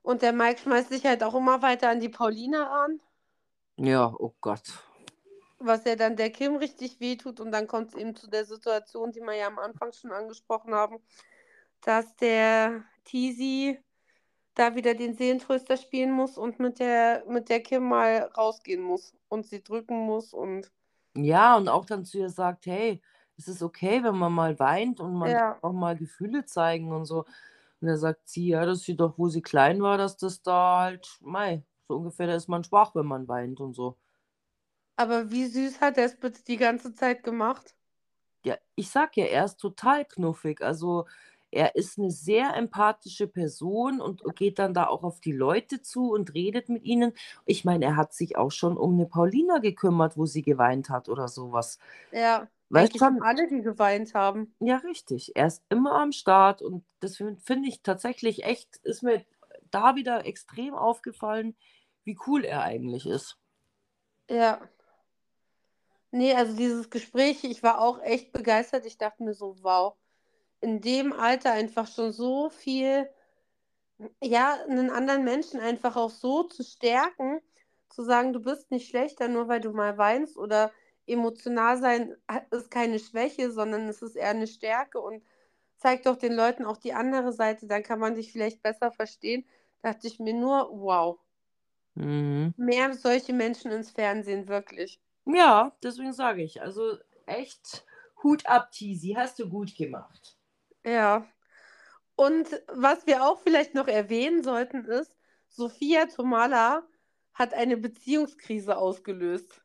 Und 0.03 0.23
der 0.23 0.33
Mike 0.33 0.61
schmeißt 0.61 0.91
sich 0.91 1.05
halt 1.05 1.23
auch 1.25 1.35
immer 1.35 1.61
weiter 1.63 1.89
an 1.91 1.99
die 2.01 2.09
Paulina 2.09 2.63
ran, 2.65 3.01
Ja, 3.77 4.15
oh 4.19 4.35
Gott. 4.41 4.63
was 5.59 5.85
ja 5.85 5.97
dann 5.97 6.17
der 6.17 6.31
Kim 6.31 6.57
richtig 6.57 7.01
wehtut. 7.01 7.41
Und 7.41 7.51
dann 7.53 7.67
kommt 7.67 7.89
es 7.89 7.95
eben 7.95 8.15
zu 8.15 8.29
der 8.29 8.45
Situation, 8.45 9.13
die 9.13 9.21
wir 9.21 9.35
ja 9.35 9.47
am 9.47 9.59
Anfang 9.59 9.93
schon 9.93 10.13
angesprochen 10.13 10.75
haben, 10.75 10.99
dass 11.81 12.15
der 12.17 12.85
Teasy 13.05 13.79
da 14.55 14.75
wieder 14.77 14.95
den 14.95 15.15
Seelentröster 15.15 15.77
spielen 15.77 16.13
muss 16.13 16.39
und 16.39 16.61
mit 16.61 16.79
der, 16.79 17.25
mit 17.27 17.49
der 17.49 17.61
Kim 17.61 17.89
mal 17.89 18.31
rausgehen 18.37 18.83
muss 18.83 19.15
und 19.29 19.47
sie 19.47 19.63
drücken 19.63 20.07
muss 20.07 20.33
und 20.33 20.71
Ja, 21.17 21.57
und 21.57 21.69
auch 21.69 21.85
dann 21.85 22.05
zu 22.05 22.19
ihr 22.19 22.31
sagt, 22.31 22.67
hey, 22.67 23.03
es 23.37 23.49
ist 23.49 23.63
okay, 23.63 24.03
wenn 24.05 24.17
man 24.17 24.33
mal 24.33 24.59
weint 24.59 25.01
und 25.01 25.15
man 25.15 25.31
ja. 25.31 25.59
auch 25.61 25.73
mal 25.73 25.97
Gefühle 25.97 26.45
zeigen 26.45 26.93
und 26.93 27.05
so. 27.05 27.25
Und 27.81 27.89
da 27.89 27.97
sagt 27.97 28.29
sie, 28.29 28.49
ja, 28.49 28.65
dass 28.65 28.83
sie 28.83 28.97
doch, 28.97 29.19
wo 29.19 29.29
sie 29.29 29.43
klein 29.43 29.83
war, 29.83 29.99
dass 29.99 30.17
das 30.17 30.41
da 30.41 30.83
halt, 30.83 31.19
mei, 31.21 31.65
so 31.89 31.97
ungefähr, 31.97 32.27
da 32.27 32.35
ist 32.35 32.49
man 32.49 32.65
schwach, 32.65 32.95
wenn 32.95 33.07
man 33.07 33.29
weint 33.29 33.61
und 33.61 33.75
so. 33.75 33.97
Aber 34.97 35.31
wie 35.31 35.47
süß 35.47 35.81
hat 35.81 35.99
er 35.99 36.07
es 36.07 36.17
bitte 36.19 36.43
die 36.43 36.57
ganze 36.57 36.93
Zeit 36.93 37.23
gemacht? 37.23 37.77
Ja, 38.45 38.57
ich 38.75 38.91
sag 38.91 39.17
ja, 39.17 39.25
er 39.25 39.45
ist 39.45 39.57
total 39.59 40.05
knuffig. 40.05 40.61
Also 40.63 41.07
er 41.51 41.77
ist 41.77 41.99
eine 41.99 42.11
sehr 42.11 42.55
empathische 42.57 43.27
Person 43.27 44.01
und 44.01 44.23
geht 44.37 44.59
dann 44.59 44.75
da 44.75 44.87
auch 44.87 45.03
auf 45.03 45.21
die 45.21 45.33
Leute 45.33 45.81
zu 45.81 46.11
und 46.13 46.35
redet 46.35 46.69
mit 46.69 46.85
ihnen. 46.85 47.13
Ich 47.47 47.65
meine, 47.65 47.87
er 47.87 47.97
hat 47.97 48.13
sich 48.13 48.37
auch 48.37 48.51
schon 48.51 48.77
um 48.77 48.95
eine 48.95 49.07
Paulina 49.07 49.59
gekümmert, 49.59 50.17
wo 50.19 50.27
sie 50.27 50.43
geweint 50.43 50.91
hat 50.91 51.09
oder 51.09 51.29
sowas. 51.29 51.79
Ja, 52.11 52.51
Weißt 52.71 52.99
schon, 52.99 53.21
alle, 53.21 53.47
die 53.49 53.61
geweint 53.63 54.15
haben. 54.15 54.57
Ja, 54.61 54.77
richtig. 54.79 55.33
Er 55.37 55.47
ist 55.47 55.63
immer 55.69 55.93
am 56.01 56.13
Start 56.13 56.63
und 56.63 56.85
das 57.01 57.17
fin 57.17 57.37
finde 57.39 57.69
ich 57.69 57.83
tatsächlich 57.83 58.45
echt 58.45 58.77
ist 58.79 59.03
mir 59.03 59.25
da 59.75 59.97
wieder 59.97 60.27
extrem 60.27 60.75
aufgefallen, 60.75 61.57
wie 62.05 62.19
cool 62.27 62.45
er 62.45 62.63
eigentlich 62.63 63.07
ist. 63.07 63.37
Ja. 64.29 64.69
Nee, 66.11 66.35
also 66.35 66.57
dieses 66.57 66.91
Gespräch, 66.91 67.43
ich 67.45 67.63
war 67.63 67.81
auch 67.81 68.01
echt 68.03 68.33
begeistert. 68.33 68.87
Ich 68.87 68.99
dachte 68.99 69.25
mir 69.25 69.35
so, 69.35 69.57
wow, 69.63 69.97
in 70.61 70.81
dem 70.81 71.13
Alter 71.13 71.53
einfach 71.53 71.89
schon 71.89 72.13
so 72.13 72.51
viel, 72.51 73.09
ja, 74.23 74.59
einen 74.69 74.91
anderen 74.91 75.25
Menschen 75.25 75.61
einfach 75.61 75.97
auch 75.97 76.11
so 76.11 76.45
zu 76.45 76.63
stärken, 76.63 77.41
zu 77.91 78.03
sagen, 78.03 78.33
du 78.33 78.41
bist 78.41 78.71
nicht 78.71 78.89
schlechter, 78.89 79.29
nur 79.29 79.49
weil 79.49 79.61
du 79.61 79.73
mal 79.73 79.99
weinst 79.99 80.37
oder 80.37 80.73
emotional 81.07 81.77
sein 81.79 82.17
ist 82.51 82.71
keine 82.71 82.99
Schwäche, 82.99 83.51
sondern 83.51 83.89
es 83.89 84.01
ist 84.01 84.17
eher 84.17 84.31
eine 84.31 84.47
Stärke 84.47 85.01
und 85.01 85.23
zeigt 85.77 86.07
doch 86.07 86.17
den 86.17 86.33
Leuten 86.33 86.65
auch 86.65 86.79
die 86.79 86.95
andere 86.95 87.33
Seite, 87.33 87.67
dann 87.67 87.83
kann 87.83 87.99
man 87.99 88.15
dich 88.15 88.33
vielleicht 88.33 88.63
besser 88.63 88.91
verstehen. 88.91 89.45
Dachte 89.85 90.07
ich 90.07 90.19
mir 90.19 90.33
nur, 90.33 90.71
wow, 90.73 91.21
Mhm. 91.95 92.55
mehr 92.57 92.95
solche 92.95 93.35
Menschen 93.35 93.71
ins 93.71 93.91
Fernsehen, 93.91 94.49
wirklich. 94.49 94.99
Ja, 95.27 95.77
deswegen 95.83 96.15
sage 96.15 96.43
ich, 96.43 96.63
also 96.63 96.97
echt 97.27 97.85
Hut 98.23 98.47
ab, 98.47 98.73
Tizi, 98.73 99.15
hast 99.15 99.39
du 99.39 99.49
gut 99.49 99.77
gemacht. 99.77 100.39
Ja. 100.87 101.27
Und 102.17 102.49
was 102.69 103.07
wir 103.07 103.25
auch 103.25 103.41
vielleicht 103.41 103.75
noch 103.75 103.89
erwähnen 103.89 104.43
sollten, 104.43 104.85
ist, 104.87 105.17
Sophia 105.49 106.07
Tomala 106.07 106.87
hat 107.35 107.55
eine 107.55 107.77
Beziehungskrise 107.77 108.77
ausgelöst. 108.79 109.61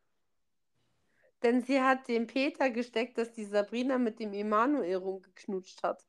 Denn 1.43 1.61
sie 1.61 1.81
hat 1.81 2.07
dem 2.07 2.27
Peter 2.27 2.69
gesteckt, 2.69 3.17
dass 3.17 3.31
die 3.31 3.45
Sabrina 3.45 3.97
mit 3.97 4.19
dem 4.19 4.33
Emanuel 4.33 4.97
rumgeknutscht 4.97 5.83
hat. 5.83 6.05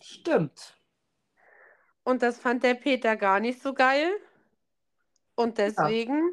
Stimmt. 0.00 0.77
Und 2.04 2.22
das 2.22 2.38
fand 2.38 2.62
der 2.62 2.74
Peter 2.74 3.16
gar 3.16 3.40
nicht 3.40 3.62
so 3.62 3.74
geil. 3.74 4.10
Und 5.34 5.58
Ja. 5.58 5.64
deswegen 5.66 6.32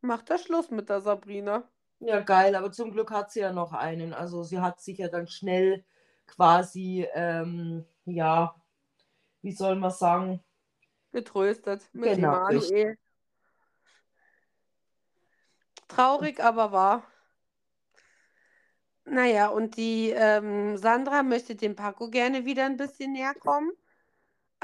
macht 0.00 0.30
er 0.30 0.38
Schluss 0.38 0.70
mit 0.70 0.88
der 0.88 1.00
Sabrina. 1.00 1.68
Ja, 2.00 2.20
geil, 2.20 2.54
aber 2.54 2.70
zum 2.72 2.90
Glück 2.92 3.10
hat 3.10 3.30
sie 3.32 3.40
ja 3.40 3.52
noch 3.52 3.72
einen. 3.72 4.12
Also 4.12 4.42
sie 4.42 4.60
hat 4.60 4.80
sich 4.80 4.98
ja 4.98 5.08
dann 5.08 5.26
schnell 5.28 5.84
quasi, 6.26 7.06
ähm, 7.14 7.86
ja, 8.04 8.54
wie 9.42 9.52
soll 9.52 9.76
man 9.76 9.90
sagen, 9.90 10.42
Getröstet 11.12 11.88
mit 11.94 12.12
genau. 12.12 12.48
Emanuel. 12.48 12.98
Traurig, 15.88 16.40
aber 16.40 16.72
wahr. 16.72 17.04
Naja, 19.04 19.48
und 19.48 19.76
die 19.76 20.10
ähm, 20.10 20.76
Sandra 20.76 21.22
möchte 21.22 21.54
dem 21.54 21.76
Paco 21.76 22.10
gerne 22.10 22.44
wieder 22.44 22.66
ein 22.66 22.76
bisschen 22.76 23.12
näher 23.12 23.34
kommen. 23.34 23.70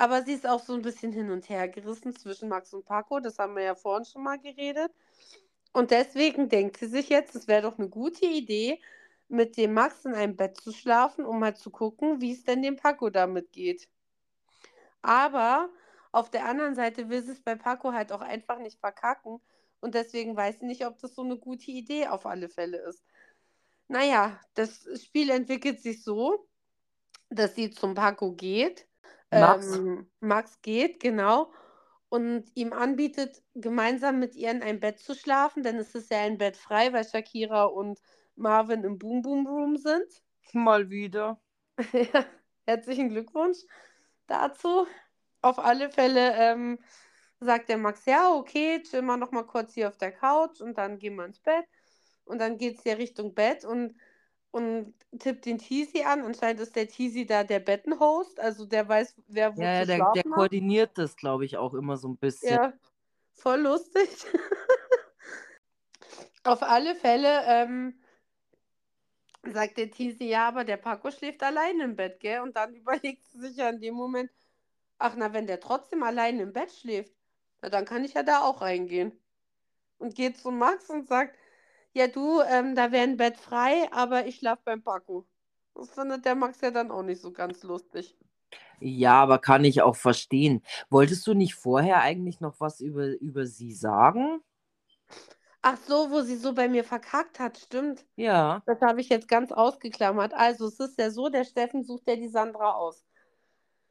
Aber 0.02 0.24
sie 0.24 0.32
ist 0.32 0.48
auch 0.48 0.58
so 0.58 0.74
ein 0.74 0.82
bisschen 0.82 1.12
hin 1.12 1.30
und 1.30 1.48
her 1.48 1.68
gerissen 1.68 2.16
zwischen 2.16 2.48
Max 2.48 2.74
und 2.74 2.84
Paco. 2.84 3.20
Das 3.20 3.38
haben 3.38 3.54
wir 3.54 3.62
ja 3.62 3.76
vorhin 3.76 4.04
schon 4.04 4.24
mal 4.24 4.36
geredet. 4.36 4.90
Und 5.72 5.92
deswegen 5.92 6.48
denkt 6.48 6.78
sie 6.78 6.88
sich 6.88 7.08
jetzt, 7.08 7.36
es 7.36 7.46
wäre 7.46 7.62
doch 7.62 7.78
eine 7.78 7.88
gute 7.88 8.26
Idee, 8.26 8.80
mit 9.28 9.56
dem 9.56 9.74
Max 9.74 10.04
in 10.04 10.14
einem 10.14 10.34
Bett 10.34 10.56
zu 10.56 10.72
schlafen, 10.72 11.24
um 11.24 11.38
mal 11.38 11.54
zu 11.54 11.70
gucken, 11.70 12.20
wie 12.20 12.32
es 12.32 12.42
denn 12.42 12.62
dem 12.62 12.74
Paco 12.74 13.10
damit 13.10 13.52
geht. 13.52 13.88
Aber 15.02 15.70
auf 16.10 16.30
der 16.30 16.46
anderen 16.46 16.74
Seite 16.74 17.08
will 17.08 17.22
sie 17.22 17.30
es 17.30 17.40
bei 17.40 17.54
Paco 17.54 17.92
halt 17.92 18.10
auch 18.10 18.22
einfach 18.22 18.58
nicht 18.58 18.80
verkacken. 18.80 19.40
Und 19.80 19.94
deswegen 19.94 20.34
weiß 20.36 20.58
sie 20.58 20.66
nicht, 20.66 20.84
ob 20.84 20.98
das 20.98 21.14
so 21.14 21.22
eine 21.22 21.36
gute 21.36 21.70
Idee 21.70 22.08
auf 22.08 22.26
alle 22.26 22.48
Fälle 22.48 22.78
ist. 22.78 23.04
Naja, 23.86 24.40
das 24.54 24.84
Spiel 25.00 25.30
entwickelt 25.30 25.80
sich 25.80 26.02
so, 26.02 26.48
dass 27.30 27.54
sie 27.54 27.70
zum 27.70 27.94
Paco 27.94 28.32
geht. 28.32 28.88
Max, 29.32 29.80
Ähm, 29.80 30.10
Max 30.20 30.60
geht, 30.62 31.00
genau. 31.00 31.52
Und 32.08 32.44
ihm 32.54 32.72
anbietet, 32.72 33.42
gemeinsam 33.54 34.18
mit 34.18 34.34
ihr 34.36 34.50
in 34.50 34.62
ein 34.62 34.80
Bett 34.80 35.00
zu 35.00 35.14
schlafen, 35.14 35.62
denn 35.62 35.78
es 35.78 35.94
ist 35.94 36.10
ja 36.10 36.20
ein 36.20 36.38
Bett 36.38 36.56
frei, 36.56 36.92
weil 36.92 37.04
Shakira 37.08 37.64
und 37.64 38.00
Marvin 38.36 38.84
im 38.84 38.98
Boom 38.98 39.22
Boom 39.22 39.46
Room 39.46 39.76
sind. 39.76 40.22
mal 40.52 40.90
wieder. 40.90 41.40
Ja, 41.92 42.26
herzlichen 42.66 43.08
Glückwunsch 43.10 43.58
dazu. 44.26 44.86
Auf 45.42 45.58
alle 45.58 45.90
Fälle 45.90 46.34
ähm, 46.36 46.78
sagt 47.40 47.68
der 47.68 47.78
Max, 47.78 48.06
ja, 48.06 48.32
okay, 48.32 48.82
chill 48.82 49.02
mal 49.02 49.16
noch 49.16 49.32
mal 49.32 49.44
kurz 49.46 49.74
hier 49.74 49.88
auf 49.88 49.98
der 49.98 50.12
Couch 50.12 50.60
und 50.60 50.78
dann 50.78 50.98
gehen 50.98 51.16
wir 51.16 51.24
ins 51.26 51.40
Bett. 51.40 51.66
Und 52.24 52.38
dann 52.38 52.58
geht 52.58 52.78
es 52.78 52.84
ja 52.84 52.94
Richtung 52.94 53.34
Bett 53.34 53.64
und, 53.64 53.94
und 54.52 54.94
tippt 55.18 55.46
den 55.46 55.58
Teasy 55.58 56.02
an. 56.02 56.22
Anscheinend 56.22 56.60
ist 56.60 56.76
der 56.76 56.86
Teasy 56.86 57.26
da 57.26 57.42
der 57.42 57.58
Bettenhost, 57.58 58.38
also 58.38 58.64
der 58.64 58.88
weiß, 58.88 59.16
wer 59.28 59.56
wo 59.56 59.62
Ja, 59.62 59.72
ja, 59.72 59.80
zu 59.80 59.86
der, 59.86 59.96
der 59.96 59.96
schlafen 59.96 60.30
hat. 60.32 60.36
koordiniert 60.36 60.98
das, 60.98 61.16
glaube 61.16 61.44
ich, 61.44 61.56
auch 61.56 61.74
immer 61.74 61.96
so 61.96 62.08
ein 62.08 62.16
bisschen. 62.16 62.56
Ja, 62.56 62.72
voll 63.34 63.60
lustig. 63.60 64.08
Auf 66.44 66.62
alle 66.62 66.94
Fälle 66.94 67.42
ähm, 67.46 68.00
sagt 69.44 69.78
der 69.78 69.90
Tisi, 69.90 70.24
ja, 70.24 70.48
aber 70.48 70.64
der 70.64 70.76
Paco 70.76 71.10
schläft 71.10 71.42
allein 71.42 71.80
im 71.80 71.96
Bett, 71.96 72.20
gell? 72.20 72.40
Und 72.40 72.56
dann 72.56 72.74
überlegt 72.74 73.24
sie 73.24 73.40
sich 73.40 73.56
ja 73.56 73.68
in 73.70 73.80
dem 73.80 73.94
Moment, 73.94 74.30
ach 74.98 75.14
na, 75.16 75.32
wenn 75.32 75.46
der 75.46 75.60
trotzdem 75.60 76.02
allein 76.02 76.38
im 76.40 76.52
Bett 76.52 76.72
schläft, 76.72 77.12
na 77.62 77.68
dann 77.70 77.84
kann 77.84 78.04
ich 78.04 78.14
ja 78.14 78.22
da 78.22 78.42
auch 78.42 78.60
reingehen. 78.60 79.18
Und 79.98 80.16
geht 80.16 80.36
zu 80.36 80.50
Max 80.50 80.90
und 80.90 81.06
sagt, 81.06 81.38
ja 81.92 82.08
du, 82.08 82.40
ähm, 82.42 82.74
da 82.74 82.92
wäre 82.92 83.04
ein 83.04 83.16
Bett 83.16 83.36
frei, 83.36 83.88
aber 83.92 84.26
ich 84.26 84.36
schlafe 84.36 84.62
beim 84.64 84.82
Paco. 84.82 85.26
Das 85.74 85.90
findet 85.90 86.24
der 86.24 86.34
Max 86.34 86.60
ja 86.60 86.70
dann 86.70 86.90
auch 86.90 87.02
nicht 87.02 87.20
so 87.20 87.32
ganz 87.32 87.62
lustig. 87.62 88.16
Ja, 88.80 89.22
aber 89.22 89.38
kann 89.38 89.64
ich 89.64 89.82
auch 89.82 89.96
verstehen. 89.96 90.62
Wolltest 90.90 91.26
du 91.26 91.34
nicht 91.34 91.54
vorher 91.54 92.00
eigentlich 92.02 92.40
noch 92.40 92.60
was 92.60 92.80
über, 92.80 93.06
über 93.20 93.46
sie 93.46 93.72
sagen? 93.72 94.42
Ach 95.62 95.78
so, 95.86 96.10
wo 96.10 96.22
sie 96.22 96.36
so 96.36 96.52
bei 96.52 96.68
mir 96.68 96.82
verkackt 96.82 97.38
hat, 97.38 97.56
stimmt. 97.56 98.04
Ja. 98.16 98.62
Das 98.66 98.80
habe 98.80 99.00
ich 99.00 99.08
jetzt 99.08 99.28
ganz 99.28 99.52
ausgeklammert. 99.52 100.34
Also, 100.34 100.66
es 100.66 100.80
ist 100.80 100.98
ja 100.98 101.10
so, 101.10 101.28
der 101.28 101.44
Steffen 101.44 101.84
sucht 101.84 102.08
ja 102.08 102.16
die 102.16 102.28
Sandra 102.28 102.72
aus. 102.72 103.04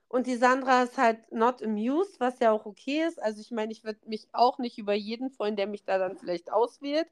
Und 0.10 0.28
die 0.28 0.36
Sandra 0.36 0.84
ist 0.84 0.98
halt 0.98 1.32
not 1.32 1.64
amused, 1.64 2.20
was 2.20 2.40
ja 2.40 2.52
auch 2.52 2.66
okay 2.66 3.06
ist. 3.08 3.22
Also, 3.24 3.40
ich 3.40 3.52
meine, 3.52 3.72
ich 3.72 3.86
würde 3.86 4.00
mich 4.06 4.28
auch 4.34 4.58
nicht 4.58 4.78
über 4.78 4.94
jeden 4.94 5.30
freuen, 5.30 5.56
der 5.56 5.68
mich 5.68 5.86
da 5.86 5.98
dann 5.98 6.18
vielleicht 6.18 6.52
auswählt. 6.52 7.08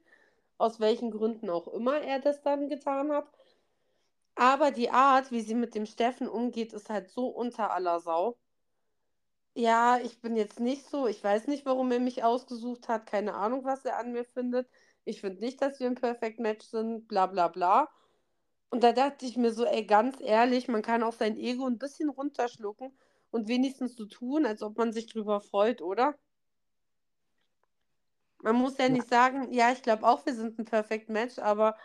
Aus 0.60 0.78
welchen 0.78 1.10
Gründen 1.10 1.48
auch 1.48 1.68
immer 1.68 2.00
er 2.02 2.20
das 2.20 2.42
dann 2.42 2.68
getan 2.68 3.10
hat. 3.12 3.26
Aber 4.34 4.70
die 4.70 4.90
Art, 4.90 5.30
wie 5.30 5.40
sie 5.40 5.54
mit 5.54 5.74
dem 5.74 5.86
Steffen 5.86 6.28
umgeht, 6.28 6.74
ist 6.74 6.90
halt 6.90 7.08
so 7.08 7.28
unter 7.28 7.70
aller 7.72 7.98
Sau. 8.00 8.36
Ja, 9.54 9.98
ich 9.98 10.20
bin 10.20 10.36
jetzt 10.36 10.60
nicht 10.60 10.84
so, 10.88 11.06
ich 11.06 11.22
weiß 11.24 11.46
nicht, 11.46 11.64
warum 11.66 11.90
er 11.92 11.98
mich 12.00 12.24
ausgesucht 12.24 12.88
hat, 12.88 13.06
keine 13.06 13.34
Ahnung, 13.34 13.64
was 13.64 13.84
er 13.86 13.98
an 13.98 14.12
mir 14.12 14.24
findet. 14.24 14.68
Ich 15.04 15.20
finde 15.22 15.40
nicht, 15.40 15.60
dass 15.62 15.80
wir 15.80 15.86
ein 15.86 15.94
Perfect 15.96 16.38
Match 16.40 16.66
sind, 16.66 17.08
bla 17.08 17.26
bla 17.26 17.48
bla. 17.48 17.88
Und 18.70 18.84
da 18.84 18.92
dachte 18.92 19.26
ich 19.26 19.36
mir 19.38 19.52
so, 19.52 19.64
ey, 19.66 19.84
ganz 19.86 20.20
ehrlich, 20.20 20.68
man 20.68 20.82
kann 20.82 21.02
auch 21.02 21.14
sein 21.14 21.36
Ego 21.38 21.66
ein 21.66 21.78
bisschen 21.78 22.10
runterschlucken 22.10 22.92
und 23.30 23.48
wenigstens 23.48 23.96
so 23.96 24.06
tun, 24.06 24.46
als 24.46 24.62
ob 24.62 24.78
man 24.78 24.92
sich 24.92 25.06
drüber 25.08 25.40
freut, 25.40 25.82
oder? 25.82 26.18
Man 28.42 28.56
muss 28.56 28.78
ja 28.78 28.88
nicht 28.88 29.08
sagen, 29.08 29.52
ja, 29.52 29.70
ich 29.72 29.82
glaube 29.82 30.06
auch, 30.06 30.24
wir 30.26 30.34
sind 30.34 30.58
ein 30.58 30.64
Perfect 30.64 31.08
Match, 31.10 31.38
aber 31.38 31.76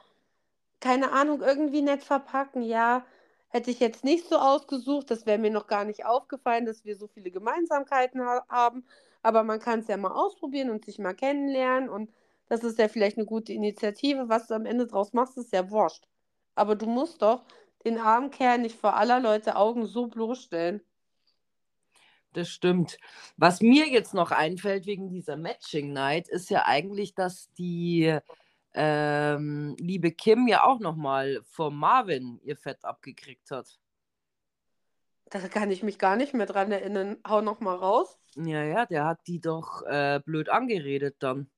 keine 0.80 1.12
Ahnung, 1.12 1.42
irgendwie 1.42 1.82
nett 1.82 2.04
verpacken. 2.04 2.62
Ja, 2.62 3.06
hätte 3.50 3.72
ich 3.72 3.80
jetzt 3.80 4.04
nicht 4.04 4.28
so 4.28 4.38
ausgesucht. 4.38 5.12
Das 5.12 5.26
wäre 5.26 5.38
mir 5.40 5.52
noch 5.52 5.68
gar 5.68 5.86
nicht 5.86 6.06
aufgefallen, 6.06 6.66
dass 6.66 6.86
wir 6.86 6.96
so 6.98 7.08
viele 7.08 7.32
Gemeinsamkeiten 7.32 8.22
ha 8.22 8.46
haben. 8.50 8.86
Aber 9.24 9.44
man 9.44 9.60
kann 9.60 9.80
es 9.80 9.88
ja 9.88 9.98
mal 9.98 10.12
ausprobieren 10.12 10.70
und 10.70 10.86
sich 10.86 11.00
mal 11.00 11.14
kennenlernen. 11.16 11.90
Und 11.90 12.12
das 12.48 12.64
ist 12.64 12.80
ja 12.80 12.88
vielleicht 12.88 13.18
eine 13.18 13.26
gute 13.26 13.54
Initiative. 13.54 14.30
Was 14.30 14.48
du 14.48 14.54
am 14.56 14.66
Ende 14.66 14.88
draus 14.88 15.14
machst, 15.14 15.38
ist 15.38 15.54
ja 15.54 15.70
wurscht. 15.72 16.08
Aber 16.56 16.76
du 16.76 16.86
musst 16.88 17.22
doch 17.22 17.46
den 17.86 17.98
armen 18.00 18.32
Kerl 18.32 18.60
nicht 18.60 18.80
vor 18.80 18.96
aller 18.96 19.20
Leute 19.20 19.56
Augen 19.56 19.86
so 19.86 20.08
bloßstellen. 20.08 20.82
Das 22.36 22.50
stimmt. 22.50 22.98
Was 23.38 23.62
mir 23.62 23.88
jetzt 23.88 24.14
noch 24.14 24.32
einfällt 24.32 24.86
wegen 24.88 25.08
dieser 25.08 25.38
Matching 25.38 25.94
Night, 25.94 26.28
ist 26.28 26.50
ja 26.50 26.66
eigentlich, 26.66 27.16
dass 27.16 27.50
die 27.54 28.20
ähm, 28.74 29.78
liebe 29.80 30.12
Kim 30.12 30.46
ja 30.50 30.66
auch 30.66 30.82
nochmal 30.82 31.42
vom 31.46 31.78
Marvin 31.80 32.42
ihr 32.44 32.58
Fett 32.58 32.84
abgekriegt 32.84 33.52
hat. 33.52 33.80
Da 35.30 35.40
kann 35.48 35.72
ich 35.72 35.82
mich 35.82 35.98
gar 35.98 36.18
nicht 36.18 36.34
mehr 36.34 36.46
dran 36.46 36.74
erinnern. 36.74 37.16
Hau 37.26 37.40
nochmal 37.40 37.78
raus. 37.78 38.20
Ja, 38.36 38.66
ja, 38.66 38.86
der 38.86 39.06
hat 39.06 39.20
die 39.28 39.40
doch 39.40 39.82
äh, 39.84 40.20
blöd 40.26 40.50
angeredet 40.50 41.16
dann, 41.20 41.50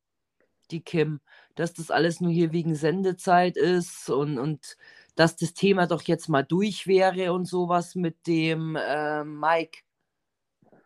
die 0.70 0.82
Kim, 0.82 1.22
dass 1.56 1.74
das 1.74 1.90
alles 1.90 2.22
nur 2.22 2.32
hier 2.32 2.52
wegen 2.52 2.76
Sendezeit 2.76 3.58
ist 3.58 4.12
und, 4.12 4.38
und 4.38 4.78
dass 5.16 5.36
das 5.38 5.56
Thema 5.56 5.88
doch 5.88 6.04
jetzt 6.04 6.30
mal 6.30 6.44
durch 6.44 6.86
wäre 6.86 7.34
und 7.34 7.46
sowas 7.46 7.96
mit 7.96 8.28
dem 8.28 8.76
äh, 8.76 9.24
Mike. 9.24 9.80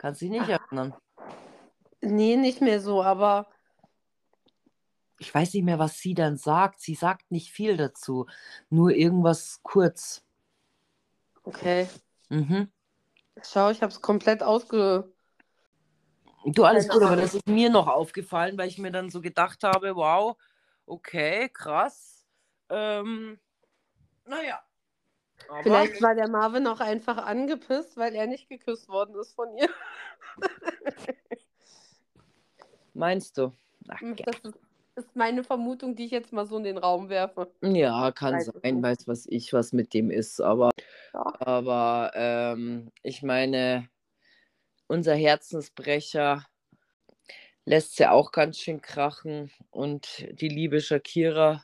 Kannst 0.01 0.19
du 0.19 0.25
dich 0.25 0.39
nicht 0.39 0.49
erinnern? 0.49 0.95
Nee, 2.01 2.35
nicht 2.35 2.59
mehr 2.59 2.81
so, 2.81 3.03
aber 3.03 3.47
ich 5.19 5.31
weiß 5.31 5.53
nicht 5.53 5.63
mehr, 5.63 5.77
was 5.77 5.99
sie 5.99 6.15
dann 6.15 6.37
sagt. 6.37 6.81
Sie 6.81 6.95
sagt 6.95 7.29
nicht 7.29 7.51
viel 7.51 7.77
dazu, 7.77 8.25
nur 8.71 8.89
irgendwas 8.89 9.59
kurz. 9.61 10.25
Okay. 11.43 11.87
Mhm. 12.29 12.71
Schau, 13.43 13.69
ich 13.69 13.83
habe 13.83 13.93
es 13.93 14.01
komplett 14.01 14.41
ausge. 14.41 15.13
Du, 16.45 16.63
alles 16.63 16.87
gut, 16.87 17.03
aber 17.03 17.15
das 17.15 17.35
ist 17.35 17.45
mir 17.45 17.69
noch 17.69 17.85
aufgefallen, 17.85 18.57
weil 18.57 18.69
ich 18.69 18.79
mir 18.79 18.89
dann 18.89 19.11
so 19.11 19.21
gedacht 19.21 19.63
habe, 19.63 19.95
wow, 19.95 20.35
okay, 20.87 21.47
krass. 21.49 22.25
Ähm, 22.69 23.39
naja. 24.25 24.63
Aber 25.49 25.63
Vielleicht 25.63 26.01
war 26.01 26.15
der 26.15 26.29
Marvin 26.29 26.67
auch 26.67 26.79
einfach 26.79 27.17
angepisst, 27.17 27.97
weil 27.97 28.15
er 28.15 28.27
nicht 28.27 28.49
geküsst 28.49 28.89
worden 28.89 29.15
ist 29.15 29.33
von 29.33 29.55
ihr. 29.57 29.69
Meinst 32.93 33.37
du? 33.37 33.53
Ach, 33.87 33.99
das 34.25 34.39
ist 34.39 34.59
ist 34.95 35.15
meine 35.15 35.43
Vermutung, 35.43 35.95
die 35.95 36.05
ich 36.05 36.11
jetzt 36.11 36.33
mal 36.33 36.45
so 36.45 36.57
in 36.57 36.63
den 36.63 36.77
Raum 36.77 37.09
werfe. 37.09 37.51
Ja, 37.61 38.11
kann 38.11 38.35
weiß 38.35 38.51
sein, 38.61 38.83
weiß 38.83 39.07
was 39.07 39.25
ich, 39.27 39.53
was 39.53 39.73
mit 39.73 39.93
dem 39.93 40.11
ist. 40.11 40.41
Aber, 40.41 40.71
ja. 41.13 41.33
aber 41.39 42.11
ähm, 42.15 42.91
ich 43.03 43.23
meine, 43.23 43.89
unser 44.87 45.15
Herzensbrecher 45.15 46.45
lässt 47.65 47.99
ja 47.99 48.11
auch 48.11 48.31
ganz 48.31 48.57
schön 48.57 48.81
krachen. 48.81 49.51
Und 49.69 50.27
die 50.31 50.49
liebe 50.49 50.81
Shakira, 50.81 51.63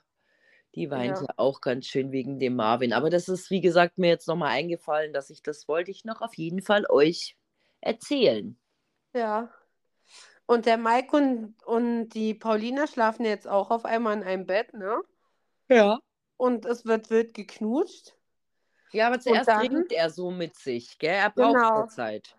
die 0.78 0.90
weint 0.90 1.20
ja. 1.20 1.28
auch 1.36 1.60
ganz 1.60 1.88
schön 1.88 2.12
wegen 2.12 2.40
dem 2.40 2.56
Marvin. 2.56 2.94
Aber 2.94 3.10
das 3.10 3.28
ist, 3.28 3.50
wie 3.50 3.62
gesagt, 3.62 3.98
mir 3.98 4.10
jetzt 4.10 4.28
nochmal 4.28 4.52
eingefallen, 4.52 5.12
dass 5.12 5.30
ich 5.30 5.42
das 5.44 5.68
wollte 5.68 5.92
ich 5.92 6.06
noch 6.06 6.22
auf 6.22 6.36
jeden 6.36 6.62
Fall 6.62 6.86
euch 6.90 7.36
erzählen. 7.82 8.58
Ja, 9.14 9.50
und 10.48 10.66
der 10.66 10.78
Mike 10.78 11.16
und, 11.16 11.56
und 11.66 12.10
die 12.10 12.34
Paulina 12.34 12.88
schlafen 12.88 13.26
jetzt 13.26 13.48
auch 13.48 13.70
auf 13.70 13.84
einmal 13.84 14.16
in 14.16 14.24
einem 14.24 14.46
Bett, 14.46 14.74
ne? 14.74 15.02
Ja. 15.68 16.00
Und 16.38 16.66
es 16.66 16.86
wird 16.86 17.10
wild 17.10 17.34
geknutscht. 17.34 18.16
Ja, 18.94 19.08
aber 19.08 19.20
zuerst 19.20 19.50
dann, 19.50 19.68
trinkt 19.68 19.92
er 19.92 20.10
so 20.10 20.32
mit 20.32 20.56
sich, 20.56 20.98
gell? 21.00 21.16
Er 21.16 21.32
braucht 21.32 21.54
genau, 21.54 21.86
Zeit. 21.88 22.34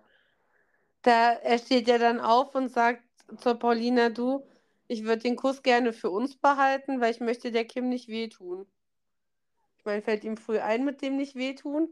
Da, 1.02 1.32
er 1.32 1.58
steht 1.58 1.86
ja 1.86 1.98
dann 1.98 2.18
auf 2.18 2.54
und 2.54 2.70
sagt 2.70 3.02
zur 3.36 3.56
Paulina, 3.56 4.08
du, 4.08 4.42
ich 4.88 5.04
würde 5.04 5.22
den 5.22 5.36
Kuss 5.36 5.62
gerne 5.62 5.92
für 5.92 6.10
uns 6.10 6.36
behalten, 6.36 7.00
weil 7.00 7.12
ich 7.12 7.20
möchte 7.20 7.52
der 7.52 7.66
Kim 7.66 7.88
nicht 7.88 8.08
wehtun. 8.08 8.66
Ich 9.78 9.84
meine, 9.84 10.02
fällt 10.02 10.24
ihm 10.24 10.36
früh 10.36 10.58
ein 10.58 10.84
mit 10.84 11.02
dem 11.02 11.16
nicht 11.16 11.36
wehtun. 11.36 11.88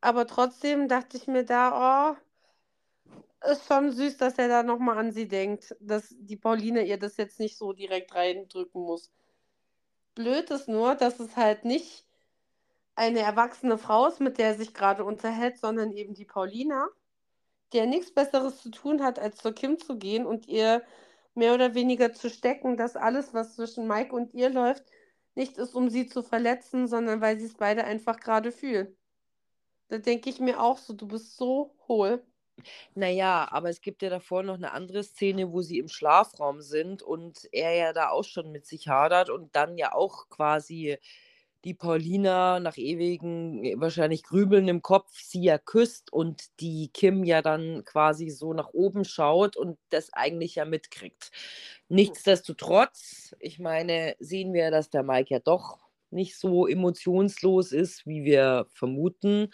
Aber 0.00 0.26
trotzdem 0.26 0.88
dachte 0.88 1.16
ich 1.16 1.26
mir 1.26 1.44
da, 1.44 2.14
oh, 2.14 3.50
ist 3.50 3.66
schon 3.66 3.90
süß, 3.90 4.16
dass 4.18 4.38
er 4.38 4.48
da 4.48 4.62
nochmal 4.62 4.98
an 4.98 5.12
sie 5.12 5.28
denkt, 5.28 5.74
dass 5.80 6.14
die 6.18 6.36
Pauline 6.36 6.84
ihr 6.84 6.98
das 6.98 7.16
jetzt 7.16 7.40
nicht 7.40 7.56
so 7.56 7.72
direkt 7.72 8.14
reindrücken 8.14 8.82
muss. 8.82 9.10
Blöd 10.14 10.50
ist 10.50 10.68
nur, 10.68 10.94
dass 10.94 11.20
es 11.20 11.36
halt 11.36 11.64
nicht 11.64 12.04
eine 12.96 13.20
erwachsene 13.20 13.78
Frau 13.78 14.06
ist, 14.08 14.20
mit 14.20 14.38
der 14.38 14.48
er 14.48 14.54
sich 14.56 14.74
gerade 14.74 15.04
unterhält, 15.04 15.58
sondern 15.58 15.92
eben 15.92 16.14
die 16.14 16.24
Paulina, 16.24 16.88
der 17.72 17.86
nichts 17.86 18.12
Besseres 18.12 18.60
zu 18.60 18.70
tun 18.70 19.02
hat, 19.02 19.18
als 19.18 19.38
zur 19.38 19.52
Kim 19.52 19.78
zu 19.78 19.96
gehen 19.98 20.26
und 20.26 20.48
ihr 20.48 20.82
mehr 21.38 21.54
oder 21.54 21.74
weniger 21.74 22.12
zu 22.12 22.30
stecken, 22.30 22.76
dass 22.76 22.96
alles, 22.96 23.34
was 23.34 23.56
zwischen 23.56 23.88
Mike 23.88 24.14
und 24.14 24.34
ihr 24.34 24.50
läuft, 24.50 24.84
nicht 25.34 25.56
ist, 25.58 25.74
um 25.74 25.88
sie 25.88 26.06
zu 26.06 26.22
verletzen, 26.22 26.88
sondern 26.88 27.20
weil 27.20 27.38
sie 27.40 27.46
es 27.46 27.54
beide 27.54 27.84
einfach 27.84 28.20
gerade 28.20 28.52
fühlen. 28.52 28.96
Da 29.88 29.98
denke 29.98 30.30
ich 30.30 30.40
mir 30.40 30.60
auch 30.60 30.78
so, 30.78 30.92
du 30.92 31.08
bist 31.08 31.36
so 31.36 31.74
hohl. 31.88 32.22
Naja, 32.94 33.48
aber 33.50 33.68
es 33.70 33.80
gibt 33.80 34.02
ja 34.02 34.10
davor 34.10 34.42
noch 34.42 34.56
eine 34.56 34.72
andere 34.72 35.04
Szene, 35.04 35.52
wo 35.52 35.62
sie 35.62 35.78
im 35.78 35.88
Schlafraum 35.88 36.60
sind 36.60 37.02
und 37.02 37.48
er 37.52 37.74
ja 37.74 37.92
da 37.92 38.10
auch 38.10 38.24
schon 38.24 38.50
mit 38.50 38.66
sich 38.66 38.88
hadert 38.88 39.30
und 39.30 39.54
dann 39.54 39.78
ja 39.78 39.94
auch 39.94 40.28
quasi 40.28 40.98
die 41.68 41.74
Paulina 41.74 42.60
nach 42.60 42.76
ewigen, 42.76 43.64
äh, 43.64 43.74
wahrscheinlich 43.78 44.22
Grübeln 44.22 44.66
im 44.68 44.82
Kopf 44.82 45.12
sie 45.12 45.42
ja 45.42 45.58
küsst 45.58 46.12
und 46.12 46.42
die 46.60 46.90
Kim 46.92 47.24
ja 47.24 47.42
dann 47.42 47.84
quasi 47.84 48.30
so 48.30 48.52
nach 48.54 48.70
oben 48.72 49.04
schaut 49.04 49.56
und 49.56 49.78
das 49.90 50.12
eigentlich 50.12 50.56
ja 50.56 50.64
mitkriegt. 50.64 51.30
Hm. 51.88 51.96
Nichtsdestotrotz, 51.96 53.36
ich 53.38 53.58
meine, 53.58 54.16
sehen 54.18 54.52
wir, 54.52 54.70
dass 54.70 54.90
der 54.90 55.02
Mike 55.02 55.32
ja 55.32 55.40
doch 55.40 55.78
nicht 56.10 56.38
so 56.38 56.66
emotionslos 56.66 57.72
ist, 57.72 58.06
wie 58.06 58.24
wir 58.24 58.66
vermuten 58.70 59.50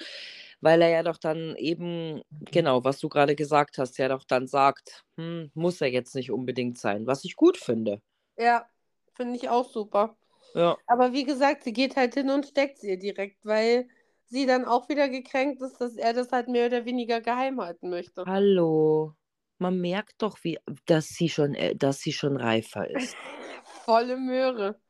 weil 0.65 0.81
er 0.81 0.89
ja 0.89 1.03
doch 1.03 1.19
dann 1.19 1.55
eben, 1.57 2.23
genau, 2.51 2.85
was 2.85 2.99
du 2.99 3.11
gerade 3.11 3.35
gesagt 3.37 3.77
hast, 3.77 3.99
ja 3.99 4.09
doch 4.09 4.25
dann 4.25 4.47
sagt, 4.47 5.05
hm, 5.17 5.51
muss 5.53 5.83
er 5.83 5.89
jetzt 5.89 6.15
nicht 6.15 6.31
unbedingt 6.31 6.79
sein, 6.79 7.07
was 7.07 7.23
ich 7.25 7.37
gut 7.37 7.59
finde. 7.59 8.01
Ja, 8.39 8.67
finde 9.13 9.37
ich 9.37 9.51
auch 9.51 9.71
super. 9.71 10.17
Ja. 10.55 10.79
Aber 10.87 11.13
wie 11.13 11.25
gesagt, 11.25 11.65
sie 11.65 11.73
geht 11.73 11.97
halt 11.97 12.15
hin 12.15 12.31
und 12.31 12.47
steckt 12.47 12.79
sie 12.79 12.99
direkt, 12.99 13.45
weil 13.45 13.89
sie 14.27 14.47
dann 14.47 14.65
auch 14.65 14.89
wieder 14.89 15.09
gekränkt 15.09 15.61
ist, 15.63 15.81
dass 15.81 15.97
er 15.97 16.13
das 16.13 16.31
halt 16.33 16.49
mehr 16.49 16.67
oder 16.67 16.85
weniger 16.85 17.21
geheim 17.21 17.61
halten 17.61 17.91
möchte. 17.91 18.25
Hallo. 18.25 19.15
Man 19.59 19.81
merkt 19.81 20.23
doch, 20.23 20.39
wie, 20.43 20.59
dass 20.87 21.09
sie 21.09 21.29
schon, 21.29 21.55
äh, 21.55 21.77
dass 21.77 22.01
sie 22.01 22.13
schon 22.13 22.37
reifer 22.37 22.89
ist. 22.91 23.17
Volle 23.85 24.17
Möhre. 24.17 24.81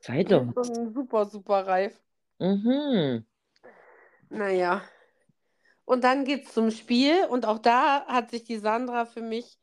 Sei 0.00 0.22
doch. 0.24 0.52
super, 0.54 1.24
super 1.24 1.66
reif. 1.66 1.98
Mhm. 2.38 3.24
Naja. 4.28 4.82
Und 5.86 6.04
dann 6.04 6.24
geht's 6.24 6.52
zum 6.52 6.70
Spiel 6.70 7.26
und 7.30 7.46
auch 7.46 7.58
da 7.58 8.06
hat 8.06 8.30
sich 8.30 8.44
die 8.44 8.58
Sandra 8.58 9.06
für 9.06 9.22
mich 9.22 9.58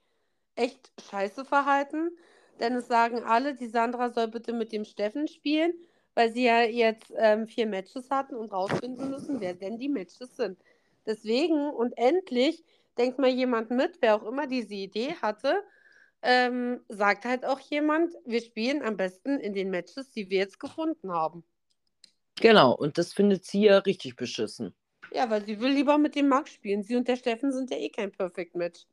echt 0.55 0.91
scheiße 1.09 1.45
verhalten. 1.45 2.11
Denn 2.59 2.75
es 2.75 2.87
sagen 2.87 3.23
alle, 3.23 3.55
die 3.55 3.67
Sandra 3.67 4.09
soll 4.09 4.27
bitte 4.27 4.53
mit 4.53 4.71
dem 4.71 4.85
Steffen 4.85 5.27
spielen, 5.27 5.73
weil 6.13 6.31
sie 6.31 6.45
ja 6.45 6.63
jetzt 6.63 7.11
ähm, 7.17 7.47
vier 7.47 7.65
Matches 7.65 8.09
hatten 8.09 8.35
und 8.35 8.51
rausfinden 8.51 9.09
müssen, 9.09 9.39
wer 9.39 9.53
denn 9.53 9.77
die 9.77 9.89
Matches 9.89 10.35
sind. 10.35 10.59
Deswegen 11.05 11.69
und 11.69 11.93
endlich 11.97 12.63
denkt 12.97 13.17
mal 13.17 13.29
jemand 13.29 13.71
mit, 13.71 13.97
wer 14.01 14.15
auch 14.15 14.23
immer 14.27 14.47
diese 14.47 14.75
Idee 14.75 15.15
hatte, 15.21 15.63
ähm, 16.21 16.81
sagt 16.87 17.25
halt 17.25 17.45
auch 17.45 17.59
jemand, 17.59 18.13
wir 18.25 18.41
spielen 18.41 18.83
am 18.83 18.97
besten 18.97 19.39
in 19.39 19.53
den 19.53 19.71
Matches, 19.71 20.11
die 20.11 20.29
wir 20.29 20.39
jetzt 20.39 20.59
gefunden 20.59 21.11
haben. 21.11 21.43
Genau, 22.39 22.73
und 22.75 22.97
das 22.97 23.13
findet 23.13 23.45
sie 23.45 23.65
ja 23.65 23.79
richtig 23.79 24.15
beschissen. 24.15 24.73
Ja, 25.11 25.29
weil 25.29 25.45
sie 25.45 25.59
will 25.59 25.71
lieber 25.71 25.97
mit 25.97 26.15
dem 26.15 26.27
Max 26.27 26.51
spielen. 26.51 26.83
Sie 26.83 26.95
und 26.95 27.07
der 27.07 27.15
Steffen 27.15 27.51
sind 27.51 27.71
ja 27.71 27.77
eh 27.77 27.89
kein 27.89 28.11
Perfect 28.11 28.55
Match. 28.55 28.85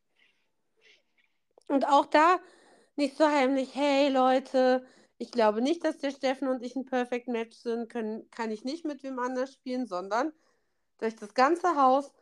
Und 1.68 1.86
auch 1.86 2.06
da 2.06 2.40
nicht 2.98 3.16
so 3.16 3.26
heimlich, 3.26 3.74
hey 3.74 4.10
Leute, 4.10 4.84
ich 5.16 5.30
glaube 5.30 5.62
nicht, 5.62 5.84
dass 5.84 5.98
der 5.98 6.10
Steffen 6.10 6.48
und 6.48 6.62
ich 6.62 6.76
ein 6.76 6.84
Perfect 6.84 7.28
Match 7.28 7.56
sind, 7.56 7.88
können, 7.88 8.28
kann 8.30 8.50
ich 8.50 8.64
nicht 8.64 8.84
mit 8.84 9.02
wem 9.02 9.18
anders 9.18 9.52
spielen, 9.52 9.86
sondern 9.86 10.32
durch 10.98 11.16
das 11.16 11.32
ganze 11.32 11.76
Haus, 11.76 12.12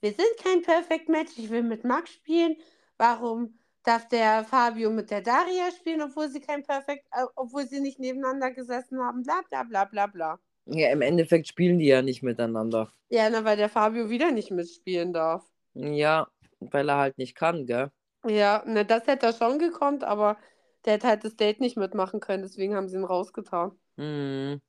wir 0.00 0.10
sind 0.10 0.28
kein 0.42 0.62
Perfect 0.62 1.08
Match, 1.08 1.32
ich 1.36 1.48
will 1.50 1.62
mit 1.62 1.84
Max 1.84 2.12
spielen. 2.12 2.56
Warum 2.98 3.58
darf 3.84 4.08
der 4.08 4.44
Fabio 4.44 4.90
mit 4.90 5.10
der 5.10 5.22
Daria 5.22 5.70
spielen, 5.70 6.02
obwohl 6.02 6.28
sie 6.28 6.40
kein 6.40 6.62
Perfect, 6.64 7.06
äh, 7.12 7.24
obwohl 7.36 7.66
sie 7.66 7.80
nicht 7.80 7.98
nebeneinander 7.98 8.50
gesessen 8.50 9.00
haben, 9.00 9.22
bla 9.22 9.42
bla 9.48 9.62
bla 9.62 9.84
bla 9.84 10.06
bla. 10.06 10.40
Ja, 10.66 10.90
im 10.90 11.02
Endeffekt 11.02 11.46
spielen 11.46 11.78
die 11.78 11.86
ja 11.86 12.02
nicht 12.02 12.22
miteinander. 12.22 12.92
Ja, 13.08 13.30
na, 13.30 13.44
weil 13.44 13.56
der 13.56 13.68
Fabio 13.68 14.10
wieder 14.10 14.32
nicht 14.32 14.50
mitspielen 14.50 15.12
darf. 15.12 15.44
Ja, 15.74 16.26
weil 16.58 16.88
er 16.88 16.96
halt 16.96 17.18
nicht 17.18 17.36
kann, 17.36 17.66
gell? 17.66 17.92
Ja, 18.28 18.62
ne, 18.66 18.84
das 18.84 19.06
hätte 19.06 19.26
er 19.26 19.32
schon 19.32 19.58
gekonnt, 19.58 20.04
aber 20.04 20.36
der 20.84 20.94
hätte 20.94 21.08
halt 21.08 21.24
das 21.24 21.36
Date 21.36 21.60
nicht 21.60 21.76
mitmachen 21.76 22.20
können, 22.20 22.42
deswegen 22.42 22.74
haben 22.74 22.88
sie 22.88 22.96
ihn 22.96 23.04
rausgetan. 23.04 23.78
Mhm. 23.96 24.60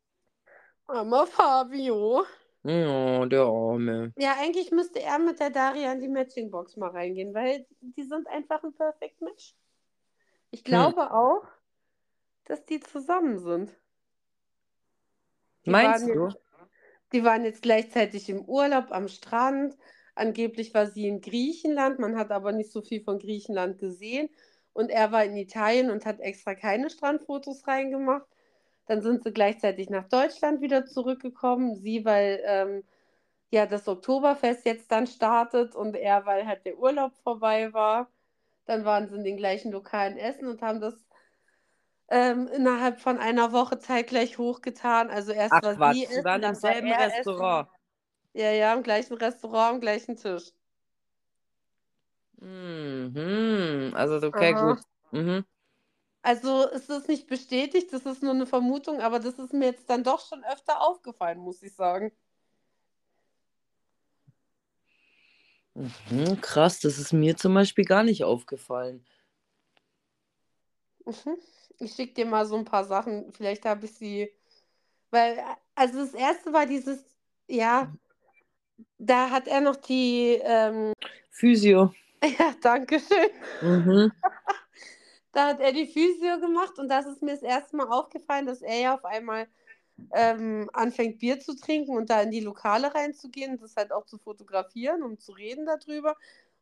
Armer 0.87 1.27
Fabio. 1.27 2.23
Ja, 2.63 3.25
der 3.25 3.43
Arme. 3.43 4.13
Ja, 4.17 4.35
eigentlich 4.39 4.71
müsste 4.71 5.01
er 5.01 5.19
mit 5.19 5.39
der 5.39 5.49
Daria 5.49 5.91
in 5.91 6.01
die 6.01 6.07
Matchingbox 6.07 6.77
mal 6.77 6.89
reingehen, 6.89 7.33
weil 7.33 7.65
die 7.81 8.03
sind 8.03 8.27
einfach 8.27 8.63
ein 8.63 8.73
Perfect 8.73 9.21
Match. 9.21 9.53
Ich 10.51 10.63
glaube 10.63 11.11
auch, 11.11 11.43
dass 12.45 12.65
die 12.65 12.79
zusammen 12.79 13.37
sind. 13.39 13.75
Die 15.65 15.69
Meinst 15.69 16.07
du? 16.07 16.25
Jetzt, 16.27 16.37
die 17.11 17.23
waren 17.23 17.43
jetzt 17.43 17.61
gleichzeitig 17.61 18.29
im 18.29 18.41
Urlaub 18.45 18.91
am 18.91 19.07
Strand. 19.07 19.77
Angeblich 20.17 20.73
war 20.73 20.87
sie 20.87 21.07
in 21.07 21.21
Griechenland, 21.21 21.99
man 21.99 22.17
hat 22.17 22.31
aber 22.31 22.51
nicht 22.51 22.71
so 22.71 22.81
viel 22.81 23.01
von 23.03 23.19
Griechenland 23.19 23.77
gesehen. 23.79 24.29
Und 24.73 24.89
er 24.91 25.11
war 25.11 25.23
in 25.25 25.37
Italien 25.37 25.89
und 25.91 26.05
hat 26.05 26.19
extra 26.19 26.55
keine 26.55 26.89
Strandfotos 26.89 27.67
reingemacht. 27.67 28.27
Dann 28.87 29.01
sind 29.01 29.23
sie 29.23 29.31
gleichzeitig 29.33 29.89
nach 29.89 30.07
Deutschland 30.07 30.61
wieder 30.61 30.85
zurückgekommen. 30.85 31.75
Sie, 31.75 32.05
weil 32.05 32.41
ähm, 32.45 32.83
ja 33.51 33.65
das 33.65 33.87
Oktoberfest 33.87 34.65
jetzt 34.65 34.91
dann 34.91 35.07
startet 35.07 35.75
und 35.75 35.95
er, 35.95 36.25
weil 36.25 36.45
halt 36.47 36.65
der 36.65 36.77
Urlaub 36.77 37.13
vorbei 37.23 37.73
war. 37.73 38.09
Dann 38.65 38.85
waren 38.85 39.07
sie 39.07 39.15
in 39.15 39.23
den 39.23 39.37
gleichen 39.37 39.71
lokalen 39.71 40.17
Essen 40.17 40.47
und 40.47 40.61
haben 40.61 40.81
das 40.81 41.07
ähm, 42.09 42.47
innerhalb 42.47 42.99
von 42.99 43.17
einer 43.17 43.51
Woche 43.51 43.79
zeitgleich 43.79 44.37
hochgetan. 44.37 45.09
Also 45.09 45.31
erst 45.31 45.53
Ach 45.53 45.61
war 45.63 45.75
Quatsch, 45.75 45.95
sie 45.95 46.03
essen, 46.05 46.41
dann 46.41 46.61
war 46.61 46.71
selben 46.71 46.87
er 46.87 46.99
Restaurant. 46.99 47.67
Essen. 47.67 47.76
Ja, 48.33 48.51
ja, 48.51 48.73
im 48.73 48.83
gleichen 48.83 49.15
Restaurant, 49.15 49.75
am 49.75 49.81
gleichen 49.81 50.15
Tisch. 50.15 50.51
Mhm. 52.39 53.91
Also, 53.95 54.25
okay, 54.27 54.53
Aha. 54.53 54.73
gut. 54.73 54.83
Mhm. 55.11 55.45
Also 56.21 56.69
es 56.71 56.89
ist 56.89 57.07
nicht 57.07 57.27
bestätigt, 57.27 57.93
das 57.93 58.05
ist 58.05 58.21
nur 58.21 58.33
eine 58.33 58.45
Vermutung, 58.45 58.99
aber 58.99 59.19
das 59.19 59.39
ist 59.39 59.53
mir 59.53 59.67
jetzt 59.67 59.89
dann 59.89 60.03
doch 60.03 60.27
schon 60.27 60.43
öfter 60.43 60.81
aufgefallen, 60.81 61.39
muss 61.39 61.63
ich 61.63 61.73
sagen. 61.73 62.11
Mhm, 65.73 66.41
krass, 66.41 66.79
das 66.79 66.97
ist 66.97 67.13
mir 67.13 67.37
zum 67.37 67.53
Beispiel 67.53 67.85
gar 67.85 68.03
nicht 68.03 68.23
aufgefallen. 68.23 69.05
Mhm. 71.05 71.37
Ich 71.79 71.93
schicke 71.93 72.15
dir 72.15 72.25
mal 72.25 72.45
so 72.45 72.57
ein 72.57 72.65
paar 72.65 72.83
Sachen, 72.83 73.31
vielleicht 73.31 73.63
habe 73.65 73.85
ich 73.85 73.93
sie, 73.93 74.33
weil, 75.11 75.39
also 75.75 75.99
das 75.99 76.13
erste 76.13 76.51
war 76.51 76.65
dieses, 76.65 77.05
ja, 77.47 77.93
da 78.97 79.29
hat 79.29 79.47
er 79.47 79.61
noch 79.61 79.75
die, 79.75 80.39
ähm, 80.43 80.93
Physio. 81.29 81.93
ja, 82.23 82.53
danke 82.61 82.99
schön. 82.99 83.29
Mhm. 83.61 84.11
Da 85.33 85.49
hat 85.49 85.59
er 85.59 85.71
die 85.71 85.85
Physio 85.85 86.39
gemacht 86.39 86.79
und 86.79 86.89
das 86.89 87.05
ist 87.05 87.21
mir 87.21 87.33
das 87.33 87.43
erste 87.43 87.75
Mal 87.75 87.89
aufgefallen, 87.89 88.47
dass 88.47 88.63
er 88.63 88.79
ja 88.79 88.95
auf 88.95 89.05
einmal 89.05 89.47
ähm, 90.11 90.67
anfängt, 90.73 91.19
Bier 91.19 91.39
zu 91.39 91.55
trinken 91.55 91.95
und 91.95 92.09
da 92.09 92.21
in 92.21 92.31
die 92.31 92.39
Lokale 92.39 92.95
reinzugehen 92.95 93.51
und 93.51 93.61
das 93.61 93.75
halt 93.75 93.91
auch 93.91 94.05
zu 94.05 94.17
fotografieren, 94.17 95.03
um 95.03 95.19
zu 95.19 95.33
reden 95.33 95.67
darüber. 95.67 96.15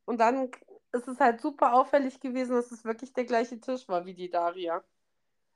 Und 0.03 0.19
dann 0.19 0.51
ist 0.91 1.07
es 1.07 1.19
halt 1.19 1.39
super 1.39 1.73
auffällig 1.73 2.19
gewesen, 2.19 2.55
dass 2.55 2.71
es 2.71 2.83
wirklich 2.83 3.13
der 3.13 3.23
gleiche 3.23 3.61
Tisch 3.61 3.87
war 3.87 4.05
wie 4.05 4.13
die 4.13 4.29
Daria. 4.29 4.83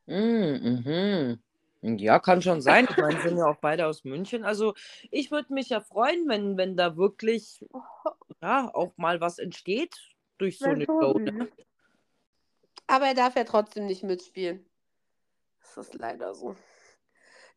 Mhm. 0.06 1.40
Ja, 1.82 2.20
kann 2.20 2.42
schon 2.42 2.62
sein. 2.62 2.88
Ich 2.90 2.98
meine, 2.98 3.22
sind 3.22 3.38
ja 3.38 3.46
auch 3.46 3.58
beide 3.62 3.88
aus 3.88 4.04
München. 4.04 4.44
Also 4.44 4.74
ich 5.12 5.32
würde 5.32 5.54
mich 5.54 5.70
ja 5.70 5.80
freuen, 5.80 6.28
wenn, 6.28 6.58
wenn 6.58 6.76
da 6.76 6.98
wirklich 6.98 7.66
ja, 8.42 8.70
auch 8.74 8.92
mal 8.98 9.22
was 9.22 9.40
entsteht 9.40 9.96
durch 10.38 10.60
so 10.60 10.66
eine 10.66 10.86
Show. 10.86 11.20
Ne? 11.20 11.50
Aber 12.88 13.06
er 13.06 13.14
darf 13.14 13.36
ja 13.36 13.46
trotzdem 13.46 13.86
nicht 13.86 14.04
mitspielen. 14.04 14.66
Das 15.62 15.78
ist 15.78 15.94
leider 15.94 16.34
so. 16.34 16.56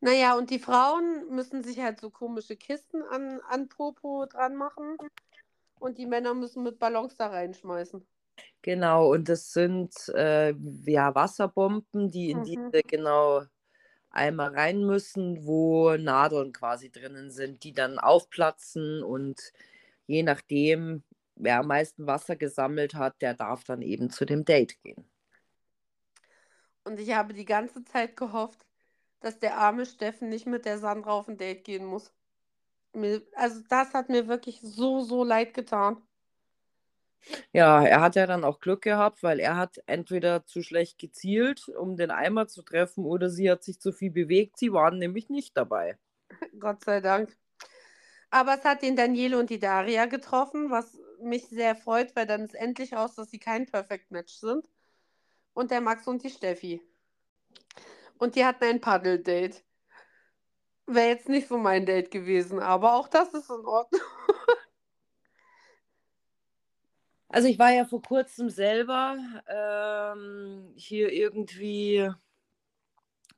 Naja, 0.01 0.37
und 0.37 0.51
die 0.51 0.59
Frauen 0.59 1.29
müssen 1.31 1.63
sich 1.63 1.81
halt 1.81 2.01
so 2.01 2.11
komische 2.11 2.57
Kisten 2.57 3.03
an, 3.03 3.41
an 3.49 3.69
Popo 3.69 4.27
dran 4.27 4.57
machen. 4.57 4.97
Und 5.81 5.99
die 5.99 6.07
Männer 6.07 6.35
müssen 6.35 6.63
mit 6.63 6.79
Ballons 6.79 7.17
da 7.17 7.29
reinschmeißen. 7.29 8.07
Genau, 8.63 9.13
und 9.13 9.29
das 9.29 9.53
sind 9.53 9.95
äh, 10.15 10.55
ja 10.87 11.15
Wasserbomben, 11.15 12.11
die 12.11 12.31
in 12.31 12.41
Mhm. 12.41 12.45
diese 12.45 12.83
genau 12.85 13.43
einmal 14.13 14.55
rein 14.55 14.85
müssen, 14.85 15.45
wo 15.47 15.97
Nadeln 15.97 16.53
quasi 16.53 16.91
drinnen 16.91 17.31
sind, 17.31 17.65
die 17.65 17.73
dann 17.73 17.99
aufplatzen 17.99 19.03
und 19.03 19.53
je 20.07 20.23
nachdem, 20.23 21.03
wer 21.37 21.59
am 21.61 21.69
meisten 21.69 22.07
Wasser 22.07 22.37
gesammelt 22.37 22.95
hat, 22.95 23.21
der 23.23 23.35
darf 23.35 23.65
dann 23.65 23.83
eben 23.83 24.11
zu 24.11 24.25
dem 24.25 24.45
Date 24.45 24.81
gehen. 24.83 25.05
Und 26.85 26.99
ich 26.99 27.15
habe 27.15 27.33
die 27.33 27.45
ganze 27.45 27.85
Zeit 27.85 28.17
gehofft, 28.17 28.67
dass 29.21 29.39
der 29.39 29.57
arme 29.57 29.87
Steffen 29.87 30.29
nicht 30.29 30.47
mit 30.47 30.65
der 30.65 30.79
Sandra 30.79 31.13
auf 31.13 31.29
ein 31.29 31.39
Date 31.39 31.65
gehen 31.65 31.87
muss. 31.87 32.13
Also 33.35 33.61
das 33.69 33.95
hat 33.95 34.09
mir 34.09 34.29
wirklich 34.29 34.61
so, 34.61 35.01
so 35.01 35.25
leid 35.25 35.55
getan. 35.55 36.03
Ja, 37.53 37.85
er 37.85 38.01
hat 38.01 38.17
ja 38.17 38.27
dann 38.27 38.45
auch 38.45 38.61
Glück 38.61 38.83
gehabt, 38.83 39.23
weil 39.23 39.41
er 39.41 39.57
hat 39.57 39.81
entweder 39.87 40.45
zu 40.45 40.63
schlecht 40.63 40.99
gezielt, 40.99 41.69
um 41.69 41.97
den 41.97 42.11
Eimer 42.11 42.49
zu 42.49 42.63
treffen, 42.63 43.05
oder 43.05 43.31
sie 43.31 43.51
hat 43.51 43.63
sich 43.63 43.81
zu 43.81 43.93
viel 43.93 44.11
bewegt. 44.11 44.59
Sie 44.59 44.73
waren 44.73 44.99
nämlich 44.99 45.29
nicht 45.29 45.57
dabei. 45.57 45.99
Gott 46.59 46.85
sei 46.85 47.01
Dank. 47.01 47.37
Aber 48.31 48.55
es 48.55 48.65
hat 48.65 48.83
den 48.83 48.97
Daniele 48.97 49.39
und 49.39 49.51
die 49.51 49.59
Daria 49.59 50.07
getroffen, 50.07 50.71
was 50.71 50.99
mich 51.21 51.49
sehr 51.49 51.77
freut, 51.77 52.17
weil 52.17 52.27
dann 52.27 52.45
ist 52.45 52.55
endlich 52.55 52.95
raus, 52.95 53.15
dass 53.15 53.31
sie 53.31 53.39
kein 53.39 53.67
Perfect 53.67 54.11
Match 54.11 54.35
sind. 54.35 54.67
Und 55.53 55.71
der 55.71 55.83
Max 55.83 56.07
und 56.07 56.23
die 56.25 56.31
Steffi. 56.31 56.83
Und 58.19 58.37
die 58.37 58.45
hatten 58.45 58.65
ein 58.65 58.81
Paddel-Date. 58.81 59.63
Wäre 60.87 61.09
jetzt 61.09 61.29
nicht 61.29 61.49
so 61.49 61.59
mein 61.59 61.85
Date 61.87 62.11
gewesen, 62.11 62.59
aber 62.59 62.95
auch 62.95 63.09
das 63.09 63.35
ist 63.35 63.51
in 63.51 63.67
Ordnung. 63.67 64.01
Also 67.33 67.49
ich 67.49 67.59
war 67.59 67.73
ja 67.73 67.87
vor 67.87 68.03
kurzem 68.03 68.51
selber 68.51 69.17
ähm, 69.49 70.71
hier 70.77 71.11
irgendwie 71.11 72.11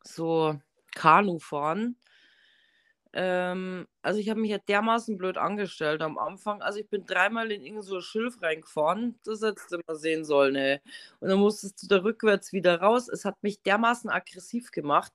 so 0.02 0.58
Kanu 0.96 1.38
fahren. 1.38 1.96
Ähm, 3.12 3.86
also 4.02 4.18
ich 4.18 4.28
habe 4.28 4.40
mich 4.40 4.50
ja 4.50 4.58
dermaßen 4.58 5.16
blöd 5.16 5.38
angestellt 5.38 6.02
am 6.02 6.18
Anfang. 6.18 6.60
Also 6.60 6.80
ich 6.80 6.88
bin 6.88 7.06
dreimal 7.06 7.52
in 7.52 7.62
irgend 7.62 7.84
so 7.84 8.00
Schilf 8.00 8.42
reingefahren. 8.42 9.16
Das 9.24 9.42
hättest 9.42 9.70
du 9.70 9.78
mal 9.86 9.94
sehen 9.94 10.24
sollen, 10.24 10.56
ey. 10.56 10.80
Und 11.20 11.28
dann 11.28 11.38
musstest 11.38 11.80
du 11.80 11.86
da 11.86 12.02
rückwärts 12.02 12.52
wieder 12.52 12.80
raus. 12.80 13.08
Es 13.08 13.24
hat 13.24 13.40
mich 13.44 13.62
dermaßen 13.62 14.10
aggressiv 14.10 14.72
gemacht. 14.72 15.12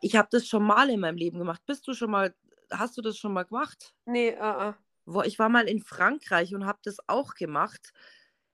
Ich 0.00 0.16
habe 0.16 0.28
das 0.30 0.48
schon 0.48 0.62
mal 0.62 0.88
in 0.88 1.00
meinem 1.00 1.18
Leben 1.18 1.38
gemacht. 1.38 1.60
Bist 1.66 1.86
du 1.86 1.92
schon 1.92 2.10
mal, 2.10 2.34
hast 2.70 2.96
du 2.96 3.02
das 3.02 3.18
schon 3.18 3.34
mal 3.34 3.42
gemacht? 3.42 3.94
Nee, 4.06 4.28
äh, 4.28 4.68
äh. 4.70 4.72
Wo, 5.06 5.22
ich 5.22 5.38
war 5.38 5.48
mal 5.48 5.68
in 5.68 5.82
Frankreich 5.82 6.54
und 6.54 6.66
habe 6.66 6.78
das 6.82 6.96
auch 7.08 7.34
gemacht. 7.34 7.92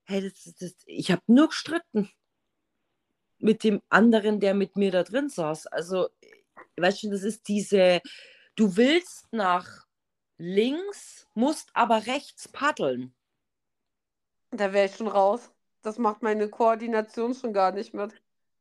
Hey, 0.05 0.23
das, 0.23 0.55
das, 0.59 0.75
ich 0.87 1.11
habe 1.11 1.23
nur 1.27 1.49
gestritten. 1.49 2.11
mit 3.39 3.65
dem 3.65 3.81
anderen, 3.89 4.41
der 4.41 4.55
mit 4.55 4.77
mir 4.77 4.91
da 4.91 5.03
drin 5.03 5.29
saß. 5.29 5.67
Also, 5.69 6.09
weißt 6.77 7.05
du, 7.05 7.11
das 7.11 7.23
ist 7.23 7.49
diese, 7.49 8.01
du 8.57 8.77
willst 8.77 9.33
nach 9.33 9.87
links, 10.39 11.27
musst 11.35 11.71
aber 11.75 12.07
rechts 12.07 12.49
paddeln. 12.49 13.15
Da 14.51 14.73
wäre 14.73 14.87
ich 14.87 14.97
schon 14.97 15.09
raus. 15.09 15.51
Das 15.83 15.99
macht 15.99 16.23
meine 16.23 16.49
Koordination 16.49 17.35
schon 17.35 17.53
gar 17.53 17.73
nicht 17.73 17.95
mit. 17.95 18.13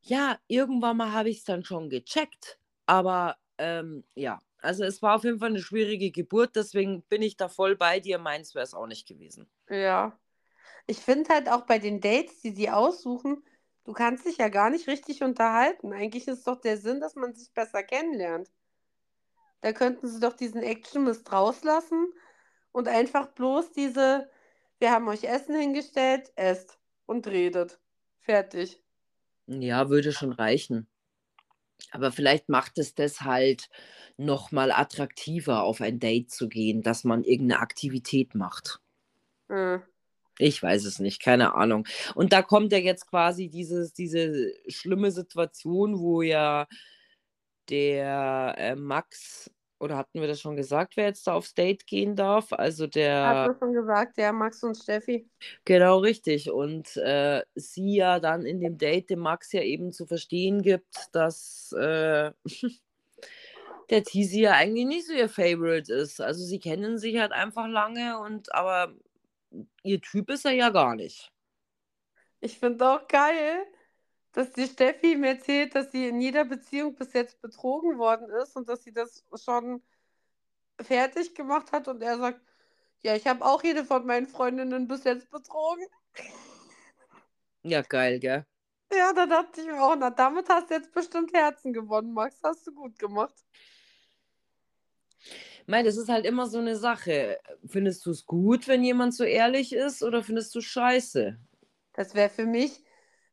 Ja, 0.02 0.40
irgendwann 0.48 0.98
mal 0.98 1.12
habe 1.12 1.30
ich 1.30 1.40
es 1.40 1.44
dann 1.44 1.66
schon 1.66 1.90
gecheckt. 1.90 2.60
Aber 2.86 3.38
ähm, 3.58 4.06
ja, 4.16 4.40
also 4.62 4.84
es 4.84 5.02
war 5.02 5.16
auf 5.16 5.24
jeden 5.24 5.40
Fall 5.40 5.50
eine 5.50 5.62
schwierige 5.62 6.12
Geburt, 6.12 6.56
deswegen 6.56 7.04
bin 7.04 7.22
ich 7.22 7.38
da 7.38 7.50
voll 7.50 7.76
bei 7.76 8.00
dir. 8.00 8.18
Meins 8.20 8.56
wäre 8.56 8.64
es 8.64 8.74
auch 8.74 8.88
nicht 8.88 9.08
gewesen. 9.08 9.50
Ja. 9.70 10.20
Ich 10.88 11.00
finde 11.00 11.34
halt 11.34 11.50
auch 11.50 11.66
bei 11.66 11.80
den 11.80 12.02
Dates, 12.02 12.42
die 12.42 12.52
sie 12.52 12.70
aussuchen, 12.70 13.44
du 13.86 13.94
kannst 13.94 14.26
dich 14.26 14.38
ja 14.38 14.50
gar 14.50 14.70
nicht 14.70 14.88
richtig 14.88 15.24
unterhalten. 15.24 15.94
Eigentlich 15.94 16.28
ist 16.28 16.48
doch 16.48 16.60
der 16.60 16.78
Sinn, 16.78 17.00
dass 17.00 17.16
man 17.16 17.34
sich 17.34 17.54
besser 17.54 17.84
kennenlernt. 17.84 18.50
Da 19.62 19.74
könnten 19.74 20.08
sie 20.08 20.20
doch 20.20 20.34
diesen 20.34 20.64
Action-Mist 20.64 21.32
rauslassen 21.32 22.14
und 22.72 22.88
einfach 22.88 23.28
bloß 23.28 23.72
diese, 23.72 24.30
wir 24.80 24.92
haben 24.92 25.08
euch 25.08 25.24
Essen 25.24 25.56
hingestellt, 25.56 26.32
esst 26.36 26.80
und 27.06 27.28
redet. 27.28 27.80
Fertig. 28.20 28.84
Ja, 29.48 29.90
würde 29.90 30.12
schon 30.12 30.32
reichen. 30.32 30.89
Aber 31.92 32.12
vielleicht 32.12 32.50
macht 32.50 32.78
es 32.78 32.94
das 32.94 33.22
halt 33.22 33.70
nochmal 34.18 34.72
attraktiver, 34.72 35.64
auf 35.64 35.82
ein 35.82 36.00
Date 36.00 36.32
zu 36.32 36.50
gehen, 36.50 36.82
dass 36.82 37.04
man 37.04 37.24
irgendeine 37.24 37.62
Aktivität 37.62 38.36
macht. 38.36 38.80
Hm. 39.48 39.82
Ich 40.38 40.64
weiß 40.64 40.86
es 40.86 41.00
nicht, 41.00 41.22
keine 41.22 41.56
Ahnung. 41.56 41.86
Und 42.16 42.32
da 42.32 42.42
kommt 42.42 42.72
ja 42.72 42.78
jetzt 42.78 43.08
quasi 43.08 43.50
dieses, 43.50 43.94
diese 43.94 44.54
schlimme 44.68 45.12
Situation, 45.12 46.00
wo 46.00 46.22
ja 46.22 46.68
der 47.70 48.56
äh, 48.58 48.76
Max, 48.76 49.52
oder 49.80 49.98
hatten 49.98 50.20
wir 50.20 50.28
das 50.28 50.42
schon 50.42 50.56
gesagt, 50.56 50.98
wer 50.98 51.06
jetzt 51.06 51.26
da 51.26 51.34
aufs 51.34 51.54
Date 51.54 51.88
gehen 51.88 52.16
darf? 52.16 52.52
Also 52.52 52.86
der. 52.86 53.28
Hat 53.28 53.48
man 53.48 53.60
schon 53.60 53.74
gesagt, 53.74 54.18
ja, 54.18 54.32
Max 54.32 54.64
und 54.64 54.76
Steffi. 54.76 55.30
Genau, 55.66 56.00
richtig. 56.00 56.52
Und 56.52 56.98
äh, 56.98 57.44
sie 57.56 57.96
ja 57.96 58.20
dann 58.20 58.46
in 58.46 58.60
dem 58.60 58.78
Date 58.78 59.10
dem 59.10 59.20
Max 59.20 59.52
ja 59.54 59.62
eben 59.62 59.92
zu 59.92 60.06
verstehen 60.06 60.62
gibt, 60.62 60.94
dass 61.14 61.74
äh, 61.80 62.32
der 63.90 64.04
Tizi 64.04 64.42
ja 64.42 64.52
eigentlich 64.54 64.86
nicht 64.86 65.08
so 65.08 65.14
ihr 65.14 65.30
Favorite 65.30 65.92
ist. 65.92 66.20
Also 66.20 66.44
sie 66.44 66.60
kennen 66.60 66.98
sich 66.98 67.18
halt 67.18 67.32
einfach 67.32 67.68
lange 67.68 68.20
und 68.20 68.54
aber 68.54 68.94
ihr 69.84 70.02
Typ 70.02 70.30
ist 70.30 70.46
er 70.46 70.52
ja 70.52 70.70
gar 70.70 70.96
nicht. 70.96 71.32
Ich 72.42 72.60
finde 72.60 72.88
auch 72.88 73.08
geil, 73.08 73.66
dass 74.34 74.52
die 74.52 74.68
Steffi 74.68 75.16
mir 75.16 75.30
erzählt, 75.30 75.76
dass 75.76 75.92
sie 75.92 76.08
in 76.08 76.22
jeder 76.22 76.46
Beziehung 76.46 76.96
bis 76.96 77.14
jetzt 77.14 77.42
betrogen 77.42 77.98
worden 77.98 78.30
ist 78.42 78.56
und 78.56 78.70
dass 78.70 78.84
sie 78.84 78.94
das 78.94 79.24
schon 79.36 79.82
fertig 80.80 81.36
gemacht 81.36 81.72
hat 81.72 81.88
und 81.88 82.02
er 82.02 82.18
sagt, 82.18 82.42
ja, 83.02 83.16
ich 83.16 83.28
habe 83.28 83.46
auch 83.46 83.64
jede 83.64 83.86
von 83.86 84.06
meinen 84.06 84.28
Freundinnen 84.28 84.88
bis 84.88 85.04
jetzt 85.04 85.30
betrogen. 85.32 85.86
Ja, 87.64 87.82
geil, 87.82 88.20
gell? 88.20 88.46
Ja, 88.92 89.14
da 89.14 89.26
dachte 89.26 89.62
ich 89.62 89.68
mir 89.68 89.82
auch, 89.82 89.96
na, 89.98 90.10
damit 90.10 90.50
hast 90.50 90.70
du 90.70 90.74
jetzt 90.74 90.92
bestimmt 90.92 91.34
Herzen 91.34 91.74
gewonnen, 91.74 92.14
Max. 92.14 92.40
Hast 92.44 92.66
du 92.66 92.74
gut 92.74 92.98
gemacht. 92.98 93.36
Mei, 95.68 95.84
das 95.84 95.98
ist 95.98 96.10
halt 96.10 96.26
immer 96.26 96.48
so 96.48 96.58
eine 96.58 96.76
Sache. 96.76 97.40
Findest 97.68 98.06
du 98.06 98.12
es 98.12 98.26
gut, 98.26 98.68
wenn 98.68 98.84
jemand 98.84 99.14
so 99.14 99.24
ehrlich 99.24 99.74
ist 99.74 100.02
oder 100.02 100.24
findest 100.24 100.56
du 100.56 100.62
scheiße? 100.62 101.38
Das 101.94 102.16
wäre 102.16 102.30
für 102.30 102.46
mich, 102.46 102.84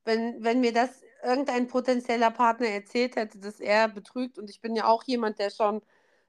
wenn, 0.06 0.42
wenn 0.42 0.60
mir 0.60 0.72
das 0.72 1.02
irgendein 1.22 1.66
potenzieller 1.66 2.30
Partner 2.30 2.68
erzählt 2.68 3.16
hätte, 3.16 3.38
dass 3.38 3.60
er 3.60 3.88
betrügt, 3.88 4.38
und 4.38 4.48
ich 4.48 4.60
bin 4.60 4.76
ja 4.76 4.86
auch 4.86 5.02
jemand, 5.04 5.38
der 5.38 5.50
schon 5.50 5.82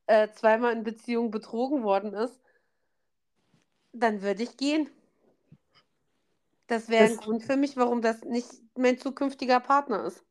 äh, 0.07 0.29
zweimal 0.31 0.73
in 0.73 0.83
Beziehung 0.83 1.31
betrogen 1.31 1.83
worden 1.83 2.13
ist, 2.13 2.39
dann 3.93 4.21
würde 4.21 4.43
ich 4.43 4.57
gehen. 4.57 4.89
Das 6.65 6.89
wäre 6.89 7.05
ein 7.05 7.17
Grund 7.17 7.43
für 7.43 7.55
mich, 7.55 7.77
warum 7.77 8.01
das 8.01 8.23
nicht 8.23 8.49
mein 8.75 8.97
zukünftiger 8.97 9.59
Partner 9.59 10.05
ist. 10.05 10.23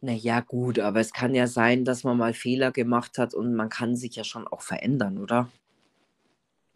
naja, 0.00 0.40
gut, 0.40 0.78
aber 0.78 1.00
es 1.00 1.12
kann 1.12 1.34
ja 1.34 1.46
sein, 1.46 1.84
dass 1.84 2.02
man 2.02 2.16
mal 2.16 2.34
Fehler 2.34 2.72
gemacht 2.72 3.18
hat 3.18 3.34
und 3.34 3.54
man 3.54 3.68
kann 3.68 3.94
sich 3.94 4.16
ja 4.16 4.24
schon 4.24 4.48
auch 4.48 4.62
verändern, 4.62 5.18
oder? 5.18 5.50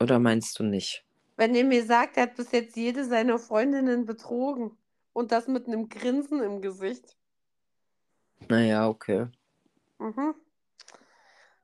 Oder 0.01 0.19
meinst 0.19 0.59
du 0.59 0.65
nicht? 0.65 1.05
Wenn 1.37 1.55
er 1.55 1.65
mir 1.65 1.85
sagt, 1.85 2.17
er 2.17 2.25
hat 2.25 2.37
bis 2.37 2.53
jetzt 2.53 2.77
jede 2.77 3.05
seiner 3.05 3.39
Freundinnen 3.39 4.05
betrogen 4.05 4.77
und 5.13 5.33
das 5.33 5.49
mit 5.49 5.67
einem 5.67 5.89
Grinsen 5.89 6.41
im 6.43 6.61
Gesicht. 6.61 7.17
Naja, 8.49 8.89
okay. 8.89 9.27
Mhm. 9.99 10.35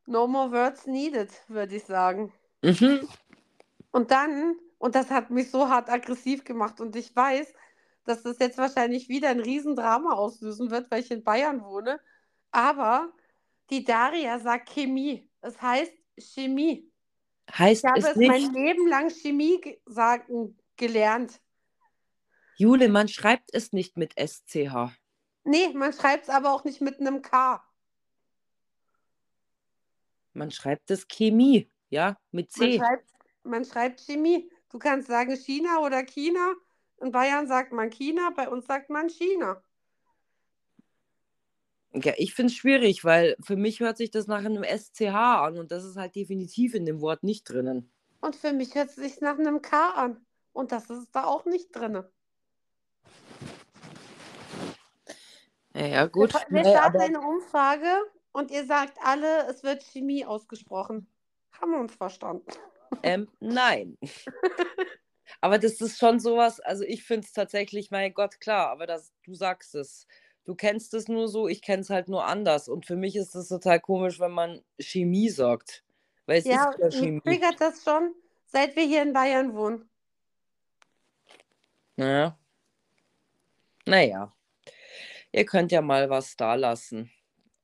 No 0.06 0.26
more 0.26 0.50
words 0.50 0.86
needed, 0.86 1.30
würde 1.48 1.76
ich 1.76 1.84
sagen. 1.84 2.32
Mhm. 2.62 3.08
Und 3.90 4.10
dann, 4.10 4.56
und 4.78 4.94
das 4.94 5.10
hat 5.10 5.30
mich 5.30 5.50
so 5.50 5.68
hart 5.68 5.90
aggressiv 5.90 6.44
gemacht 6.44 6.80
und 6.80 6.96
ich 6.96 7.14
weiß, 7.14 7.52
dass 8.04 8.22
das 8.22 8.38
jetzt 8.38 8.58
wahrscheinlich 8.58 9.08
wieder 9.08 9.28
ein 9.28 9.40
Riesendrama 9.40 10.14
auslösen 10.14 10.70
wird, 10.70 10.90
weil 10.90 11.02
ich 11.02 11.10
in 11.10 11.22
Bayern 11.22 11.62
wohne. 11.62 12.00
Aber 12.50 13.12
die 13.70 13.84
Daria 13.84 14.38
sagt 14.38 14.70
Chemie. 14.70 15.28
Es 15.42 15.60
heißt 15.60 15.92
Chemie. 16.18 16.90
Ich 17.48 17.58
Heißt 17.58 17.84
habe 17.84 18.00
es 18.00 18.06
es 18.06 18.16
mein 18.16 18.52
Leben 18.52 18.86
lang 18.88 19.10
Chemie 19.10 19.60
ge 19.60 19.78
sagen 19.86 20.58
gelernt. 20.76 21.40
Jule, 22.58 22.88
man 22.88 23.06
schreibt 23.06 23.54
es 23.54 23.72
nicht 23.72 23.96
mit 23.96 24.14
SCH. 24.18 24.90
Nee, 25.44 25.68
man 25.74 25.92
schreibt 25.92 26.24
es 26.24 26.28
aber 26.28 26.52
auch 26.52 26.64
nicht 26.64 26.80
mit 26.80 26.98
einem 26.98 27.22
K. 27.22 27.64
Man 30.32 30.50
schreibt 30.50 30.90
es 30.90 31.06
Chemie, 31.06 31.70
ja, 31.88 32.18
mit 32.32 32.50
Man 32.56 32.68
C. 32.68 32.78
schreibt, 32.78 33.08
man 33.44 33.64
schreibt 33.64 34.00
Chemie. 34.00 34.50
Du 34.70 34.80
kannst 34.80 35.06
sagen 35.06 35.36
China 35.36 35.78
oder 35.78 36.02
China. 36.04 36.52
In 37.00 37.12
Bayern 37.12 37.46
sagt 37.46 37.72
man 37.72 37.90
China, 37.90 38.30
bei 38.34 38.48
uns 38.48 38.66
sagt 38.66 38.90
man 38.90 39.08
China. 39.08 39.62
Ja, 41.94 42.14
ich 42.16 42.34
finde 42.34 42.52
es 42.52 42.56
schwierig, 42.56 43.04
weil 43.04 43.36
für 43.40 43.56
mich 43.56 43.78
hört 43.78 43.96
sich 43.96 44.10
das 44.10 44.26
nach 44.26 44.44
einem 44.44 44.64
SCH 44.64 45.14
an 45.14 45.58
und 45.58 45.70
das 45.70 45.84
ist 45.84 45.96
halt 45.96 46.16
definitiv 46.16 46.74
in 46.74 46.84
dem 46.86 47.00
Wort 47.00 47.22
nicht 47.22 47.44
drinnen. 47.44 47.92
Und 48.20 48.34
für 48.34 48.52
mich 48.52 48.74
hört 48.74 48.90
es 48.90 48.96
sich 48.96 49.20
nach 49.20 49.38
einem 49.38 49.62
K 49.62 49.90
an. 49.90 50.26
Und 50.52 50.72
das 50.72 50.90
ist 50.90 51.14
da 51.14 51.24
auch 51.24 51.44
nicht 51.44 51.70
drin. 51.70 52.02
Ja, 55.74 55.86
ja, 55.86 56.06
Wir, 56.06 56.12
gut. 56.12 56.32
wir 56.50 56.64
Nee, 56.64 56.70
starten 56.70 57.00
eine 57.00 57.20
Umfrage 57.20 57.88
und 58.32 58.50
ihr 58.50 58.66
sagt 58.66 58.98
alle, 59.02 59.46
es 59.48 59.62
wird 59.62 59.82
Chemie 59.82 60.24
ausgesprochen. 60.24 61.06
Haben 61.60 61.72
wir 61.72 61.80
uns 61.80 61.94
verstanden? 61.94 62.46
ähm, 63.02 63.28
nein. 63.40 63.96
Aber 65.40 65.58
das 65.58 65.80
ist 65.80 65.98
schon 65.98 66.20
sowas, 66.20 66.58
also 66.60 66.84
ich 66.84 67.04
finde 67.04 67.26
es 67.26 67.32
tatsächlich, 67.32 67.90
mein 67.90 68.14
Gott, 68.14 68.40
klar, 68.40 68.70
aber 68.70 68.86
das, 68.86 69.12
du 69.24 69.34
sagst 69.34 69.74
es. 69.74 70.06
Du 70.44 70.54
kennst 70.54 70.94
es 70.94 71.08
nur 71.08 71.28
so, 71.28 71.46
ich 71.48 71.60
kenne 71.62 71.82
es 71.82 71.90
halt 71.90 72.08
nur 72.08 72.24
anders. 72.24 72.68
Und 72.68 72.86
für 72.86 72.96
mich 72.96 73.14
ist 73.14 73.34
es 73.34 73.48
total 73.48 73.80
komisch, 73.80 74.18
wenn 74.18 74.32
man 74.32 74.64
Chemie 74.80 75.28
sagt. 75.28 75.84
Weil 76.26 76.38
es 76.40 76.46
Ja, 76.46 76.70
ist 76.70 76.78
ja 76.78 76.90
mich 76.90 77.00
Chemie. 77.00 77.20
triggert 77.24 77.60
das 77.60 77.84
schon, 77.84 78.14
seit 78.46 78.74
wir 78.74 78.84
hier 78.84 79.02
in 79.02 79.12
Bayern 79.12 79.54
wohnen. 79.54 79.88
Ja. 81.96 82.38
Naja. 83.86 84.32
Ihr 85.32 85.44
könnt 85.44 85.72
ja 85.72 85.82
mal 85.82 86.08
was 86.10 86.36
da 86.36 86.54
lassen, 86.54 87.10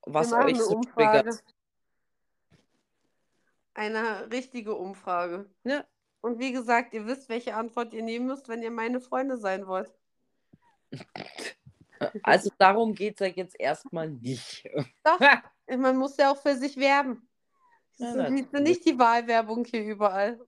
was 0.03 0.33
euch 0.33 0.59
so 0.61 0.81
triggert. 0.81 1.43
Eine 3.75 4.31
richtige 4.31 4.75
Umfrage. 4.75 5.51
Ja. 5.65 5.85
Und 6.21 6.39
wie 6.39 6.53
gesagt, 6.53 6.95
ihr 6.95 7.07
wisst, 7.07 7.29
welche 7.29 7.55
Antwort 7.55 7.93
ihr 7.93 8.03
nehmen 8.03 8.27
müsst, 8.27 8.49
wenn 8.49 8.63
ihr 8.63 8.71
meine 8.71 9.01
Freunde 9.01 9.37
sein 9.39 9.67
wollt. 9.67 9.93
Also 12.23 12.51
darum 12.59 12.93
geht 12.95 13.15
es 13.15 13.27
ja 13.27 13.33
jetzt 13.33 13.59
erstmal 13.59 14.11
nicht. 14.11 14.69
Doch, 15.05 15.19
man 15.79 15.97
muss 15.97 16.17
ja 16.19 16.33
auch 16.33 16.37
für 16.37 16.55
sich 16.57 16.77
werben. 16.77 17.27
Ja, 17.97 18.07
Das 18.15 18.17
ist 18.27 18.31
natürlich. 18.31 18.69
nicht 18.69 18.85
die 18.85 18.99
Wahlwerbung 18.99 19.65
hier 19.65 19.85
überall. 19.85 20.39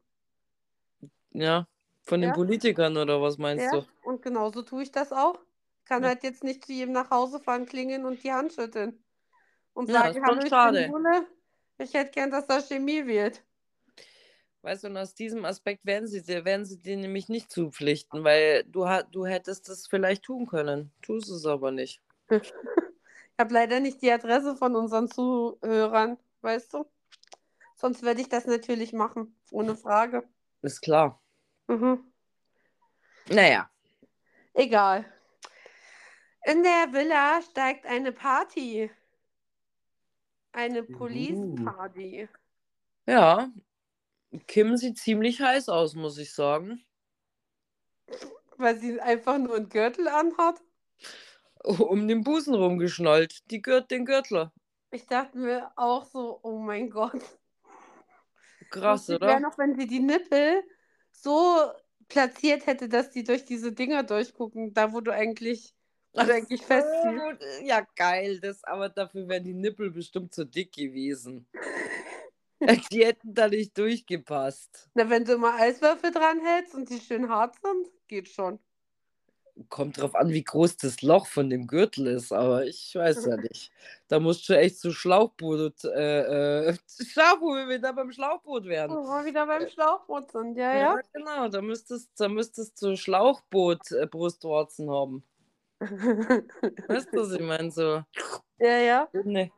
Ja, 1.30 1.66
von 2.02 2.20
den 2.20 2.30
Ja. 2.30 2.34
Politikern 2.34 2.96
oder 2.96 3.22
was 3.22 3.38
meinst 3.38 3.64
Ja, 3.64 3.70
du? 3.80 3.86
und 4.02 4.20
genauso 4.22 4.62
tue 4.62 4.82
ich 4.82 4.90
das 4.90 5.12
auch. 5.12 5.38
Kann 5.86 6.02
Ja. 6.02 6.10
halt 6.10 6.24
jetzt 6.24 6.42
nicht 6.44 6.64
zu 6.64 6.72
jedem 6.72 6.92
nach 6.92 7.10
Hause 7.10 7.38
fahren, 7.40 7.64
klingeln 7.64 8.04
und 8.04 8.22
die 8.22 8.32
Hand 8.32 8.52
schütteln. 8.52 9.02
Und 9.72 9.88
Ja, 9.88 10.12
sagen, 10.12 10.24
hallo, 10.24 10.40
ich 10.42 10.50
bin 10.50 10.90
Jule. 10.92 11.26
Ich 11.78 11.94
hätte 11.94 12.10
gern, 12.10 12.30
dass 12.30 12.46
er 12.46 12.60
Chemie 12.60 13.06
wählt. 13.06 13.44
Weißt 14.62 14.82
du, 14.82 14.88
und 14.88 14.96
aus 14.96 15.14
diesem 15.14 15.44
Aspekt 15.44 15.86
werden 15.86 16.08
sie 16.08 16.22
dir, 16.22 16.44
werden 16.44 16.64
sie 16.66 16.78
dir 16.78 16.96
nämlich 16.96 17.28
nicht 17.28 17.52
zupflichten, 17.52 18.24
weil 18.24 18.64
du, 18.64 18.84
du 19.12 19.26
hättest 19.26 19.68
das 19.68 19.86
vielleicht 19.86 20.24
tun 20.24 20.46
können. 20.46 20.90
Tust 21.02 21.30
es 21.30 21.46
aber 21.46 21.70
nicht. 21.70 22.02
Ich 23.38 23.40
habe 23.42 23.52
leider 23.52 23.80
nicht 23.80 24.00
die 24.00 24.10
Adresse 24.10 24.56
von 24.56 24.74
unseren 24.74 25.10
Zuhörern, 25.10 26.16
weißt 26.40 26.72
du? 26.72 26.86
Sonst 27.76 28.02
würde 28.02 28.22
ich 28.22 28.30
das 28.30 28.46
natürlich 28.46 28.94
machen, 28.94 29.36
ohne 29.50 29.76
Frage. 29.76 30.26
Ist 30.62 30.80
klar. 30.80 31.20
Mhm. 31.68 32.02
Naja, 33.28 33.68
Egal. 34.54 35.04
In 36.46 36.62
der 36.62 36.92
Villa 36.92 37.42
steigt 37.42 37.86
eine 37.86 38.12
Party. 38.12 38.90
Eine 40.52 40.84
Uh. 40.84 40.96
Police 40.96 41.64
Party. 41.64 42.28
Ja, 43.06 43.50
Kim 44.46 44.76
sieht 44.76 44.98
ziemlich 44.98 45.40
heiß 45.40 45.68
aus, 45.68 45.94
muss 45.94 46.18
ich 46.18 46.32
sagen. 46.32 46.84
Weil 48.56 48.78
sie 48.78 49.00
einfach 49.00 49.38
nur 49.38 49.56
einen 49.56 49.68
Gürtel 49.68 50.08
anhat. 50.08 50.62
Um 51.64 52.06
den 52.06 52.22
Busen 52.22 52.54
rumgeschnallt. 52.54 53.50
Die 53.50 53.60
Gürt, 53.60 53.90
den 53.90 54.04
Gürtler. 54.04 54.52
Ich 54.92 55.06
dachte 55.06 55.38
mir 55.38 55.72
auch 55.76 56.04
so, 56.04 56.38
oh 56.42 56.58
mein 56.58 56.90
Gott. 56.90 57.22
Krass, 58.70 59.10
oder? 59.10 59.26
wäre 59.26 59.40
noch, 59.40 59.58
wenn 59.58 59.78
sie 59.78 59.86
die 59.86 60.00
Nippel 60.00 60.62
so 61.10 61.70
platziert 62.08 62.66
hätte, 62.66 62.88
dass 62.88 63.10
die 63.10 63.24
durch 63.24 63.44
diese 63.44 63.72
Dinger 63.72 64.04
durchgucken, 64.04 64.74
da 64.74 64.92
wo 64.92 65.00
du 65.00 65.12
eigentlich, 65.12 65.75
wo 66.16 66.24
du 66.24 66.34
eigentlich 66.34 66.62
festziehst. 66.62 67.64
Ja, 67.64 67.86
geil, 67.94 68.40
das, 68.40 68.64
aber 68.64 68.88
dafür 68.88 69.28
wären 69.28 69.44
die 69.44 69.54
Nippel 69.54 69.90
bestimmt 69.90 70.34
zu 70.34 70.44
dick 70.44 70.72
gewesen. 70.72 71.46
die 72.90 73.04
hätten 73.04 73.34
da 73.34 73.48
nicht 73.48 73.76
durchgepasst. 73.76 74.88
Na, 74.94 75.08
wenn 75.10 75.24
du 75.24 75.34
immer 75.34 75.54
Eiswürfel 75.54 76.10
dran 76.10 76.40
hältst 76.44 76.74
und 76.74 76.88
die 76.88 77.00
schön 77.00 77.28
hart 77.28 77.56
sind, 77.62 77.88
geht 78.08 78.28
schon. 78.28 78.58
Kommt 79.70 79.98
drauf 79.98 80.14
an, 80.14 80.28
wie 80.28 80.44
groß 80.44 80.76
das 80.76 81.00
Loch 81.00 81.26
von 81.26 81.48
dem 81.48 81.66
Gürtel 81.66 82.08
ist, 82.08 82.30
aber 82.30 82.66
ich 82.66 82.94
weiß 82.94 83.24
ja 83.24 83.38
nicht. 83.38 83.72
Da 84.06 84.20
musst 84.20 84.46
du 84.48 84.52
echt 84.52 84.78
zu 84.78 84.92
Schlauchboot, 84.92 85.82
äh, 85.84 86.68
äh, 86.68 86.76
Schlauchboot, 87.08 87.56
wenn 87.56 87.68
wir 87.70 87.78
da 87.78 87.92
beim 87.92 88.12
Schlauchboot 88.12 88.66
wären. 88.66 88.90
Wo 88.90 89.02
wir 89.02 89.24
wieder 89.24 89.46
beim 89.46 89.66
Schlauchboot 89.66 90.30
sind, 90.30 90.58
ja, 90.58 90.76
ja. 90.76 91.00
genau, 91.14 91.48
da 91.48 91.62
müsstest, 91.62 92.10
da 92.18 92.28
müsstest 92.28 92.82
du 92.82 92.96
Schlauchboot 92.96 93.92
äh, 93.92 94.06
Brustwarzen 94.06 94.90
haben. 94.90 95.24
Weißt 96.88 97.12
du, 97.12 97.20
was 97.20 97.32
ich 97.32 97.40
meine? 97.40 97.70
So, 97.70 98.02
ja, 98.58 98.78
ja. 98.78 99.08
ne. 99.12 99.50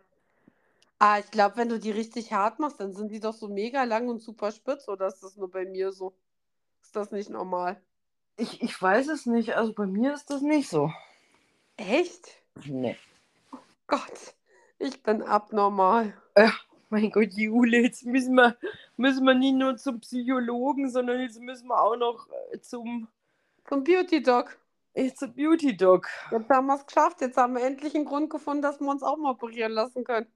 Ah, 0.99 1.21
ich 1.21 1.31
glaube, 1.31 1.57
wenn 1.59 1.69
du 1.69 1.79
die 1.79 1.93
richtig 1.93 2.33
hart 2.33 2.59
machst, 2.59 2.81
dann 2.81 2.93
sind 2.93 3.13
die 3.13 3.21
doch 3.21 3.35
so 3.35 3.49
mega 3.49 3.85
lang 3.85 4.09
und 4.09 4.21
super 4.21 4.51
spitz, 4.51 4.89
oder 4.89 5.07
ist 5.07 5.23
das 5.23 5.37
nur 5.37 5.51
bei 5.51 5.65
mir 5.65 5.93
so? 5.93 6.13
Ist 6.83 6.97
das 6.97 7.13
nicht 7.13 7.31
normal? 7.31 7.81
Ich, 8.37 8.63
ich 8.63 8.81
weiß 8.81 9.09
es 9.09 9.27
nicht, 9.27 9.55
also 9.57 9.73
bei 9.73 9.87
mir 9.87 10.15
ist 10.15 10.31
das 10.31 10.43
nicht 10.43 10.69
so. 10.69 10.93
Echt? 11.77 12.43
Nee. 12.65 12.97
Gott, 13.87 14.35
ich 14.79 15.03
bin 15.03 15.23
abnormal. 15.23 16.15
Mein 16.91 17.11
Gott, 17.11 17.33
Jule, 17.33 17.83
jetzt 17.83 18.05
müssen 18.05 18.35
wir, 18.35 18.57
müssen 18.97 19.25
wir 19.25 19.35
nicht 19.35 19.55
nur 19.55 19.77
zum 19.77 20.01
Psychologen, 20.01 20.91
sondern 20.91 21.21
jetzt 21.21 21.41
müssen 21.41 21.69
wir 21.69 21.81
auch 21.81 21.97
noch 21.97 22.29
äh, 22.53 22.61
zum, 22.61 23.09
Zum 23.69 23.85
Beauty 23.85 24.23
Dog. 24.23 24.59
Äh, 24.95 25.13
zum 25.13 25.35
Beauty 25.35 25.77
Dog. 25.77 26.09
Jetzt 26.31 26.49
haben 26.51 26.67
wir 26.67 26.77
es 26.77 26.87
geschafft. 26.87 27.21
Jetzt 27.21 27.37
haben 27.37 27.55
wir 27.55 27.65
endlich 27.65 27.95
einen 27.95 28.05
Grund 28.05 28.31
gefunden, 28.31 28.63
dass 28.63 28.81
wir 28.81 28.89
uns 28.89 29.03
auch 29.03 29.17
mal 29.17 29.31
operieren 29.31 29.73
lassen 29.73 30.05
können. 30.05 30.27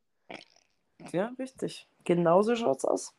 Ja, 1.13 1.33
richtig. 1.39 1.89
Genauso 2.05 2.57
schaut's 2.57 2.85
aus. 2.85 3.15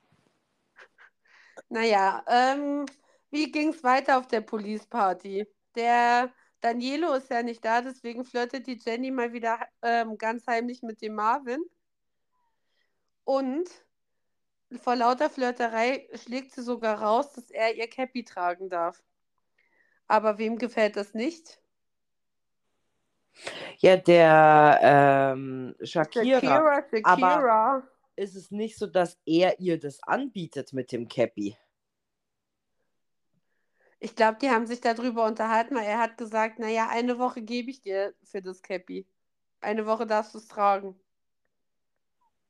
Naja, 1.69 2.23
ähm, 2.27 2.85
wie 3.31 3.51
ging 3.51 3.69
es 3.69 3.83
weiter 3.83 4.17
auf 4.17 4.27
der 4.27 4.41
Police 4.41 4.85
Party? 4.85 5.47
Der 5.75 6.31
Danielo 6.61 7.13
ist 7.13 7.29
ja 7.29 7.43
nicht 7.43 7.65
da, 7.65 7.81
deswegen 7.81 8.23
flirtet 8.23 8.67
die 8.67 8.79
Jenny 8.83 9.11
mal 9.11 9.33
wieder 9.33 9.59
ähm, 9.81 10.17
ganz 10.17 10.47
heimlich 10.47 10.81
mit 10.81 11.01
dem 11.01 11.15
Marvin. 11.15 11.61
Und 13.25 13.69
vor 14.81 14.95
lauter 14.95 15.29
Flirterei 15.29 16.07
schlägt 16.13 16.53
sie 16.53 16.61
sogar 16.61 17.01
raus, 17.01 17.33
dass 17.33 17.49
er 17.49 17.75
ihr 17.75 17.89
Cappy 17.89 18.23
tragen 18.23 18.69
darf. 18.69 19.01
Aber 20.07 20.37
wem 20.37 20.57
gefällt 20.57 20.95
das 20.95 21.13
nicht? 21.13 21.59
Ja, 23.79 23.97
der 23.97 24.79
ähm, 24.81 25.75
Shakira. 25.83 26.39
Shakira, 26.39 26.83
Shakira. 26.89 27.87
Ist 28.15 28.35
es 28.35 28.51
nicht 28.51 28.77
so, 28.77 28.85
dass 28.85 29.17
er 29.25 29.59
ihr 29.59 29.79
das 29.79 30.01
anbietet 30.03 30.71
mit 30.71 30.91
dem 30.91 31.07
Cappy? 31.07 31.57
Ich 33.99 34.15
glaube, 34.15 34.37
die 34.41 34.49
haben 34.49 34.67
sich 34.67 34.81
darüber 34.81 35.25
unterhalten, 35.25 35.75
weil 35.75 35.85
er 35.85 35.99
hat 35.99 36.17
gesagt, 36.17 36.59
naja, 36.59 36.89
eine 36.91 37.17
Woche 37.17 37.41
gebe 37.41 37.71
ich 37.71 37.81
dir 37.81 38.13
für 38.23 38.41
das 38.41 38.61
Cappy. 38.61 39.07
Eine 39.61 39.85
Woche 39.85 40.05
darfst 40.05 40.33
du 40.33 40.39
es 40.39 40.47
tragen. 40.47 40.99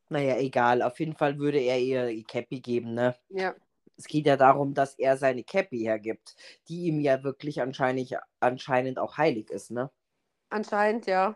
Naja, 0.09 0.37
egal. 0.37 0.81
Auf 0.81 0.99
jeden 0.99 1.15
Fall 1.15 1.37
würde 1.37 1.59
er 1.59 1.79
ihr 1.79 2.07
die 2.07 2.23
Cappy 2.23 2.59
geben, 2.59 2.93
ne? 2.93 3.15
Ja. 3.29 3.53
Es 3.95 4.05
geht 4.05 4.25
ja 4.25 4.37
darum, 4.37 4.73
dass 4.73 4.95
er 4.95 5.17
seine 5.17 5.43
Cappy 5.43 5.79
hergibt, 5.79 6.35
die 6.67 6.85
ihm 6.85 6.99
ja 6.99 7.23
wirklich 7.23 7.61
anscheinend, 7.61 8.15
anscheinend 8.39 8.99
auch 8.99 9.17
heilig 9.17 9.49
ist, 9.49 9.71
ne? 9.71 9.91
Anscheinend, 10.49 11.05
ja. 11.05 11.35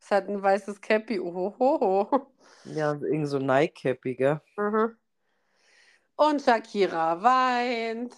Es 0.00 0.10
hat 0.10 0.28
ein 0.28 0.42
weißes 0.42 0.80
Cappy. 0.80 1.18
Ohoho. 1.18 2.28
Ja, 2.64 2.92
irgend 2.92 3.28
so 3.28 3.38
Nike-Cappy, 3.38 4.14
gell? 4.14 4.40
Mhm. 4.56 4.96
Und 6.16 6.42
Shakira 6.42 7.22
weint. 7.22 8.14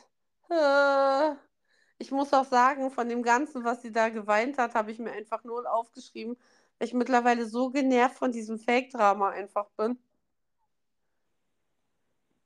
Ich 1.99 2.11
muss 2.11 2.32
auch 2.32 2.45
sagen, 2.45 2.91
von 2.91 3.09
dem 3.09 3.22
Ganzen, 3.22 3.64
was 3.64 3.82
sie 3.82 3.93
da 3.93 4.09
geweint 4.09 4.57
hat, 4.59 4.74
habe 4.74 4.91
ich 4.91 4.99
mir 4.99 5.12
einfach 5.12 5.45
nur 5.45 5.70
aufgeschrieben, 5.70 6.36
weil 6.78 6.89
ich 6.89 6.95
mittlerweile 6.95 7.47
so 7.47 7.70
genervt 7.70 8.16
von 8.16 8.32
diesem 8.32 8.59
Fake-Drama 8.59 9.30
einfach 9.30 9.68
bin. 9.76 9.99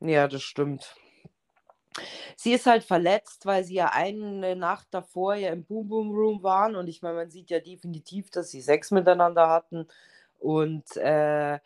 Ja, 0.00 0.26
das 0.26 0.42
stimmt. 0.42 0.96
Sie 2.36 2.52
ist 2.52 2.66
halt 2.66 2.84
verletzt, 2.84 3.46
weil 3.46 3.64
sie 3.64 3.74
ja 3.74 3.90
eine 3.92 4.56
Nacht 4.56 4.88
davor 4.90 5.34
ja 5.34 5.50
im 5.50 5.64
Boom 5.64 5.88
Boom 5.88 6.10
Room 6.10 6.42
waren 6.42 6.76
und 6.76 6.88
ich 6.88 7.02
meine, 7.02 7.16
man 7.16 7.30
sieht 7.30 7.50
ja 7.50 7.60
definitiv, 7.60 8.30
dass 8.30 8.50
sie 8.50 8.60
Sex 8.60 8.90
miteinander 8.90 9.48
hatten 9.48 9.86
und 10.38 10.96
äh, 10.96 11.58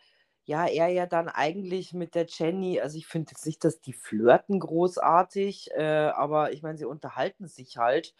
ja, 0.45 0.65
er 0.65 0.87
ja 0.87 1.05
dann 1.05 1.27
eigentlich 1.27 1.93
mit 1.93 2.15
der 2.15 2.25
Jenny, 2.27 2.79
also 2.79 2.97
ich 2.97 3.07
finde 3.07 3.31
jetzt 3.31 3.45
nicht, 3.45 3.63
dass 3.65 3.81
die 3.81 3.93
flirten 3.93 4.59
großartig, 4.61 5.71
äh, 5.75 5.83
aber 6.15 6.53
ich 6.53 6.63
meine, 6.63 6.77
sie 6.77 6.85
unterhalten 6.85 7.47
sich 7.47 7.77
halt. 7.77 8.15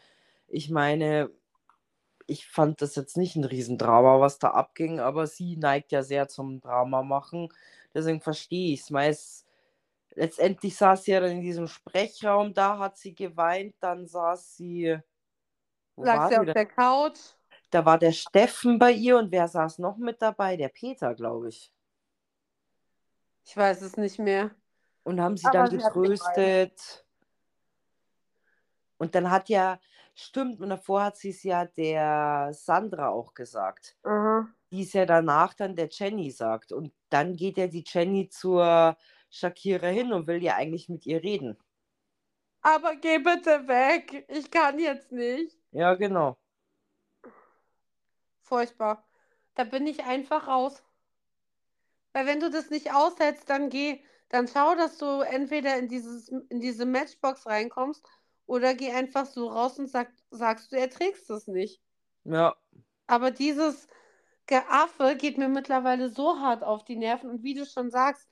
Ich 0.49 0.69
meine, 0.69 1.31
ich 2.27 2.47
fand 2.47 2.81
das 2.81 2.95
jetzt 2.95 3.17
nicht 3.17 3.35
ein 3.37 3.45
Riesendrama, 3.45 4.19
was 4.19 4.39
da 4.39 4.49
abging, 4.51 4.99
aber 4.99 5.27
sie 5.27 5.57
neigt 5.57 5.91
ja 5.93 6.03
sehr 6.03 6.27
zum 6.27 6.59
Drama 6.61 7.01
machen. 7.03 7.49
Deswegen 7.93 8.21
verstehe 8.21 8.73
ich 8.73 8.81
es. 8.81 8.89
Meist 8.91 9.46
letztendlich 10.17 10.75
saß 10.75 11.03
sie 11.03 11.11
ja 11.11 11.19
dann 11.19 11.31
in 11.31 11.41
diesem 11.41 11.67
Sprechraum, 11.67 12.53
da 12.53 12.79
hat 12.79 12.97
sie 12.97 13.13
geweint, 13.13 13.75
dann 13.79 14.07
saß 14.07 14.57
sie. 14.57 14.97
Lag 15.95 16.29
sie 16.29 16.37
auf 16.37 16.45
der 16.45 16.65
Couch. 16.65 17.19
Da 17.69 17.85
war 17.85 17.97
der 17.97 18.11
Steffen 18.11 18.79
bei 18.79 18.91
ihr 18.91 19.17
und 19.17 19.31
wer 19.31 19.47
saß 19.47 19.79
noch 19.79 19.97
mit 19.97 20.21
dabei? 20.21 20.57
Der 20.57 20.69
Peter, 20.69 21.13
glaube 21.15 21.49
ich. 21.49 21.71
Ich 23.45 23.55
weiß 23.55 23.81
es 23.81 23.97
nicht 23.97 24.19
mehr. 24.19 24.51
Und 25.03 25.21
haben 25.21 25.37
sie 25.37 25.47
Aber 25.47 25.57
dann 25.57 25.71
sie 25.71 25.77
getröstet. 25.77 27.05
Und 28.97 29.15
dann 29.15 29.29
hat 29.29 29.49
ja, 29.49 29.79
stimmt, 30.15 30.59
und 30.59 30.69
davor 30.69 31.03
hat 31.03 31.17
sie 31.17 31.29
es 31.29 31.43
ja 31.43 31.65
der 31.65 32.49
Sandra 32.53 33.09
auch 33.09 33.33
gesagt, 33.33 33.95
Aha. 34.03 34.47
die 34.71 34.81
es 34.81 34.93
ja 34.93 35.05
danach 35.05 35.53
dann 35.53 35.75
der 35.75 35.89
Jenny 35.91 36.31
sagt. 36.31 36.71
Und 36.71 36.93
dann 37.09 37.35
geht 37.35 37.57
ja 37.57 37.67
die 37.67 37.83
Jenny 37.85 38.29
zur 38.29 38.97
Shakira 39.29 39.87
hin 39.87 40.11
und 40.13 40.27
will 40.27 40.43
ja 40.43 40.55
eigentlich 40.55 40.89
mit 40.89 41.05
ihr 41.05 41.23
reden. 41.23 41.57
Aber 42.61 42.95
geh 42.95 43.17
bitte 43.17 43.67
weg. 43.67 44.25
Ich 44.29 44.51
kann 44.51 44.77
jetzt 44.77 45.11
nicht. 45.11 45.57
Ja, 45.71 45.95
genau. 45.95 46.37
Furchtbar. 48.41 49.07
Da 49.53 49.63
bin 49.63 49.85
ich 49.85 50.03
einfach 50.03 50.47
raus. 50.47 50.83
Weil 52.13 52.25
wenn 52.25 52.39
du 52.41 52.49
das 52.49 52.69
nicht 52.69 52.93
aushältst, 52.93 53.49
dann 53.49 53.69
geh, 53.69 54.03
dann 54.29 54.47
schau, 54.49 54.75
dass 54.75 54.97
du 54.97 55.21
entweder 55.21 55.77
in 55.77 55.87
dieses, 55.87 56.27
in 56.29 56.59
diese 56.59 56.85
Matchbox 56.85 57.45
reinkommst 57.45 58.05
oder 58.45 58.73
geh 58.75 58.91
einfach 58.91 59.25
so 59.25 59.47
raus 59.49 59.79
und 59.79 59.87
sag, 59.89 60.11
sagst, 60.31 60.71
du 60.71 60.77
erträgst 60.77 61.29
es 61.29 61.47
nicht. 61.47 61.81
Ja, 62.25 62.55
Aber 63.07 63.31
dieses 63.31 63.87
Geaffe 64.47 65.15
geht 65.17 65.37
mir 65.37 65.49
mittlerweile 65.49 66.09
so 66.09 66.39
hart 66.39 66.63
auf 66.63 66.85
die 66.85 66.95
Nerven. 66.97 67.29
Und 67.29 67.43
wie 67.43 67.53
du 67.53 67.65
schon 67.65 67.91
sagst, 67.91 68.29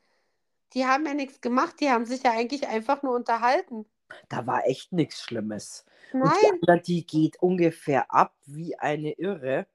die 0.75 0.85
haben 0.85 1.05
ja 1.07 1.13
nichts 1.15 1.41
gemacht, 1.41 1.79
die 1.79 1.89
haben 1.89 2.05
sich 2.05 2.21
ja 2.23 2.31
eigentlich 2.31 2.67
einfach 2.67 3.01
nur 3.03 3.15
unterhalten. 3.15 3.85
da 4.29 4.45
war 4.47 4.65
echt 4.67 4.91
nichts 4.91 5.21
Schlimmes. 5.23 5.85
Und 6.21 6.35
die 6.41 6.47
Nein, 6.47 6.61
andere, 6.61 6.81
die 6.81 7.05
geht 7.05 7.41
ungefähr 7.41 8.11
ab 8.13 8.35
wie 8.45 8.77
eine 8.77 9.11
Irre. 9.13 9.67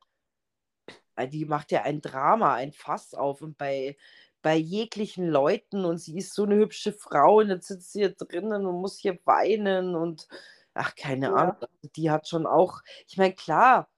Äh, 1.16 1.28
Die 1.28 1.44
macht 1.44 1.72
ja 1.72 1.82
ein 1.82 2.00
Drama, 2.00 2.54
ein 2.54 2.72
Fass 2.72 3.14
auf 3.14 3.42
und 3.42 3.58
bei, 3.58 3.96
bei 4.42 4.56
jeglichen 4.56 5.26
Leuten 5.28 5.84
und 5.84 5.98
sie 5.98 6.18
ist 6.18 6.34
so 6.34 6.44
eine 6.44 6.56
hübsche 6.56 6.92
Frau 6.92 7.38
und 7.38 7.48
jetzt 7.50 7.68
sitzt 7.68 7.92
sie 7.92 8.00
hier 8.00 8.14
drinnen 8.14 8.66
und 8.66 8.80
muss 8.80 8.98
hier 8.98 9.18
weinen 9.24 9.94
und 9.94 10.28
ach, 10.74 10.94
keine 10.94 11.32
Ja. 11.32 11.34
Ahnung. 11.34 11.54
also 11.60 11.88
Die 11.96 12.10
hat 12.10 12.28
schon 12.28 12.46
auch, 12.46 12.80
ich 13.08 13.16
meine, 13.18 13.34
klar, 13.34 13.90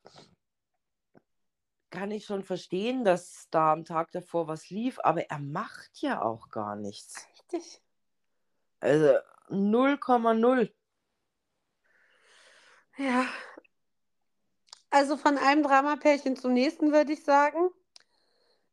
kann 1.92 2.10
ich 2.10 2.24
schon 2.24 2.42
verstehen, 2.42 3.04
dass 3.04 3.46
da 3.50 3.72
am 3.72 3.84
Tag 3.84 4.10
davor 4.10 4.48
was 4.48 4.70
lief, 4.70 4.98
aber 5.04 5.30
er 5.30 5.38
macht 5.38 6.00
ja 6.00 6.22
auch 6.22 6.48
gar 6.48 6.74
nichts. 6.74 7.28
richtig. 7.52 7.80
Also 8.80 9.18
0,0. 9.48 10.72
Ja. 12.96 13.26
Also 14.90 15.16
von 15.16 15.38
einem 15.38 15.62
Dramapärchen 15.62 16.36
zum 16.36 16.52
nächsten 16.52 16.92
würde 16.92 17.12
ich 17.12 17.22
sagen. 17.24 17.70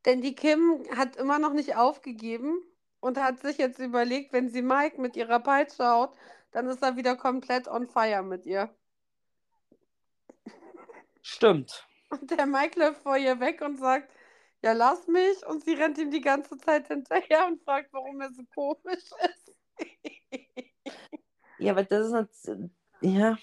Denn 0.05 0.21
die 0.21 0.33
Kim 0.33 0.85
hat 0.95 1.17
immer 1.17 1.39
noch 1.39 1.53
nicht 1.53 1.75
aufgegeben 1.75 2.61
und 3.01 3.17
hat 3.17 3.39
sich 3.39 3.57
jetzt 3.57 3.79
überlegt, 3.79 4.31
wenn 4.31 4.49
sie 4.49 4.61
Mike 4.61 4.99
mit 4.99 5.15
ihrer 5.17 5.39
Peitsche 5.39 5.85
haut, 5.85 6.15
dann 6.51 6.67
ist 6.67 6.81
er 6.81 6.95
wieder 6.95 7.15
komplett 7.15 7.67
on 7.67 7.87
fire 7.87 8.23
mit 8.23 8.45
ihr. 8.45 8.73
Stimmt. 11.21 11.88
Und 12.09 12.31
der 12.31 12.45
Mike 12.45 12.79
läuft 12.79 13.01
vor 13.03 13.17
ihr 13.17 13.39
weg 13.39 13.61
und 13.61 13.77
sagt, 13.77 14.11
ja, 14.61 14.73
lass 14.73 15.07
mich. 15.07 15.45
Und 15.47 15.63
sie 15.63 15.73
rennt 15.73 15.97
ihm 15.97 16.11
die 16.11 16.21
ganze 16.21 16.57
Zeit 16.57 16.87
hinterher 16.87 17.47
und 17.47 17.61
fragt, 17.63 17.93
warum 17.93 18.19
er 18.21 18.31
so 18.31 18.43
komisch 18.53 19.09
ist. 19.29 19.53
Ja, 21.57 21.73
aber 21.73 21.83
das 21.83 22.07
ist 22.07 22.47
nicht, 22.47 22.73
ja. 23.01 23.37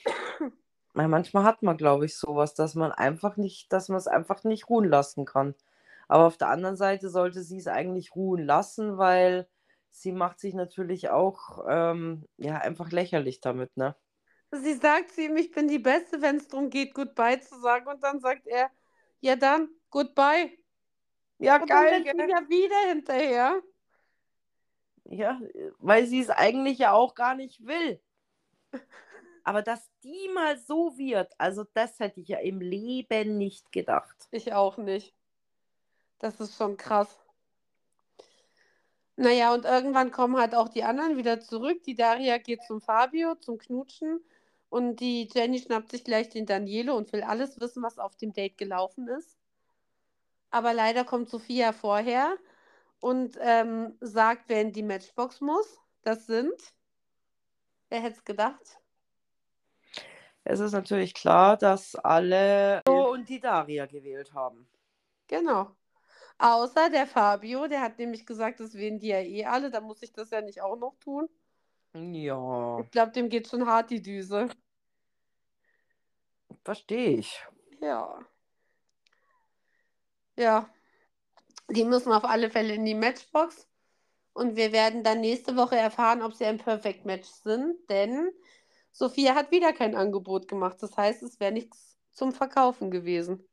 Manchmal 0.95 1.45
hat 1.45 1.63
man, 1.63 1.77
glaube 1.77 2.07
ich, 2.07 2.17
sowas, 2.17 2.55
dass 2.55 2.75
man 2.75 2.91
einfach 2.91 3.37
nicht, 3.37 3.71
dass 3.73 3.89
man 3.91 3.99
es 3.99 4.07
einfach 4.07 4.45
nicht 4.45 4.71
ruhen 4.71 4.89
lassen 4.89 5.27
kann. 5.27 5.55
Aber 6.09 6.25
auf 6.27 6.39
der 6.39 6.49
anderen 6.49 6.77
Seite 6.77 7.11
sollte 7.11 7.43
sie 7.43 7.59
es 7.59 7.67
eigentlich 7.67 8.17
ruhen 8.17 8.45
lassen, 8.45 8.97
weil 8.97 9.47
sie 9.91 10.13
macht 10.13 10.41
sich 10.41 10.55
natürlich 10.55 11.11
auch 11.11 11.67
ähm, 11.69 12.25
ja, 12.39 12.57
einfach 12.57 12.91
lächerlich 12.93 13.41
damit, 13.41 13.77
ne? 13.77 13.95
Sie 14.53 14.75
sagt 14.75 15.13
zu 15.13 15.23
ihm, 15.23 15.37
ich 15.37 15.51
bin 15.51 15.69
die 15.69 15.79
Beste, 15.79 16.23
wenn 16.23 16.37
es 16.37 16.49
darum 16.49 16.71
geht, 16.71 16.95
Goodbye 16.95 17.41
zu 17.41 17.61
sagen. 17.61 17.89
Und 17.89 18.03
dann 18.03 18.21
sagt 18.21 18.47
er, 18.47 18.71
ja 19.21 19.37
dann, 19.37 19.69
Goodbye. 19.91 20.57
Ja, 21.39 21.61
Und 21.61 21.69
geil, 21.69 22.05
dann 22.05 22.21
rennt 22.21 22.31
ja 22.31 22.49
wieder 22.49 22.89
hinterher. 22.89 23.63
Ja, 25.05 25.41
weil 25.79 26.07
sie 26.07 26.21
es 26.21 26.31
eigentlich 26.31 26.79
ja 26.79 26.93
auch 26.93 27.15
gar 27.15 27.35
nicht 27.35 27.67
will. 27.67 28.01
Aber 29.45 29.63
dass 29.63 29.89
die 30.03 30.29
mal 30.35 30.59
so 30.59 30.97
wird, 30.99 31.33
also 31.39 31.65
das 31.75 32.01
hätte 32.01 32.21
ich 32.21 32.29
ja 32.29 32.39
im 32.39 32.61
Leben 32.61 33.39
nicht 33.39 33.71
gedacht. 33.71 34.17
Ich 34.33 34.53
auch 34.53 34.77
nicht. 34.77 35.15
Das 36.19 36.41
ist 36.41 36.57
schon 36.57 36.77
krass. 36.77 37.21
Naja, 39.17 39.55
und 39.55 39.65
irgendwann 39.65 40.11
kommen 40.11 40.37
halt 40.37 40.55
auch 40.55 40.69
die 40.69 40.83
anderen 40.85 41.17
wieder 41.17 41.41
zurück. 41.41 41.83
Die 41.85 41.95
Daria 41.95 42.39
geht 42.39 42.63
zum 42.65 42.81
Fabio, 42.81 43.35
zum 43.37 43.59
Knutschen. 43.59 44.21
Und 44.69 44.97
die 44.97 45.29
Jenny 45.33 45.59
schnappt 45.59 45.91
sich 45.91 46.05
gleich 46.05 46.29
den 46.29 46.47
Danielo 46.47 46.97
und 46.97 47.13
will 47.13 47.23
alles 47.23 47.61
wissen, 47.61 47.83
was 47.83 47.99
auf 47.99 48.17
dem 48.17 48.33
Date 48.33 48.59
gelaufen 48.59 49.09
ist. 49.09 49.39
Aber 50.51 50.75
leider 50.75 51.05
kommt 51.05 51.29
Sophia 51.29 51.73
vorher 51.73 52.37
und 53.01 53.37
ähm, 53.41 53.97
sagt, 54.01 54.49
wer 54.49 54.61
in 54.61 54.73
die 54.73 54.83
Matchbox 54.83 55.41
muss. 55.41 55.79
Das 56.03 56.27
sind. 56.27 56.55
Wer 57.89 58.01
hätte 58.01 58.17
es 58.17 58.25
gedacht? 58.25 58.79
Es 60.45 60.61
ist 60.61 60.73
natürlich 60.73 61.15
klar, 61.15 61.57
dass 61.57 61.97
alle 61.97 62.83
und 62.85 63.29
die 63.29 63.41
Daria 63.41 63.87
gewählt 63.87 64.33
haben. 64.33 64.69
Genau. 65.27 65.71
Außer 66.39 66.91
der 66.91 67.07
Fabio, 67.07 67.67
der 67.67 67.81
hat 67.81 67.99
nämlich 67.99 68.27
gesagt, 68.27 68.61
das 68.61 68.75
wählen 68.75 69.01
die 69.01 69.09
ja 69.09 69.21
eh 69.21 69.45
alle, 69.47 69.71
da 69.71 69.81
muss 69.81 70.03
ich 70.03 70.13
das 70.13 70.31
ja 70.31 70.43
nicht 70.43 70.61
auch 70.61 70.77
noch 70.77 70.95
tun. 71.01 71.29
Ja, 72.15 72.81
Ich 72.81 72.91
glaube, 72.91 73.13
dem 73.13 73.29
geht 73.29 73.49
schon 73.49 73.67
hart 73.67 73.91
die 73.91 74.03
Düse. 74.03 74.49
verstehe 76.65 77.19
ich. 77.19 77.41
Ja. 77.81 78.19
Ja. 80.37 80.69
Die 81.69 81.85
müssen 81.85 82.13
auf 82.13 82.25
alle 82.25 82.51
Fälle 82.51 82.75
in 82.75 82.85
die 82.85 82.95
Matchbox. 82.95 83.69
Und 84.33 84.57
wir 84.57 84.73
werden 84.73 85.03
dann 85.03 85.21
nächste 85.21 85.57
Woche 85.57 85.77
erfahren, 85.77 86.23
ob 86.23 86.35
sie 86.35 86.45
ein 86.45 86.59
Perfect 86.59 87.07
Match 87.07 87.27
sind, 87.29 87.77
denn 87.89 88.31
Sophia 88.93 89.35
hat 89.35 89.51
wieder 89.51 89.73
kein 89.73 89.95
Angebot 89.95 90.47
gemacht. 90.47 90.77
Das 90.81 90.97
heißt, 90.97 91.23
es 91.23 91.41
wäre 91.41 91.53
nichts 91.53 91.99
zum 92.13 92.33
Verkaufen 92.33 92.91
gewesen. 92.91 93.47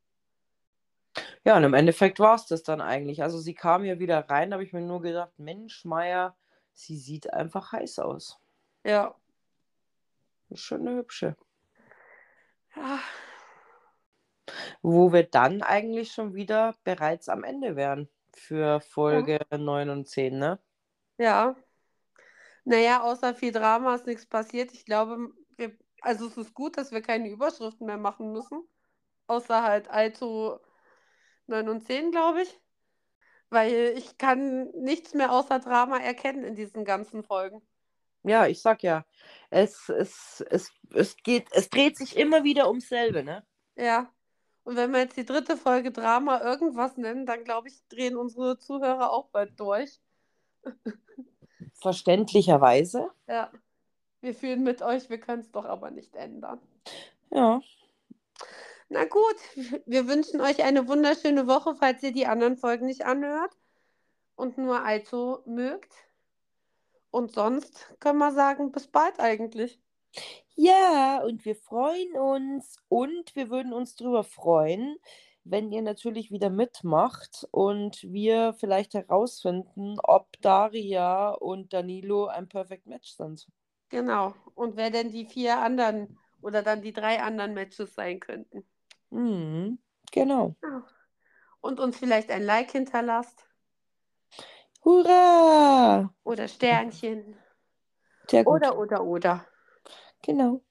Ja, 1.45 1.57
und 1.57 1.63
im 1.63 1.73
Endeffekt 1.73 2.19
war 2.19 2.35
es 2.35 2.45
das 2.47 2.63
dann 2.63 2.81
eigentlich. 2.81 3.23
Also 3.23 3.39
sie 3.39 3.53
kam 3.53 3.85
ja 3.85 3.99
wieder 3.99 4.29
rein, 4.29 4.49
da 4.49 4.55
habe 4.55 4.63
ich 4.63 4.73
mir 4.73 4.81
nur 4.81 5.01
gedacht, 5.01 5.31
Mensch, 5.37 5.85
Meier, 5.85 6.35
sie 6.73 6.97
sieht 6.97 7.31
einfach 7.33 7.71
heiß 7.71 7.99
aus. 7.99 8.39
Ja. 8.83 9.15
Eine 10.49 10.57
schöne, 10.57 10.95
hübsche. 10.95 11.35
Ja, 12.75 12.99
Wo 14.81 15.13
wir 15.13 15.23
dann 15.23 15.61
eigentlich 15.61 16.11
schon 16.11 16.33
wieder 16.33 16.75
bereits 16.83 17.29
am 17.29 17.43
Ende 17.43 17.75
wären 17.75 18.09
für 18.35 18.81
Folge 18.81 19.39
9 19.51 19.89
und 19.89 20.07
10, 20.07 20.37
ne? 20.37 20.59
Ja. 21.17 21.55
Naja, 22.65 23.01
außer 23.03 23.35
viel 23.35 23.51
Drama 23.51 23.95
ist 23.95 24.07
nichts 24.07 24.25
passiert. 24.25 24.73
Ich 24.73 24.85
glaube, 24.85 25.29
wir, 25.57 25.77
also 26.01 26.27
es 26.27 26.37
ist 26.37 26.53
gut, 26.53 26.77
dass 26.77 26.91
wir 26.91 27.01
keine 27.01 27.29
Überschriften 27.29 27.85
mehr 27.85 27.97
machen 27.97 28.31
müssen. 28.31 28.67
Außer 29.27 29.63
halt 29.63 29.89
Alto 29.89 30.59
9 31.47 31.69
und 31.69 31.85
10, 31.85 32.11
glaube 32.11 32.41
ich. 32.43 32.59
Weil 33.49 33.93
ich 33.97 34.17
kann 34.17 34.69
nichts 34.71 35.13
mehr 35.13 35.31
außer 35.31 35.59
Drama 35.59 35.97
erkennen 35.97 36.43
in 36.43 36.55
diesen 36.55 36.85
ganzen 36.85 37.23
Folgen. 37.23 37.61
Ja, 38.23 38.47
ich 38.47 38.61
sag 38.61 38.83
ja, 38.83 39.05
es, 39.49 39.89
es, 39.89 40.43
es, 40.49 40.71
es 40.93 41.17
geht, 41.17 41.47
es 41.51 41.69
dreht 41.69 41.97
sich 41.97 42.17
immer 42.17 42.43
wieder 42.43 42.67
ums 42.69 42.87
selbe, 42.87 43.23
ne? 43.23 43.45
Ja. 43.75 44.09
Und 44.63 44.77
wenn 44.77 44.91
wir 44.91 44.99
jetzt 44.99 45.17
die 45.17 45.25
dritte 45.25 45.57
Folge 45.57 45.91
Drama 45.91 46.41
irgendwas 46.41 46.95
nennen, 46.95 47.25
dann 47.25 47.43
glaube 47.43 47.67
ich, 47.67 47.85
drehen 47.89 48.15
unsere 48.15 48.57
Zuhörer 48.57 49.11
auch 49.11 49.27
bald 49.27 49.59
durch. 49.59 49.99
Verständlicherweise. 51.73 53.09
Ja. 53.27 53.51
Wir 54.21 54.33
fühlen 54.33 54.63
mit 54.63 54.81
euch, 54.81 55.09
wir 55.09 55.19
können 55.19 55.41
es 55.41 55.51
doch 55.51 55.65
aber 55.65 55.91
nicht 55.91 56.15
ändern. 56.15 56.61
Ja. 57.29 57.59
Na 58.93 59.05
gut, 59.05 59.37
wir 59.87 60.07
wünschen 60.07 60.39
euch 60.39 60.63
eine 60.63 60.87
wunderschöne 60.87 61.47
Woche, 61.47 61.73
falls 61.73 62.03
ihr 62.03 62.11
die 62.11 62.27
anderen 62.27 62.57
Folgen 62.57 62.85
nicht 62.85 63.03
anhört 63.03 63.51
und 64.35 64.59
nur 64.59 64.85
allzu 64.85 65.39
mögt. 65.47 65.91
Und 67.09 67.31
sonst 67.31 67.91
können 67.99 68.19
wir 68.19 68.31
sagen, 68.33 68.71
bis 68.71 68.85
bald 68.85 69.19
eigentlich. 69.19 69.81
Ja, 70.53 71.23
und 71.23 71.43
wir 71.43 71.55
freuen 71.55 72.15
uns 72.15 72.77
und 72.87 73.35
wir 73.35 73.49
würden 73.49 73.73
uns 73.73 73.95
darüber 73.95 74.23
freuen, 74.23 74.97
wenn 75.43 75.71
ihr 75.71 75.81
natürlich 75.81 76.29
wieder 76.29 76.51
mitmacht 76.51 77.47
und 77.49 78.03
wir 78.03 78.53
vielleicht 78.53 78.93
herausfinden, 78.93 79.95
ob 80.03 80.39
Daria 80.41 81.31
und 81.31 81.73
Danilo 81.73 82.27
ein 82.27 82.47
Perfect 82.47 82.85
Match 82.85 83.09
sind. 83.13 83.47
Genau. 83.89 84.35
Und 84.53 84.77
wer 84.77 84.91
denn 84.91 85.09
die 85.09 85.25
vier 85.25 85.57
anderen 85.57 86.19
oder 86.43 86.61
dann 86.61 86.83
die 86.83 86.93
drei 86.93 87.23
anderen 87.23 87.55
Matches 87.55 87.95
sein 87.95 88.19
könnten. 88.19 88.63
Mhm, 89.13 89.77
genau. 90.11 90.55
Und 91.61 91.79
uns 91.79 91.97
vielleicht 91.97 92.31
ein 92.31 92.43
Like 92.43 92.71
hinterlasst 92.71 93.47
Hurra! 94.83 96.13
oder 96.23 96.47
Sternchen 96.47 97.37
Sehr 98.29 98.43
gut. 98.43 98.55
oder 98.55 98.77
oder 98.77 99.03
oder. 99.03 99.47
Genau. 100.23 100.61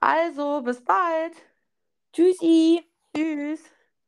Also, 0.00 0.62
bis 0.62 0.84
bald. 0.84 1.36
Tschüssi. 2.12 2.82
Tschüss. 3.14 3.60